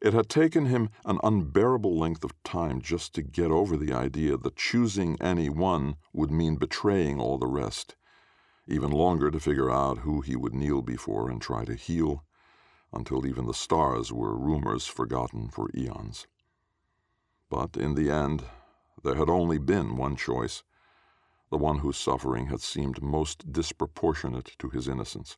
It 0.00 0.12
had 0.12 0.28
taken 0.28 0.66
him 0.66 0.90
an 1.04 1.18
unbearable 1.22 1.98
length 1.98 2.22
of 2.22 2.40
time 2.42 2.80
just 2.80 3.14
to 3.14 3.22
get 3.22 3.50
over 3.50 3.76
the 3.76 3.92
idea 3.92 4.36
that 4.36 4.56
choosing 4.56 5.16
any 5.20 5.48
one 5.48 5.96
would 6.12 6.30
mean 6.30 6.56
betraying 6.56 7.18
all 7.18 7.38
the 7.38 7.46
rest, 7.46 7.96
even 8.68 8.90
longer 8.90 9.30
to 9.30 9.40
figure 9.40 9.70
out 9.70 9.98
who 9.98 10.20
he 10.20 10.36
would 10.36 10.54
kneel 10.54 10.82
before 10.82 11.30
and 11.30 11.40
try 11.40 11.64
to 11.64 11.74
heal, 11.74 12.24
until 12.96 13.26
even 13.26 13.46
the 13.46 13.54
stars 13.54 14.12
were 14.12 14.36
rumors 14.36 14.86
forgotten 14.86 15.48
for 15.48 15.70
eons. 15.74 16.26
But 17.50 17.76
in 17.76 17.94
the 17.94 18.10
end, 18.10 18.44
there 19.04 19.14
had 19.14 19.28
only 19.28 19.58
been 19.58 19.96
one 19.96 20.16
choice, 20.16 20.64
the 21.50 21.58
one 21.58 21.78
whose 21.78 21.96
suffering 21.96 22.46
had 22.46 22.60
seemed 22.60 23.02
most 23.02 23.52
disproportionate 23.52 24.56
to 24.58 24.70
his 24.70 24.88
innocence. 24.88 25.36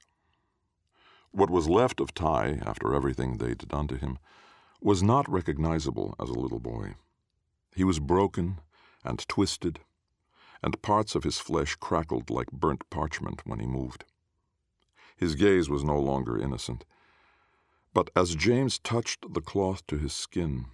What 1.33 1.51
was 1.51 1.69
left 1.69 2.01
of 2.01 2.15
Ty, 2.15 2.61
after 2.65 2.95
everything 2.95 3.37
they'd 3.37 3.69
done 3.69 3.89
to 3.89 3.97
him, 3.97 4.19
was 4.81 5.03
not 5.03 5.29
recognizable 5.29 6.15
as 6.19 6.31
a 6.31 6.39
little 6.39 6.61
boy. 6.61 6.95
He 7.75 7.85
was 7.85 7.99
broken 8.01 8.61
and 9.05 9.27
twisted, 9.29 9.81
and 10.63 10.81
parts 10.81 11.15
of 11.15 11.25
his 11.25 11.39
flesh 11.39 11.75
crackled 11.77 12.31
like 12.31 12.51
burnt 12.51 12.89
parchment 12.89 13.47
when 13.47 13.61
he 13.61 13.67
moved. 13.67 14.05
His 15.17 15.35
gaze 15.35 15.69
was 15.69 15.85
no 15.85 15.99
longer 15.99 16.39
innocent. 16.39 16.85
But 17.99 18.11
as 18.15 18.37
James 18.37 18.79
touched 18.79 19.35
the 19.35 19.41
cloth 19.41 19.85
to 19.89 19.99
his 19.99 20.13
skin, 20.13 20.67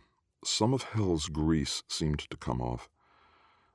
some 0.45 0.75
of 0.75 0.83
hell's 0.83 1.29
grease 1.29 1.83
seemed 1.89 2.19
to 2.19 2.37
come 2.37 2.61
off. 2.61 2.91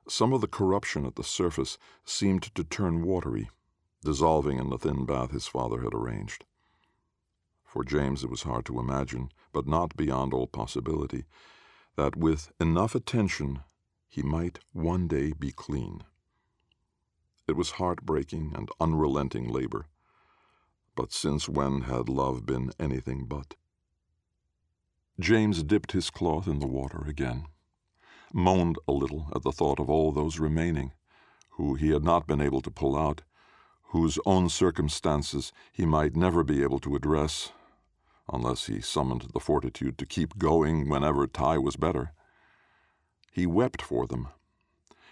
Some 0.08 0.32
of 0.32 0.40
the 0.40 0.46
corruption 0.46 1.04
at 1.04 1.16
the 1.16 1.24
surface 1.24 1.76
seemed 2.04 2.54
to 2.54 2.62
turn 2.62 3.02
watery, 3.04 3.50
dissolving 4.04 4.60
in 4.60 4.70
the 4.70 4.78
thin 4.78 5.04
bath 5.04 5.32
his 5.32 5.48
father 5.48 5.82
had 5.82 5.92
arranged. 5.92 6.44
For 7.64 7.82
James 7.82 8.22
it 8.22 8.30
was 8.30 8.44
hard 8.44 8.66
to 8.66 8.78
imagine, 8.78 9.32
but 9.52 9.66
not 9.66 9.96
beyond 9.96 10.32
all 10.32 10.46
possibility, 10.46 11.24
that 11.96 12.14
with 12.14 12.52
enough 12.60 12.94
attention 12.94 13.64
he 14.08 14.22
might 14.22 14.60
one 14.72 15.08
day 15.08 15.32
be 15.32 15.50
clean. 15.50 16.04
It 17.48 17.56
was 17.56 17.72
heartbreaking 17.72 18.52
and 18.54 18.70
unrelenting 18.78 19.48
labor. 19.48 19.86
But 20.96 21.12
since 21.12 21.48
when 21.48 21.82
had 21.82 22.08
love 22.08 22.44
been 22.44 22.72
anything 22.78 23.26
but? 23.26 23.54
James 25.18 25.62
dipped 25.62 25.92
his 25.92 26.10
cloth 26.10 26.46
in 26.46 26.60
the 26.60 26.66
water 26.66 27.04
again, 27.06 27.46
moaned 28.32 28.78
a 28.88 28.92
little 28.92 29.28
at 29.34 29.42
the 29.42 29.52
thought 29.52 29.78
of 29.78 29.90
all 29.90 30.12
those 30.12 30.38
remaining, 30.38 30.92
who 31.50 31.74
he 31.74 31.90
had 31.90 32.02
not 32.02 32.26
been 32.26 32.40
able 32.40 32.60
to 32.62 32.70
pull 32.70 32.96
out, 32.96 33.22
whose 33.88 34.18
own 34.24 34.48
circumstances 34.48 35.52
he 35.72 35.84
might 35.84 36.16
never 36.16 36.42
be 36.42 36.62
able 36.62 36.78
to 36.78 36.96
address, 36.96 37.52
unless 38.32 38.66
he 38.66 38.80
summoned 38.80 39.26
the 39.32 39.40
fortitude 39.40 39.98
to 39.98 40.06
keep 40.06 40.38
going 40.38 40.88
whenever 40.88 41.26
Ty 41.26 41.58
was 41.58 41.76
better. 41.76 42.12
He 43.30 43.46
wept 43.46 43.82
for 43.82 44.06
them, 44.06 44.28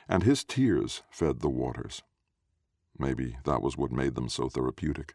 and 0.08 0.22
his 0.22 0.44
tears 0.44 1.02
fed 1.10 1.40
the 1.40 1.50
waters. 1.50 2.02
Maybe 2.98 3.36
that 3.44 3.62
was 3.62 3.76
what 3.76 3.92
made 3.92 4.14
them 4.14 4.28
so 4.28 4.48
therapeutic. 4.48 5.14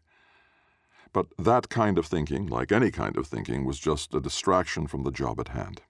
But 1.14 1.28
that 1.38 1.68
kind 1.68 1.96
of 1.96 2.06
thinking, 2.06 2.48
like 2.48 2.72
any 2.72 2.90
kind 2.90 3.16
of 3.16 3.28
thinking, 3.28 3.64
was 3.64 3.78
just 3.78 4.14
a 4.14 4.20
distraction 4.20 4.88
from 4.88 5.04
the 5.04 5.12
job 5.12 5.38
at 5.38 5.48
hand. 5.48 5.80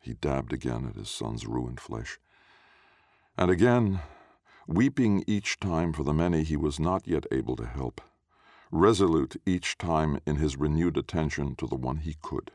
He 0.00 0.14
dabbed 0.14 0.52
again 0.52 0.86
at 0.86 0.96
his 0.96 1.08
son's 1.08 1.46
ruined 1.46 1.78
flesh. 1.78 2.18
And 3.38 3.48
again, 3.48 4.00
weeping 4.66 5.22
each 5.28 5.60
time 5.60 5.92
for 5.92 6.02
the 6.02 6.12
many 6.12 6.42
he 6.42 6.56
was 6.56 6.80
not 6.80 7.06
yet 7.06 7.26
able 7.30 7.54
to 7.56 7.64
help 7.64 8.00
resolute 8.72 9.40
each 9.46 9.78
time 9.78 10.18
in 10.26 10.36
his 10.36 10.56
renewed 10.56 10.96
attention 10.96 11.54
to 11.54 11.68
the 11.68 11.76
one 11.76 11.98
he 11.98 12.16
could. 12.20 12.50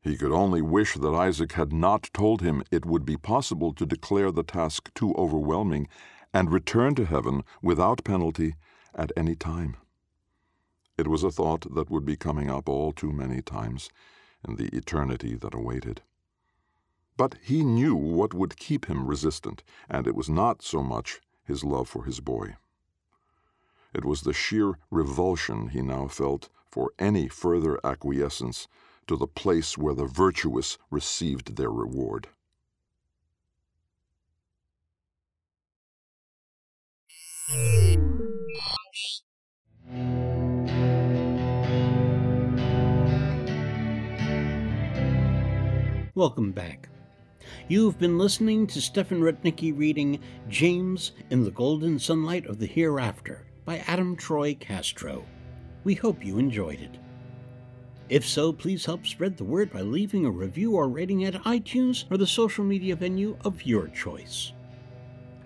He 0.00 0.16
could 0.16 0.30
only 0.30 0.62
wish 0.62 0.94
that 0.94 1.08
Isaac 1.08 1.52
had 1.52 1.72
not 1.72 2.10
told 2.14 2.42
him 2.42 2.62
it 2.70 2.86
would 2.86 3.04
be 3.04 3.16
possible 3.16 3.74
to 3.74 3.84
declare 3.84 4.30
the 4.30 4.44
task 4.44 4.94
too 4.94 5.14
overwhelming 5.16 5.88
and 6.32 6.52
return 6.52 6.94
to 6.94 7.06
heaven 7.06 7.42
without 7.60 8.04
penalty 8.04 8.54
at 8.94 9.10
any 9.16 9.34
time. 9.34 9.76
It 11.00 11.08
was 11.08 11.24
a 11.24 11.30
thought 11.30 11.64
that 11.74 11.88
would 11.88 12.04
be 12.04 12.18
coming 12.18 12.50
up 12.50 12.68
all 12.68 12.92
too 12.92 13.10
many 13.10 13.40
times 13.40 13.88
in 14.46 14.56
the 14.56 14.68
eternity 14.76 15.34
that 15.34 15.54
awaited. 15.54 16.02
But 17.16 17.36
he 17.40 17.64
knew 17.64 17.94
what 17.94 18.34
would 18.34 18.58
keep 18.58 18.84
him 18.84 19.06
resistant, 19.06 19.62
and 19.88 20.06
it 20.06 20.14
was 20.14 20.28
not 20.28 20.60
so 20.60 20.82
much 20.82 21.22
his 21.42 21.64
love 21.64 21.88
for 21.88 22.04
his 22.04 22.20
boy. 22.20 22.56
It 23.94 24.04
was 24.04 24.20
the 24.20 24.34
sheer 24.34 24.78
revulsion 24.90 25.68
he 25.68 25.80
now 25.80 26.06
felt 26.06 26.50
for 26.70 26.92
any 26.98 27.28
further 27.28 27.80
acquiescence 27.82 28.68
to 29.06 29.16
the 29.16 29.26
place 29.26 29.78
where 29.78 29.94
the 29.94 30.04
virtuous 30.04 30.76
received 30.90 31.56
their 31.56 31.70
reward. 31.70 32.28
Welcome 46.20 46.52
back. 46.52 46.90
You've 47.66 47.98
been 47.98 48.18
listening 48.18 48.66
to 48.66 48.80
Stefan 48.82 49.22
Rudnicki 49.22 49.72
reading 49.74 50.20
James 50.50 51.12
in 51.30 51.44
the 51.44 51.50
Golden 51.50 51.98
Sunlight 51.98 52.44
of 52.44 52.58
the 52.58 52.66
Hereafter 52.66 53.46
by 53.64 53.78
Adam 53.86 54.16
Troy 54.16 54.54
Castro. 54.60 55.24
We 55.82 55.94
hope 55.94 56.22
you 56.22 56.38
enjoyed 56.38 56.82
it. 56.82 56.98
If 58.10 58.28
so, 58.28 58.52
please 58.52 58.84
help 58.84 59.06
spread 59.06 59.38
the 59.38 59.44
word 59.44 59.72
by 59.72 59.80
leaving 59.80 60.26
a 60.26 60.30
review 60.30 60.76
or 60.76 60.90
rating 60.90 61.24
at 61.24 61.42
iTunes 61.44 62.04
or 62.10 62.18
the 62.18 62.26
social 62.26 62.66
media 62.66 62.96
venue 62.96 63.38
of 63.42 63.64
your 63.64 63.88
choice. 63.88 64.52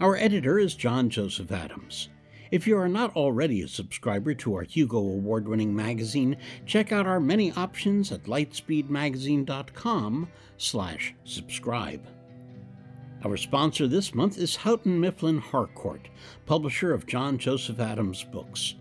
Our 0.01 0.17
editor 0.17 0.59
is 0.59 0.75
John 0.75 1.09
Joseph 1.09 1.53
Adams. 1.53 2.09
If 2.55 2.67
you 2.69 2.79
are 2.79 2.89
not 2.89 3.17
already 3.17 3.63
a 3.63 3.67
subscriber 3.67 4.33
to 4.35 4.55
our 4.55 4.63
Hugo 4.63 4.99
Award 4.99 5.49
winning 5.49 5.75
magazine, 5.75 6.37
check 6.67 6.93
out 6.93 7.05
our 7.05 7.19
many 7.19 7.51
options 7.51 8.13
at 8.13 8.27
lightspeedmagazine.com 8.27 10.29
slash 10.57 11.17
subscribe. 11.25 12.07
Our 13.25 13.37
sponsor 13.37 13.89
this 13.89 14.15
month 14.15 14.39
is 14.39 14.55
Houghton 14.55 15.01
Mifflin 15.01 15.39
Harcourt, 15.39 16.09
publisher 16.47 16.95
of 16.95 17.09
John 17.09 17.39
Joseph 17.39 17.81
Adams 17.81 18.23
books. 18.23 18.77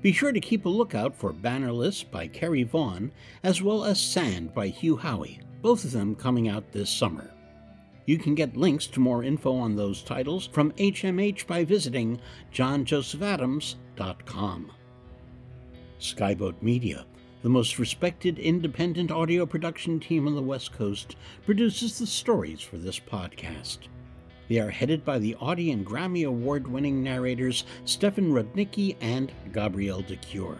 Be 0.00 0.12
sure 0.12 0.32
to 0.32 0.40
keep 0.40 0.64
a 0.64 0.70
lookout 0.70 1.14
for 1.14 1.34
Bannerless 1.34 2.10
by 2.10 2.26
Carrie 2.26 2.62
Vaughn, 2.62 3.12
as 3.42 3.60
well 3.60 3.84
as 3.84 4.00
Sand 4.00 4.54
by 4.54 4.68
Hugh 4.68 4.96
Howey, 4.96 5.42
both 5.60 5.84
of 5.84 5.92
them 5.92 6.14
coming 6.14 6.48
out 6.48 6.72
this 6.72 6.88
summer. 6.88 7.34
You 8.06 8.18
can 8.18 8.34
get 8.34 8.56
links 8.56 8.86
to 8.88 9.00
more 9.00 9.22
info 9.22 9.56
on 9.56 9.76
those 9.76 10.02
titles 10.02 10.46
from 10.46 10.72
HMH 10.72 11.46
by 11.46 11.64
visiting 11.64 12.20
johnjosephadams.com. 12.52 14.72
Skyboat 16.00 16.62
Media, 16.62 17.04
the 17.42 17.48
most 17.48 17.78
respected 17.78 18.38
independent 18.38 19.10
audio 19.10 19.46
production 19.46 19.98
team 20.00 20.26
on 20.26 20.34
the 20.34 20.42
West 20.42 20.72
Coast, 20.72 21.16
produces 21.44 21.98
the 21.98 22.06
stories 22.06 22.60
for 22.60 22.78
this 22.78 22.98
podcast. 22.98 23.78
They 24.48 24.58
are 24.58 24.70
headed 24.70 25.04
by 25.04 25.20
the 25.20 25.36
Audie 25.36 25.70
and 25.70 25.86
Grammy 25.86 26.26
Award 26.26 26.66
winning 26.66 27.04
narrators 27.04 27.64
Stefan 27.84 28.32
Rudnicki 28.32 28.96
and 29.00 29.30
Gabrielle 29.52 30.02
de 30.02 30.16
Cuir. 30.16 30.58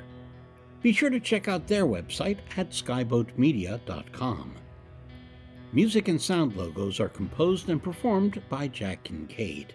Be 0.81 0.93
sure 0.93 1.11
to 1.11 1.19
check 1.19 1.49
out 1.49 1.67
their 1.67 1.87
website 1.87 2.39
at 2.57 2.71
skyboatmedia.com. 2.71 4.55
Music 5.73 6.09
and 6.09 6.21
sound 6.21 6.57
logos 6.57 6.99
are 6.99 7.09
composed 7.09 7.69
and 7.69 7.81
performed 7.81 8.43
by 8.49 8.67
Jack 8.67 9.05
Kincaid. 9.05 9.73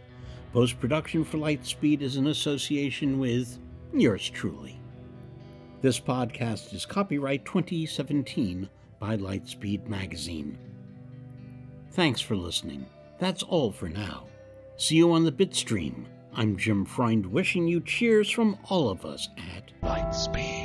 Post 0.51 0.77
production 0.79 1.23
for 1.23 1.37
Lightspeed 1.37 2.01
is 2.01 2.17
in 2.17 2.27
association 2.27 3.17
with 3.17 3.57
yours 3.93 4.29
truly. 4.29 4.81
This 5.81 5.97
podcast 5.97 6.73
is 6.73 6.85
copyright 6.85 7.45
2017 7.45 8.69
by 8.99 9.15
Lightspeed 9.15 9.87
Magazine. 9.87 10.57
Thanks 11.91 12.19
for 12.19 12.35
listening. 12.35 12.85
That's 13.17 13.43
all 13.43 13.71
for 13.71 13.87
now. 13.87 14.25
See 14.75 14.95
you 14.95 15.13
on 15.13 15.23
the 15.23 15.31
Bitstream. 15.31 16.05
I'm 16.33 16.57
Jim 16.57 16.83
Freund 16.83 17.25
wishing 17.25 17.69
you 17.69 17.79
cheers 17.79 18.29
from 18.29 18.57
all 18.69 18.89
of 18.89 19.05
us 19.05 19.29
at 19.55 19.71
Lightspeed. 19.81 20.64